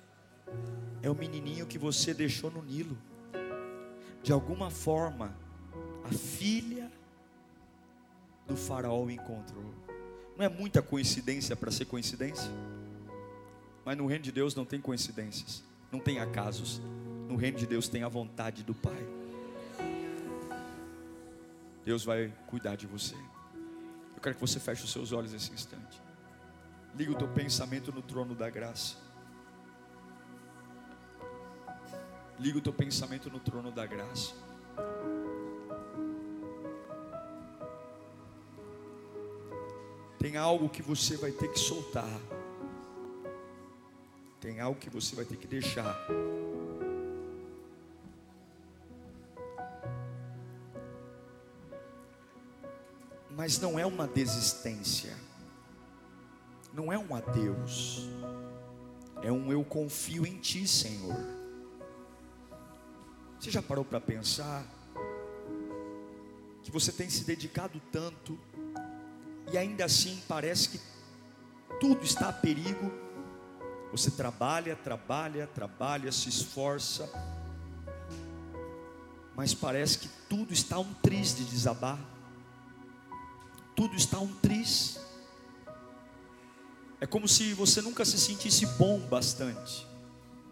É 1.01 1.09
o 1.09 1.15
menininho 1.15 1.65
que 1.65 1.77
você 1.77 2.13
deixou 2.13 2.49
no 2.51 2.61
Nilo. 2.61 2.97
De 4.21 4.31
alguma 4.31 4.69
forma, 4.69 5.35
a 6.03 6.09
filha 6.09 6.91
do 8.47 8.55
faraó 8.55 9.09
encontrou. 9.09 9.84
Não 10.37 10.45
é 10.45 10.49
muita 10.49 10.81
coincidência 10.81 11.55
para 11.55 11.71
ser 11.71 11.85
coincidência? 11.85 12.51
Mas 13.85 13.97
no 13.97 14.05
reino 14.05 14.23
de 14.23 14.31
Deus 14.31 14.53
não 14.55 14.65
tem 14.65 14.81
coincidências, 14.81 15.63
não 15.91 15.99
tem 15.99 16.19
acasos. 16.19 16.81
No 17.29 17.35
reino 17.35 17.57
de 17.57 17.65
Deus 17.65 17.87
tem 17.87 18.03
a 18.03 18.09
vontade 18.09 18.63
do 18.63 18.73
Pai. 18.73 19.07
Deus 21.85 22.03
vai 22.03 22.33
cuidar 22.47 22.75
de 22.75 22.87
você. 22.87 23.15
Eu 24.15 24.21
quero 24.21 24.35
que 24.35 24.41
você 24.41 24.59
feche 24.59 24.83
os 24.83 24.91
seus 24.91 25.11
olhos 25.11 25.31
nesse 25.31 25.51
instante. 25.51 26.01
Liga 26.97 27.11
o 27.11 27.15
teu 27.15 27.27
pensamento 27.27 27.91
no 27.91 28.01
trono 28.01 28.33
da 28.33 28.49
graça. 28.49 28.95
Liga 32.39 32.57
o 32.57 32.61
teu 32.61 32.73
pensamento 32.73 33.29
no 33.29 33.39
trono 33.39 33.71
da 33.71 33.85
graça. 33.85 34.33
Tem 40.25 40.37
algo 40.37 40.67
que 40.67 40.81
você 40.81 41.15
vai 41.17 41.31
ter 41.31 41.51
que 41.51 41.59
soltar. 41.59 42.19
Tem 44.41 44.59
algo 44.59 44.79
que 44.79 44.89
você 44.89 45.15
vai 45.15 45.23
ter 45.23 45.37
que 45.37 45.45
deixar. 45.45 45.95
Mas 53.29 53.59
não 53.59 53.77
é 53.77 53.85
uma 53.85 54.07
desistência. 54.07 55.15
Não 56.73 56.91
é 56.91 56.97
um 56.97 57.15
adeus. 57.15 58.09
É 59.21 59.31
um 59.31 59.51
eu 59.51 59.63
confio 59.63 60.25
em 60.25 60.39
ti, 60.39 60.67
Senhor. 60.67 61.23
Você 63.39 63.51
já 63.51 63.61
parou 63.61 63.85
para 63.85 64.01
pensar 64.01 64.65
que 66.63 66.71
você 66.71 66.91
tem 66.91 67.11
se 67.11 67.23
dedicado 67.25 67.79
tanto 67.91 68.39
e 69.51 69.57
ainda 69.57 69.85
assim 69.85 70.21
parece 70.27 70.69
que 70.69 70.79
tudo 71.79 72.03
está 72.03 72.29
a 72.29 72.33
perigo? 72.33 72.91
Você 73.91 74.11
trabalha, 74.11 74.75
trabalha, 74.75 75.47
trabalha, 75.47 76.11
se 76.11 76.29
esforça, 76.29 77.09
mas 79.35 79.53
parece 79.53 79.99
que 79.99 80.09
tudo 80.29 80.53
está 80.53 80.79
um 80.79 80.93
triz 80.95 81.35
de 81.35 81.43
desabar. 81.45 81.99
Tudo 83.75 83.95
está 83.95 84.19
um 84.19 84.33
triz. 84.35 84.99
É 86.99 87.05
como 87.05 87.27
se 87.27 87.53
você 87.53 87.81
nunca 87.81 88.05
se 88.05 88.17
sentisse 88.17 88.65
bom 88.65 88.99
bastante, 88.99 89.85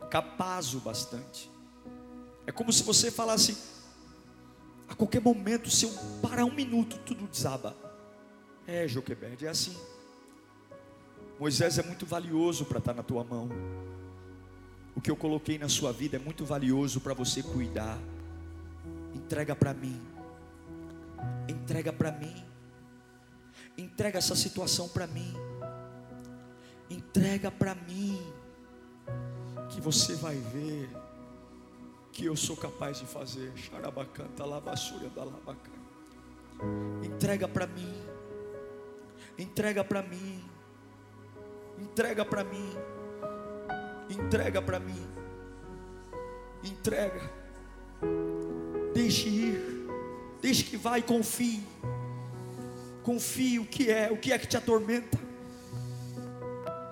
capaz 0.10 0.74
o 0.74 0.80
bastante. 0.80 1.50
É 2.46 2.52
como 2.52 2.72
se 2.72 2.84
você 2.84 3.10
falasse: 3.10 3.58
a 4.88 4.94
qualquer 4.94 5.22
momento, 5.22 5.70
se 5.70 5.86
eu 5.86 5.92
parar 6.22 6.46
um 6.46 6.54
minuto, 6.54 6.98
tudo 7.00 7.26
desaba. 7.28 7.76
É, 8.68 8.88
Joquebed, 8.88 9.46
é 9.46 9.50
assim. 9.50 9.78
Moisés 11.40 11.78
é 11.78 11.84
muito 11.84 12.06
valioso 12.06 12.66
para 12.66 12.80
estar 12.80 12.94
na 12.94 13.04
tua 13.04 13.24
mão. 13.24 13.50
O 14.96 15.02
que 15.02 15.10
eu 15.10 15.16
coloquei 15.16 15.58
na 15.58 15.68
sua 15.68 15.92
vida 15.92 16.18
é 16.18 16.20
muito 16.20 16.46
valioso 16.46 17.02
para 17.02 17.14
você 17.14 17.42
cuidar. 17.42 17.98
Entrega 19.14 19.56
para 19.56 19.74
mim. 19.74 20.00
Entrega 21.48 21.92
para 21.92 22.12
mim. 22.12 22.46
Entrega 23.78 24.20
essa 24.20 24.36
situação 24.36 24.88
para 24.88 25.08
mim. 25.08 25.34
Entrega 26.90 27.50
para 27.50 27.74
mim. 27.76 28.22
Que 29.70 29.82
você 29.82 30.16
vai 30.16 30.36
ver 30.36 30.90
que 32.12 32.26
eu 32.26 32.36
sou 32.36 32.56
capaz 32.56 33.00
de 33.00 33.06
fazer. 33.06 33.52
Da. 33.72 35.24
Entrega 37.04 37.48
para 37.48 37.66
mim. 37.66 38.13
Entrega 39.38 39.84
para 39.84 40.02
mim. 40.02 40.44
Entrega 41.80 42.24
para 42.24 42.44
mim. 42.44 42.70
Entrega 44.10 44.62
para 44.62 44.80
mim. 44.80 45.08
Entrega. 46.64 47.32
Deixe 48.94 49.28
ir. 49.28 49.88
Deixe 50.42 50.64
que 50.64 50.78
vá 50.78 51.00
e 51.00 51.02
confie. 51.02 51.64
Confie 53.02 53.60
o 53.60 53.66
que 53.66 53.90
é, 53.90 54.12
o 54.12 54.18
que 54.18 54.32
é 54.32 54.38
que 54.38 54.48
te 54.48 54.56
atormenta. 54.56 55.18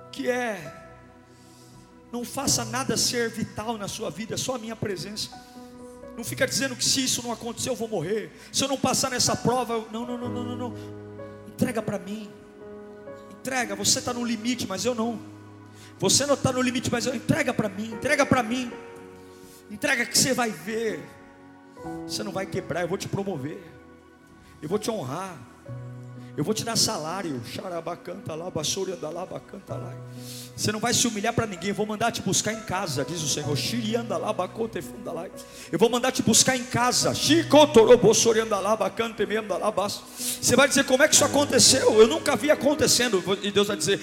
O 0.07 0.09
que 0.11 0.29
é? 0.29 0.79
Não 2.11 2.25
faça 2.25 2.65
nada 2.65 2.97
ser 2.97 3.29
vital 3.29 3.77
na 3.77 3.87
sua 3.87 4.09
vida, 4.09 4.33
é 4.33 4.37
só 4.37 4.55
a 4.55 4.59
minha 4.59 4.75
presença. 4.75 5.29
Não 6.17 6.23
fica 6.23 6.45
dizendo 6.45 6.75
que 6.75 6.83
se 6.83 7.05
isso 7.05 7.23
não 7.23 7.31
acontecer 7.31 7.69
eu 7.69 7.75
vou 7.75 7.87
morrer. 7.87 8.31
Se 8.51 8.63
eu 8.63 8.67
não 8.67 8.77
passar 8.77 9.11
nessa 9.11 9.35
prova, 9.35 9.73
eu... 9.75 9.87
não, 9.91 10.05
não, 10.05 10.17
não, 10.17 10.29
não, 10.29 10.43
não, 10.43 10.55
não. 10.57 11.00
Entrega 11.61 11.79
para 11.83 11.99
mim. 11.99 12.27
Entrega, 13.39 13.75
você 13.75 13.99
está 13.99 14.11
no 14.11 14.25
limite, 14.25 14.65
mas 14.65 14.83
eu 14.83 14.95
não. 14.95 15.19
Você 15.99 16.25
não 16.25 16.33
está 16.33 16.51
no 16.51 16.59
limite, 16.59 16.91
mas 16.91 17.05
eu 17.05 17.13
entrega 17.13 17.53
para 17.53 17.69
mim, 17.69 17.93
entrega 17.93 18.25
para 18.25 18.41
mim. 18.41 18.71
Entrega 19.69 20.03
que 20.03 20.17
você 20.17 20.33
vai 20.33 20.49
ver. 20.49 21.07
Você 22.07 22.23
não 22.23 22.31
vai 22.31 22.47
quebrar, 22.47 22.81
eu 22.81 22.87
vou 22.87 22.97
te 22.97 23.07
promover. 23.07 23.61
Eu 24.59 24.67
vou 24.67 24.79
te 24.79 24.89
honrar. 24.89 25.37
Eu 26.37 26.43
vou 26.43 26.53
te 26.53 26.63
dar 26.63 26.77
salário. 26.77 27.41
Xarabacanta 27.53 28.33
lá, 28.35 28.45
lá, 28.45 29.25
bacanta 29.25 29.75
lá. 29.75 29.93
Você 30.55 30.71
não 30.71 30.79
vai 30.79 30.93
se 30.93 31.07
humilhar 31.07 31.33
para 31.33 31.45
ninguém. 31.45 31.69
Eu 31.69 31.75
vou 31.75 31.85
mandar 31.85 32.11
te 32.11 32.21
buscar 32.21 32.53
em 32.53 32.61
casa, 32.61 33.03
diz 33.03 33.21
o 33.21 33.27
Senhor. 33.27 33.47
Lá, 33.47 34.33
funda 34.81 35.11
lá. 35.11 35.27
Eu 35.71 35.79
vou 35.79 35.89
mandar 35.89 36.11
te 36.11 36.21
buscar 36.21 36.55
em 36.55 36.63
casa. 36.63 37.13
Lá, 38.61 38.75
bacante 38.75 39.25
lá, 39.25 39.89
Você 40.41 40.55
vai 40.55 40.67
dizer 40.67 40.85
como 40.85 41.03
é 41.03 41.07
que 41.07 41.15
isso 41.15 41.25
aconteceu? 41.25 41.99
Eu 41.99 42.07
nunca 42.07 42.35
vi 42.35 42.51
acontecendo. 42.51 43.23
E 43.41 43.51
Deus 43.51 43.67
vai 43.67 43.75
dizer: 43.75 43.99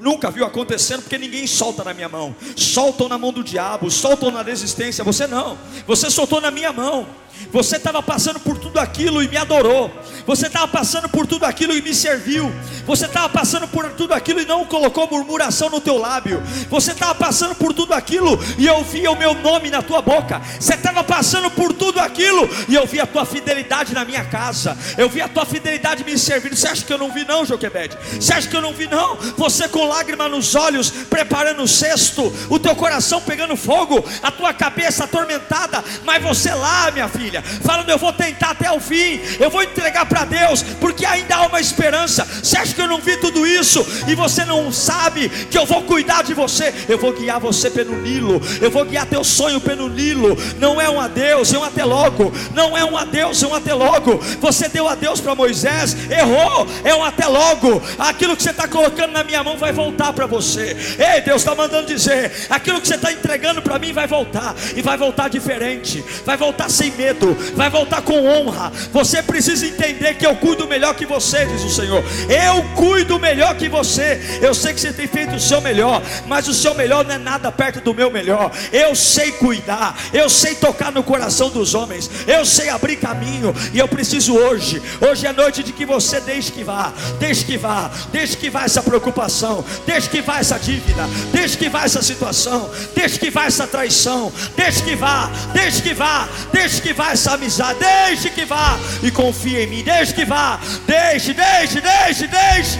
nunca 0.00 0.30
viu 0.30 0.44
acontecendo 0.44 1.02
porque 1.02 1.16
ninguém 1.16 1.46
solta 1.46 1.84
na 1.84 1.94
minha 1.94 2.08
mão. 2.08 2.34
Soltam 2.56 3.08
na 3.08 3.16
mão 3.16 3.32
do 3.32 3.44
diabo, 3.44 3.90
soltam 3.90 4.30
na 4.30 4.42
resistência. 4.42 5.04
Você 5.04 5.26
não. 5.26 5.56
Você 5.86 6.10
soltou 6.10 6.40
na 6.40 6.50
minha 6.50 6.72
mão. 6.72 7.06
Você 7.52 7.76
estava 7.76 8.02
passando 8.02 8.38
por 8.38 8.58
tudo 8.58 8.78
aquilo 8.78 9.22
e 9.22 9.28
me 9.28 9.36
adorou. 9.36 9.90
Você 10.26 10.46
estava 10.46 10.68
passando 10.68 11.08
por 11.08 11.26
tudo 11.26 11.44
aquilo 11.44 11.74
e 11.74 11.82
me 11.82 11.94
serviu. 11.94 12.52
Você 12.86 13.06
estava 13.06 13.28
passando 13.28 13.66
por 13.66 13.88
tudo 13.90 14.14
aquilo 14.14 14.40
e 14.40 14.44
não 14.44 14.64
colocou 14.64 15.08
murmuração 15.10 15.68
no 15.70 15.80
teu 15.80 15.98
lábio. 15.98 16.42
Você 16.68 16.92
estava 16.92 17.14
passando 17.14 17.54
por 17.54 17.72
tudo 17.72 17.92
aquilo 17.94 18.38
e 18.58 18.66
eu 18.66 18.84
via 18.84 19.10
o 19.10 19.18
meu 19.18 19.34
nome 19.34 19.70
na 19.70 19.82
tua 19.82 20.00
boca. 20.00 20.40
Você 20.58 20.74
estava 20.74 21.02
passando 21.02 21.50
por 21.50 21.72
tudo 21.72 21.98
aquilo 21.98 22.48
e 22.68 22.74
eu 22.74 22.86
vi 22.86 23.00
a 23.00 23.06
tua 23.06 23.24
fidelidade 23.24 23.94
na 23.94 24.04
minha 24.04 24.24
casa. 24.24 24.76
Eu 24.96 25.08
vi 25.08 25.20
a 25.20 25.28
tua 25.28 25.44
fidelidade 25.44 26.04
me 26.04 26.16
servindo. 26.18 26.54
Você 26.54 26.68
acha 26.68 26.84
que 26.84 26.92
eu 26.92 26.98
não 26.98 27.10
vi 27.10 27.24
não, 27.24 27.44
Joquebede? 27.44 27.96
Você 28.20 28.32
acha 28.32 28.48
que 28.48 28.56
eu 28.56 28.62
não 28.62 28.72
vi 28.72 28.86
não? 28.86 29.16
Você 29.36 29.68
com 29.68 29.86
lágrima 29.86 30.28
nos 30.28 30.54
olhos, 30.54 30.90
preparando 30.90 31.62
o 31.62 31.68
cesto, 31.68 32.32
o 32.48 32.58
teu 32.58 32.76
coração 32.76 33.20
pegando 33.20 33.56
fogo, 33.56 34.04
a 34.22 34.30
tua 34.30 34.52
cabeça 34.52 35.04
atormentada, 35.04 35.82
mas 36.04 36.22
você 36.22 36.52
lá, 36.52 36.90
minha 36.90 37.08
filha 37.08 37.29
família, 37.30 37.42
falando: 37.62 37.88
Eu 37.88 37.98
vou 37.98 38.12
tentar 38.12 38.50
até 38.50 38.70
o 38.70 38.80
fim, 38.80 39.20
eu 39.38 39.48
vou 39.48 39.62
entregar 39.62 40.04
para 40.06 40.24
Deus, 40.24 40.62
porque 40.80 41.06
ainda 41.06 41.36
há 41.36 41.46
uma 41.46 41.60
esperança. 41.60 42.24
Você 42.24 42.58
acha 42.58 42.74
que 42.74 42.80
eu 42.80 42.88
não 42.88 43.00
vi 43.00 43.16
tudo 43.18 43.46
isso 43.46 43.86
e 44.08 44.14
você 44.14 44.44
não 44.44 44.72
sabe 44.72 45.28
que 45.28 45.56
eu 45.56 45.64
vou 45.64 45.82
cuidar 45.82 46.22
de 46.22 46.34
você? 46.34 46.74
Eu 46.88 46.98
vou 46.98 47.12
guiar 47.12 47.38
você 47.38 47.70
pelo 47.70 47.96
Nilo, 47.96 48.40
eu 48.60 48.70
vou 48.70 48.84
guiar 48.84 49.06
teu 49.06 49.22
sonho 49.22 49.60
pelo 49.60 49.88
Nilo. 49.88 50.36
Não 50.58 50.80
é 50.80 50.90
um 50.90 51.00
adeus, 51.00 51.52
é 51.52 51.58
um 51.58 51.64
até 51.64 51.84
logo. 51.84 52.32
Não 52.52 52.76
é 52.76 52.84
um 52.84 52.96
adeus, 52.96 53.42
é 53.42 53.46
um 53.46 53.54
até 53.54 53.72
logo. 53.72 54.18
Você 54.40 54.68
deu 54.68 54.88
adeus 54.88 55.20
para 55.20 55.34
Moisés, 55.34 55.96
errou, 56.10 56.66
é 56.84 56.94
um 56.94 57.04
até 57.04 57.26
logo. 57.26 57.80
Aquilo 57.98 58.36
que 58.36 58.42
você 58.42 58.50
está 58.50 58.66
colocando 58.66 59.12
na 59.12 59.22
minha 59.22 59.42
mão 59.44 59.56
vai 59.56 59.72
voltar 59.72 60.12
para 60.12 60.26
você. 60.26 60.76
Ei, 60.98 61.20
Deus 61.20 61.42
está 61.42 61.54
mandando 61.54 61.86
dizer: 61.86 62.32
aquilo 62.50 62.80
que 62.80 62.88
você 62.88 62.96
está 62.96 63.12
entregando 63.12 63.62
para 63.62 63.78
mim 63.78 63.92
vai 63.92 64.06
voltar, 64.06 64.54
e 64.74 64.82
vai 64.82 64.96
voltar 64.96 65.28
diferente, 65.28 66.04
vai 66.24 66.36
voltar 66.36 66.68
sem 66.68 66.90
medo 66.92 67.19
vai 67.54 67.70
voltar 67.70 68.02
com 68.02 68.26
honra. 68.26 68.72
Você 68.92 69.22
precisa 69.22 69.66
entender 69.66 70.14
que 70.14 70.26
eu 70.26 70.36
cuido 70.36 70.66
melhor 70.66 70.94
que 70.94 71.06
você, 71.06 71.46
diz 71.46 71.62
o 71.62 71.70
Senhor. 71.70 72.02
Eu 72.28 72.62
cuido 72.74 73.18
melhor 73.18 73.54
que 73.54 73.68
você. 73.68 74.20
Eu 74.40 74.54
sei 74.54 74.72
que 74.72 74.80
você 74.80 74.92
tem 74.92 75.06
feito 75.06 75.36
o 75.36 75.40
seu 75.40 75.60
melhor, 75.60 76.02
mas 76.26 76.48
o 76.48 76.54
seu 76.54 76.74
melhor 76.74 77.04
não 77.04 77.14
é 77.14 77.18
nada 77.18 77.50
perto 77.52 77.80
do 77.80 77.94
meu 77.94 78.10
melhor. 78.10 78.50
Eu 78.72 78.94
sei 78.94 79.32
cuidar, 79.32 79.96
eu 80.12 80.28
sei 80.28 80.54
tocar 80.54 80.92
no 80.92 81.02
coração 81.02 81.50
dos 81.50 81.74
homens, 81.74 82.10
eu 82.26 82.44
sei 82.44 82.68
abrir 82.68 82.96
caminho, 82.96 83.54
e 83.72 83.78
eu 83.78 83.88
preciso 83.88 84.34
hoje. 84.34 84.80
Hoje 85.00 85.26
é 85.26 85.32
noite 85.32 85.62
de 85.62 85.72
que 85.72 85.84
você 85.84 86.20
deixe 86.20 86.52
que 86.52 86.64
vá, 86.64 86.92
deixe 87.18 87.44
que 87.44 87.56
vá, 87.56 87.90
deixe 88.12 88.36
que 88.36 88.50
vá 88.50 88.64
essa 88.64 88.82
preocupação, 88.82 89.64
deixe 89.86 90.08
que 90.08 90.20
vá 90.20 90.38
essa 90.38 90.58
dívida, 90.58 91.02
deixe 91.32 91.56
que 91.56 91.68
vá 91.68 91.84
essa 91.84 92.02
situação, 92.02 92.70
deixe 92.94 93.18
que 93.18 93.30
vá 93.30 93.46
essa 93.46 93.66
traição, 93.66 94.32
deixe 94.56 94.82
que 94.82 94.94
vá, 94.94 95.30
deixe 95.52 95.82
que 95.82 95.94
vá, 95.94 96.28
deixe 96.52 96.80
que 96.80 96.92
vá 96.92 97.09
essa 97.10 97.32
amizade, 97.32 97.78
deixe 97.78 98.30
que 98.30 98.44
vá 98.44 98.78
e 99.02 99.10
confie 99.10 99.58
em 99.58 99.66
mim, 99.66 99.82
deixe 99.82 100.14
que 100.14 100.24
vá, 100.24 100.60
deixe, 100.86 101.32
deixe, 101.32 101.80
deixe, 101.80 102.26
deixe. 102.26 102.78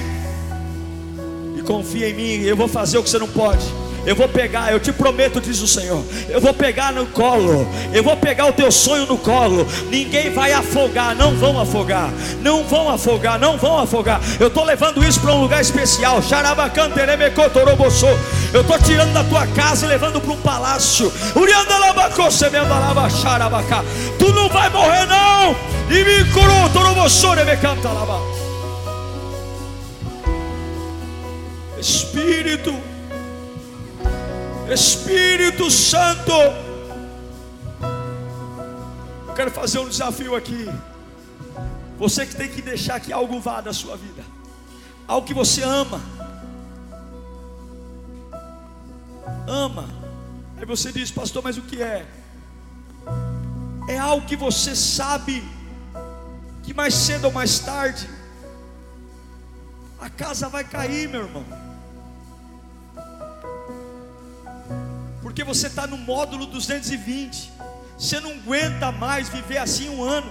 E 1.56 1.62
confia 1.62 2.08
em 2.08 2.14
mim, 2.14 2.44
eu 2.44 2.56
vou 2.56 2.68
fazer 2.68 2.98
o 2.98 3.02
que 3.02 3.10
você 3.10 3.18
não 3.18 3.28
pode. 3.28 3.79
Eu 4.06 4.16
vou 4.16 4.28
pegar, 4.28 4.72
eu 4.72 4.80
te 4.80 4.92
prometo, 4.92 5.40
diz 5.40 5.60
o 5.60 5.68
Senhor. 5.68 6.02
Eu 6.28 6.40
vou 6.40 6.54
pegar 6.54 6.92
no 6.92 7.06
colo. 7.06 7.66
Eu 7.92 8.02
vou 8.02 8.16
pegar 8.16 8.46
o 8.46 8.52
teu 8.52 8.72
sonho 8.72 9.06
no 9.06 9.18
colo. 9.18 9.66
Ninguém 9.90 10.30
vai 10.30 10.52
afogar, 10.52 11.14
não 11.14 11.36
vão 11.36 11.60
afogar. 11.60 12.10
Não 12.40 12.64
vão 12.64 12.88
afogar, 12.88 13.38
não 13.38 13.58
vão 13.58 13.78
afogar. 13.78 14.20
Eu 14.38 14.48
estou 14.48 14.64
levando 14.64 15.04
isso 15.04 15.20
para 15.20 15.32
um 15.32 15.42
lugar 15.42 15.60
especial. 15.60 16.22
Eu 18.52 18.60
estou 18.62 18.78
tirando 18.78 19.12
da 19.12 19.24
tua 19.24 19.46
casa 19.48 19.86
e 19.86 19.88
levando 19.88 20.20
para 20.20 20.32
um 20.32 20.40
palácio. 20.40 21.12
Tu 24.18 24.32
não 24.32 24.48
vai 24.48 24.70
morrer, 24.70 25.06
não. 25.06 25.56
E 25.90 26.04
me 26.04 26.24
curou, 26.32 26.70
me 27.44 27.56
canta 27.56 27.88
Espírito, 31.78 32.74
Espírito 34.72 35.70
Santo, 35.70 36.32
eu 39.26 39.34
quero 39.34 39.50
fazer 39.50 39.80
um 39.80 39.88
desafio 39.88 40.36
aqui. 40.36 40.66
Você 41.98 42.24
que 42.24 42.36
tem 42.36 42.48
que 42.48 42.62
deixar 42.62 43.00
que 43.00 43.12
algo 43.12 43.40
vá 43.40 43.60
da 43.60 43.72
sua 43.72 43.96
vida, 43.96 44.22
algo 45.08 45.26
que 45.26 45.34
você 45.34 45.62
ama, 45.62 46.00
ama. 49.46 49.88
Aí 50.56 50.64
você 50.64 50.92
diz, 50.92 51.10
pastor, 51.10 51.42
mas 51.42 51.58
o 51.58 51.62
que 51.62 51.82
é? 51.82 52.06
É 53.88 53.98
algo 53.98 54.26
que 54.26 54.36
você 54.36 54.76
sabe 54.76 55.42
que 56.62 56.72
mais 56.72 56.94
cedo 56.94 57.24
ou 57.24 57.32
mais 57.32 57.58
tarde 57.58 58.08
a 60.00 60.08
casa 60.08 60.48
vai 60.48 60.64
cair, 60.64 61.08
meu 61.08 61.22
irmão. 61.22 61.69
Porque 65.30 65.44
você 65.44 65.68
está 65.68 65.86
no 65.86 65.96
módulo 65.96 66.44
220. 66.44 67.52
Você 67.96 68.18
não 68.18 68.32
aguenta 68.32 68.90
mais 68.90 69.28
viver 69.28 69.58
assim 69.58 69.88
um 69.88 70.02
ano. 70.02 70.28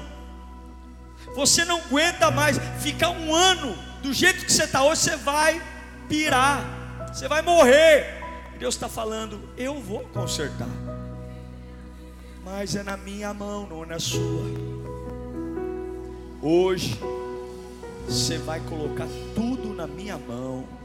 Você 1.37 1.63
não 1.63 1.77
aguenta 1.77 2.29
mais 2.29 2.57
ficar 2.81 3.09
um 3.11 3.33
ano 3.33 3.77
do 4.01 4.11
jeito 4.11 4.45
que 4.45 4.51
você 4.51 4.65
está 4.65 4.83
hoje. 4.83 4.99
Você 4.99 5.15
vai 5.15 5.61
pirar, 6.09 6.65
você 7.13 7.29
vai 7.29 7.41
morrer. 7.41 8.21
Deus 8.59 8.75
está 8.75 8.89
falando: 8.89 9.39
Eu 9.55 9.79
vou 9.79 10.01
consertar, 10.09 10.67
mas 12.43 12.75
é 12.75 12.83
na 12.83 12.97
minha 12.97 13.33
mão, 13.33 13.67
não 13.67 13.83
é 13.83 13.85
na 13.85 13.99
sua. 13.99 14.43
Hoje 16.41 16.99
você 18.05 18.37
vai 18.37 18.59
colocar 18.59 19.07
tudo 19.33 19.73
na 19.73 19.87
minha 19.87 20.17
mão 20.17 20.78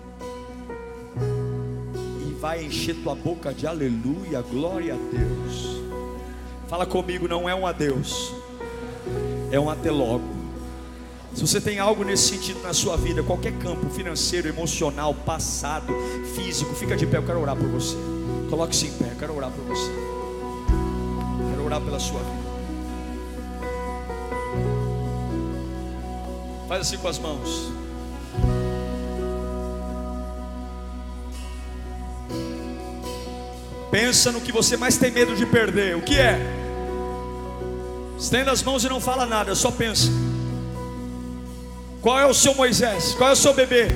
vai 2.44 2.62
encher 2.62 2.94
tua 2.96 3.14
boca 3.14 3.54
de 3.54 3.66
aleluia, 3.66 4.42
glória 4.42 4.92
a 4.92 4.98
Deus. 4.98 5.80
Fala 6.68 6.84
comigo, 6.84 7.26
não 7.26 7.48
é 7.48 7.54
um 7.54 7.66
adeus, 7.66 8.34
é 9.50 9.58
um 9.58 9.70
até 9.70 9.90
logo. 9.90 10.28
Se 11.32 11.40
você 11.40 11.58
tem 11.58 11.78
algo 11.78 12.04
nesse 12.04 12.34
sentido 12.34 12.60
na 12.60 12.74
sua 12.74 12.98
vida, 12.98 13.22
qualquer 13.22 13.54
campo 13.60 13.88
financeiro, 13.88 14.46
emocional, 14.46 15.14
passado, 15.14 15.90
físico, 16.34 16.74
fica 16.74 16.94
de 16.94 17.06
pé, 17.06 17.16
eu 17.16 17.22
quero 17.22 17.40
orar 17.40 17.56
por 17.56 17.66
você. 17.66 17.96
Coloque-se 18.50 18.88
em 18.88 18.92
pé, 18.92 19.12
eu 19.12 19.16
quero 19.18 19.34
orar 19.34 19.50
por 19.50 19.64
você. 19.64 19.90
Quero 21.48 21.64
orar 21.64 21.80
pela 21.80 21.98
sua 21.98 22.20
vida. 22.20 22.44
Faz 26.68 26.82
assim 26.82 26.98
com 26.98 27.08
as 27.08 27.18
mãos. 27.18 27.83
Pensa 33.94 34.32
no 34.32 34.40
que 34.40 34.50
você 34.50 34.76
mais 34.76 34.96
tem 34.96 35.12
medo 35.12 35.36
de 35.36 35.46
perder. 35.46 35.94
O 35.94 36.02
que 36.02 36.18
é? 36.18 36.36
Estenda 38.18 38.50
as 38.50 38.60
mãos 38.60 38.82
e 38.84 38.88
não 38.88 39.00
fala 39.00 39.24
nada, 39.24 39.54
só 39.54 39.70
pensa. 39.70 40.10
Qual 42.02 42.18
é 42.18 42.26
o 42.26 42.34
seu 42.34 42.56
Moisés? 42.56 43.14
Qual 43.14 43.30
é 43.30 43.32
o 43.34 43.36
seu 43.36 43.54
bebê? 43.54 43.86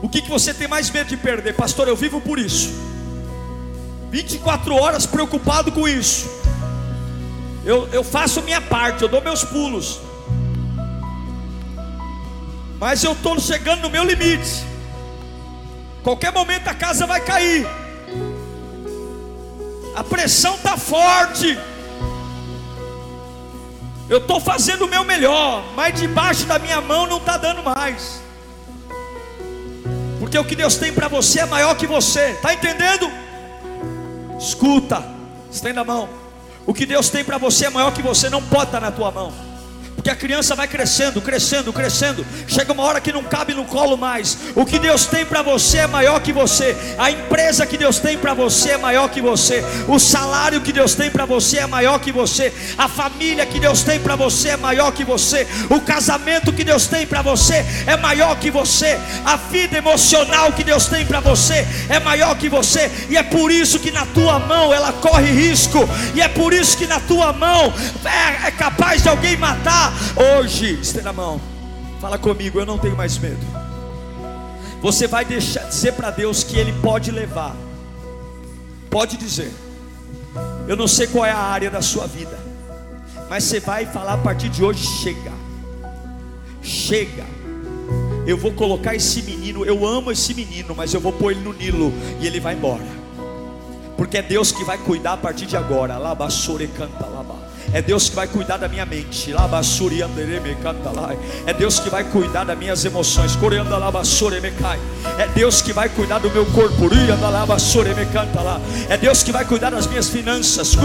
O 0.00 0.08
que, 0.08 0.22
que 0.22 0.30
você 0.30 0.54
tem 0.54 0.66
mais 0.66 0.88
medo 0.90 1.08
de 1.08 1.16
perder? 1.18 1.52
Pastor, 1.52 1.88
eu 1.88 1.94
vivo 1.94 2.22
por 2.22 2.38
isso. 2.38 2.72
24 4.10 4.74
horas 4.74 5.04
preocupado 5.04 5.70
com 5.70 5.86
isso. 5.86 6.26
Eu, 7.66 7.86
eu 7.92 8.02
faço 8.02 8.40
minha 8.40 8.62
parte, 8.62 9.02
eu 9.02 9.08
dou 9.08 9.20
meus 9.20 9.44
pulos. 9.44 10.00
Mas 12.80 13.04
eu 13.04 13.12
estou 13.12 13.38
chegando 13.38 13.82
no 13.82 13.90
meu 13.90 14.04
limite. 14.04 14.64
Qualquer 16.02 16.32
momento 16.32 16.66
a 16.68 16.74
casa 16.74 17.06
vai 17.06 17.20
cair 17.20 17.83
a 19.94 20.02
pressão 20.02 20.56
está 20.56 20.76
forte. 20.76 21.58
Eu 24.08 24.18
estou 24.18 24.40
fazendo 24.40 24.84
o 24.84 24.88
meu 24.88 25.04
melhor, 25.04 25.64
mas 25.74 25.98
debaixo 25.98 26.44
da 26.44 26.58
minha 26.58 26.80
mão 26.80 27.06
não 27.06 27.18
está 27.18 27.36
dando 27.36 27.62
mais. 27.62 28.20
Porque 30.18 30.38
o 30.38 30.44
que 30.44 30.56
Deus 30.56 30.76
tem 30.76 30.92
para 30.92 31.08
você 31.08 31.40
é 31.40 31.46
maior 31.46 31.74
que 31.76 31.86
você, 31.86 32.30
está 32.30 32.52
entendendo? 32.52 33.10
Escuta, 34.38 35.04
estenda 35.50 35.80
a 35.80 35.84
mão. 35.84 36.08
O 36.66 36.74
que 36.74 36.84
Deus 36.84 37.08
tem 37.08 37.24
para 37.24 37.38
você 37.38 37.66
é 37.66 37.70
maior 37.70 37.92
que 37.92 38.02
você, 38.02 38.28
não 38.28 38.42
pode 38.42 38.64
estar 38.64 38.80
tá 38.80 38.86
na 38.86 38.92
tua 38.92 39.10
mão 39.10 39.53
porque 40.04 40.10
a 40.10 40.16
criança 40.16 40.54
vai 40.54 40.68
crescendo, 40.68 41.18
crescendo, 41.22 41.72
crescendo. 41.72 42.26
Chega 42.46 42.74
uma 42.74 42.82
hora 42.82 43.00
que 43.00 43.10
não 43.10 43.24
cabe 43.24 43.54
no 43.54 43.64
colo 43.64 43.96
mais. 43.96 44.36
O 44.54 44.66
que 44.66 44.78
Deus 44.78 45.06
tem 45.06 45.24
para 45.24 45.40
você 45.40 45.78
é 45.78 45.86
maior 45.86 46.20
que 46.20 46.30
você. 46.30 46.76
A 46.98 47.10
empresa 47.10 47.64
que 47.64 47.78
Deus 47.78 47.98
tem 47.98 48.18
para 48.18 48.34
você 48.34 48.72
é 48.72 48.76
maior 48.76 49.08
que 49.08 49.22
você. 49.22 49.64
O 49.88 49.98
salário 49.98 50.60
que 50.60 50.74
Deus 50.74 50.94
tem 50.94 51.10
para 51.10 51.24
você 51.24 51.56
é 51.56 51.66
maior 51.66 51.98
que 51.98 52.12
você. 52.12 52.52
A 52.76 52.86
família 52.86 53.46
que 53.46 53.58
Deus 53.58 53.82
tem 53.82 53.98
para 53.98 54.14
você 54.14 54.50
é 54.50 54.56
maior 54.58 54.92
que 54.92 55.04
você. 55.04 55.46
O 55.70 55.80
casamento 55.80 56.52
que 56.52 56.64
Deus 56.64 56.86
tem 56.86 57.06
para 57.06 57.22
você 57.22 57.64
é 57.86 57.96
maior 57.96 58.36
que 58.36 58.50
você. 58.50 59.00
A 59.24 59.36
vida 59.36 59.78
emocional 59.78 60.52
que 60.52 60.64
Deus 60.64 60.84
tem 60.84 61.06
para 61.06 61.20
você 61.20 61.66
é 61.88 61.98
maior 61.98 62.36
que 62.36 62.50
você. 62.50 62.90
E 63.08 63.16
é 63.16 63.22
por 63.22 63.50
isso 63.50 63.78
que 63.78 63.90
na 63.90 64.04
tua 64.04 64.38
mão 64.38 64.70
ela 64.70 64.92
corre 64.92 65.30
risco. 65.30 65.88
E 66.14 66.20
é 66.20 66.28
por 66.28 66.52
isso 66.52 66.76
que 66.76 66.86
na 66.86 67.00
tua 67.00 67.32
mão 67.32 67.72
é, 68.04 68.48
é 68.48 68.50
capaz 68.50 69.02
de 69.02 69.08
alguém 69.08 69.38
matar 69.38 69.93
Hoje, 70.16 70.78
estenda 70.80 71.10
a 71.10 71.12
mão. 71.12 71.40
Fala 72.00 72.18
comigo, 72.18 72.60
eu 72.60 72.66
não 72.66 72.78
tenho 72.78 72.96
mais 72.96 73.18
medo. 73.18 73.44
Você 74.80 75.06
vai 75.06 75.24
deixar 75.24 75.68
dizer 75.68 75.92
para 75.92 76.10
Deus 76.10 76.44
que 76.44 76.58
Ele 76.58 76.72
pode 76.82 77.10
levar. 77.10 77.56
Pode 78.90 79.16
dizer. 79.16 79.50
Eu 80.68 80.76
não 80.76 80.86
sei 80.86 81.06
qual 81.06 81.24
é 81.24 81.30
a 81.30 81.38
área 81.38 81.70
da 81.70 81.80
sua 81.80 82.06
vida. 82.06 82.38
Mas 83.28 83.44
você 83.44 83.60
vai 83.60 83.86
falar 83.86 84.14
a 84.14 84.18
partir 84.18 84.48
de 84.48 84.62
hoje: 84.62 84.84
chega. 85.02 85.32
Chega. 86.62 87.24
Eu 88.26 88.36
vou 88.36 88.52
colocar 88.52 88.94
esse 88.94 89.22
menino. 89.22 89.64
Eu 89.64 89.86
amo 89.86 90.12
esse 90.12 90.34
menino, 90.34 90.74
mas 90.74 90.94
eu 90.94 91.00
vou 91.00 91.12
pôr 91.12 91.32
ele 91.32 91.40
no 91.40 91.52
Nilo. 91.52 91.92
E 92.20 92.26
ele 92.26 92.40
vai 92.40 92.54
embora. 92.54 92.84
Porque 93.96 94.18
é 94.18 94.22
Deus 94.22 94.52
que 94.52 94.64
vai 94.64 94.78
cuidar 94.78 95.14
a 95.14 95.16
partir 95.16 95.46
de 95.46 95.56
agora. 95.56 95.98
Labassore 95.98 96.68
canta 96.68 97.06
laba. 97.06 97.43
É 97.74 97.82
Deus 97.82 98.08
que 98.08 98.14
vai 98.14 98.28
cuidar 98.28 98.56
da 98.56 98.68
minha 98.68 98.86
mente. 98.86 99.34
É 101.44 101.52
Deus 101.52 101.80
que 101.80 101.90
vai 101.90 102.04
cuidar 102.04 102.44
das 102.44 102.56
minhas 102.56 102.84
emoções. 102.84 103.36
É 105.18 105.26
Deus 105.34 105.60
que 105.60 105.72
vai 105.72 105.88
cuidar 105.88 106.20
do 106.20 106.30
meu 106.30 106.46
corpo. 106.46 106.88
É 108.88 108.96
Deus 108.96 109.24
que 109.24 109.32
vai 109.32 109.44
cuidar 109.44 109.70
das 109.70 109.88
minhas 109.88 110.08
finanças. 110.08 110.76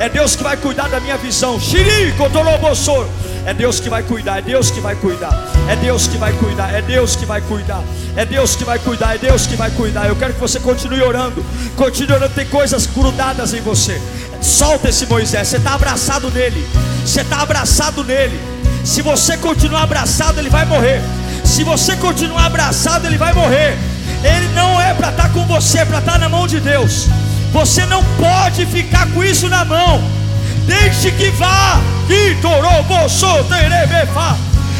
É 0.00 0.08
Deus 0.08 0.34
que 0.34 0.42
vai 0.42 0.56
cuidar 0.56 0.88
da 0.88 0.98
minha 0.98 1.16
visão. 1.16 1.60
É 3.46 3.54
Deus 3.54 3.80
que 3.80 3.88
vai 3.88 4.02
cuidar, 4.02 4.38
é 4.38 4.42
Deus 4.42 4.70
que 4.70 4.78
vai 4.78 4.94
cuidar, 4.94 5.32
é 5.70 5.76
Deus 5.76 6.06
que 6.06 6.18
vai 6.18 6.32
cuidar, 6.34 6.74
é 6.74 6.82
Deus 6.82 7.16
que 7.16 7.24
vai 7.24 7.40
cuidar, 7.40 7.82
é 8.14 8.26
Deus 8.26 8.54
que 8.54 8.64
vai 8.64 8.78
cuidar, 8.78 9.14
é 9.14 9.18
Deus 9.18 9.46
que 9.46 9.56
vai 9.56 9.70
cuidar. 9.70 10.06
Eu 10.06 10.16
quero 10.16 10.34
que 10.34 10.40
você 10.40 10.60
continue 10.60 11.00
orando, 11.00 11.42
continue 11.74 12.12
orando. 12.12 12.34
Tem 12.34 12.46
coisas 12.46 12.84
grudadas 12.84 13.54
em 13.54 13.60
você. 13.62 13.98
Solta 14.40 14.88
esse 14.88 15.06
Moisés, 15.06 15.48
você 15.48 15.56
está 15.56 15.74
abraçado 15.74 16.30
nele, 16.30 16.66
você 17.04 17.20
está 17.20 17.42
abraçado 17.42 18.04
nele. 18.04 18.40
Se 18.84 19.02
você 19.02 19.36
continuar 19.36 19.82
abraçado, 19.82 20.38
ele 20.38 20.48
vai 20.48 20.64
morrer. 20.64 21.02
Se 21.44 21.64
você 21.64 21.96
continuar 21.96 22.46
abraçado, 22.46 23.06
ele 23.06 23.18
vai 23.18 23.32
morrer. 23.32 23.76
Ele 24.22 24.48
não 24.54 24.80
é 24.80 24.94
para 24.94 25.10
estar 25.10 25.24
tá 25.24 25.28
com 25.28 25.44
você, 25.46 25.78
é 25.78 25.84
para 25.84 25.98
estar 25.98 26.12
tá 26.12 26.18
na 26.18 26.28
mão 26.28 26.46
de 26.46 26.60
Deus. 26.60 27.06
Você 27.52 27.84
não 27.86 28.02
pode 28.16 28.66
ficar 28.66 29.06
com 29.12 29.22
isso 29.22 29.48
na 29.48 29.64
mão. 29.64 30.02
Deixe 30.66 31.10
que 31.10 31.30
vá. 31.30 31.80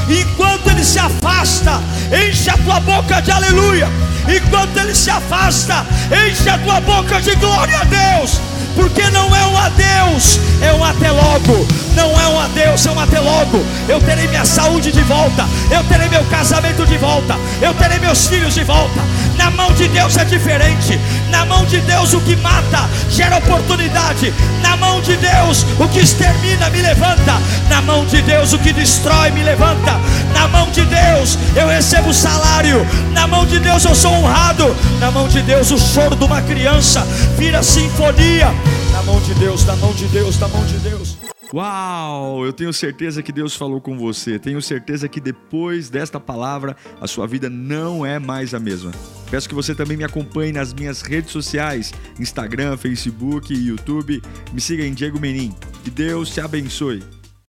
Enquanto 0.08 0.70
ele 0.70 0.84
se 0.84 0.98
afasta, 0.98 1.80
enche 2.12 2.50
a 2.50 2.56
tua 2.58 2.80
boca 2.80 3.20
de 3.20 3.30
aleluia. 3.30 3.88
Enquanto 4.28 4.76
ele 4.78 4.94
se 4.94 5.10
afasta, 5.10 5.86
enche 6.26 6.48
a 6.48 6.58
tua 6.58 6.80
boca 6.80 7.20
de 7.20 7.34
glória 7.36 7.78
a 7.78 7.84
Deus 7.84 8.40
porque 8.78 9.10
não 9.10 9.34
é 9.34 9.44
um 9.44 9.56
adeus, 9.58 10.38
é 10.62 10.72
um 10.72 10.84
até 10.84 11.10
logo. 11.10 11.66
Não 11.96 12.08
é 12.20 12.28
um 12.28 12.38
a 12.38 12.46
Deus, 12.46 12.86
eu 12.86 12.98
até 12.98 13.18
logo. 13.18 13.60
Eu 13.88 14.00
terei 14.00 14.28
minha 14.28 14.44
saúde 14.44 14.92
de 14.92 15.02
volta. 15.02 15.44
Eu 15.68 15.82
terei 15.84 16.08
meu 16.08 16.24
casamento 16.26 16.86
de 16.86 16.96
volta. 16.96 17.34
Eu 17.60 17.74
terei 17.74 17.98
meus 17.98 18.28
filhos 18.28 18.54
de 18.54 18.62
volta. 18.62 19.00
Na 19.36 19.50
mão 19.50 19.72
de 19.72 19.88
Deus 19.88 20.16
é 20.16 20.24
diferente. 20.24 20.98
Na 21.28 21.44
mão 21.44 21.64
de 21.64 21.80
Deus 21.80 22.12
o 22.14 22.20
que 22.20 22.36
mata 22.36 22.88
gera 23.10 23.38
oportunidade. 23.38 24.32
Na 24.62 24.76
mão 24.76 25.00
de 25.00 25.16
Deus 25.16 25.66
o 25.76 25.88
que 25.88 25.98
extermina 25.98 26.70
me 26.70 26.80
levanta. 26.80 27.34
Na 27.68 27.82
mão 27.82 28.06
de 28.06 28.22
Deus 28.22 28.52
o 28.52 28.60
que 28.60 28.72
destrói 28.72 29.32
me 29.32 29.42
levanta. 29.42 29.97
Na 30.32 30.48
mão 30.48 30.70
de 30.70 30.84
Deus 30.84 31.38
eu 31.56 31.66
recebo 31.66 32.12
salário. 32.12 32.86
Na 33.12 33.26
mão 33.26 33.46
de 33.46 33.58
Deus 33.58 33.84
eu 33.84 33.94
sou 33.94 34.12
honrado. 34.12 34.64
Na 35.00 35.10
mão 35.10 35.28
de 35.28 35.42
Deus 35.42 35.70
o 35.70 35.78
choro 35.78 36.16
de 36.16 36.24
uma 36.24 36.42
criança 36.42 37.00
vira 37.36 37.62
sinfonia. 37.62 38.48
Na 38.92 39.02
mão 39.02 39.20
de 39.20 39.34
Deus, 39.34 39.64
na 39.64 39.76
mão 39.76 39.92
de 39.92 40.06
Deus, 40.06 40.38
na 40.38 40.48
mão 40.48 40.64
de 40.64 40.76
Deus. 40.78 41.16
Uau! 41.52 42.44
Eu 42.44 42.52
tenho 42.52 42.72
certeza 42.72 43.22
que 43.22 43.32
Deus 43.32 43.56
falou 43.56 43.80
com 43.80 43.96
você. 43.96 44.38
Tenho 44.38 44.60
certeza 44.60 45.08
que 45.08 45.20
depois 45.20 45.88
desta 45.88 46.20
palavra 46.20 46.76
a 47.00 47.06
sua 47.06 47.26
vida 47.26 47.48
não 47.48 48.04
é 48.04 48.18
mais 48.18 48.52
a 48.52 48.60
mesma. 48.60 48.92
Peço 49.30 49.48
que 49.48 49.54
você 49.54 49.74
também 49.74 49.96
me 49.96 50.04
acompanhe 50.04 50.52
nas 50.52 50.74
minhas 50.74 51.00
redes 51.00 51.30
sociais: 51.30 51.92
Instagram, 52.18 52.76
Facebook 52.76 53.54
YouTube. 53.54 54.22
Me 54.52 54.60
siga 54.60 54.84
em 54.84 54.92
Diego 54.92 55.18
Menin. 55.18 55.54
Que 55.82 55.90
Deus 55.90 56.30
te 56.30 56.40
abençoe. 56.40 57.02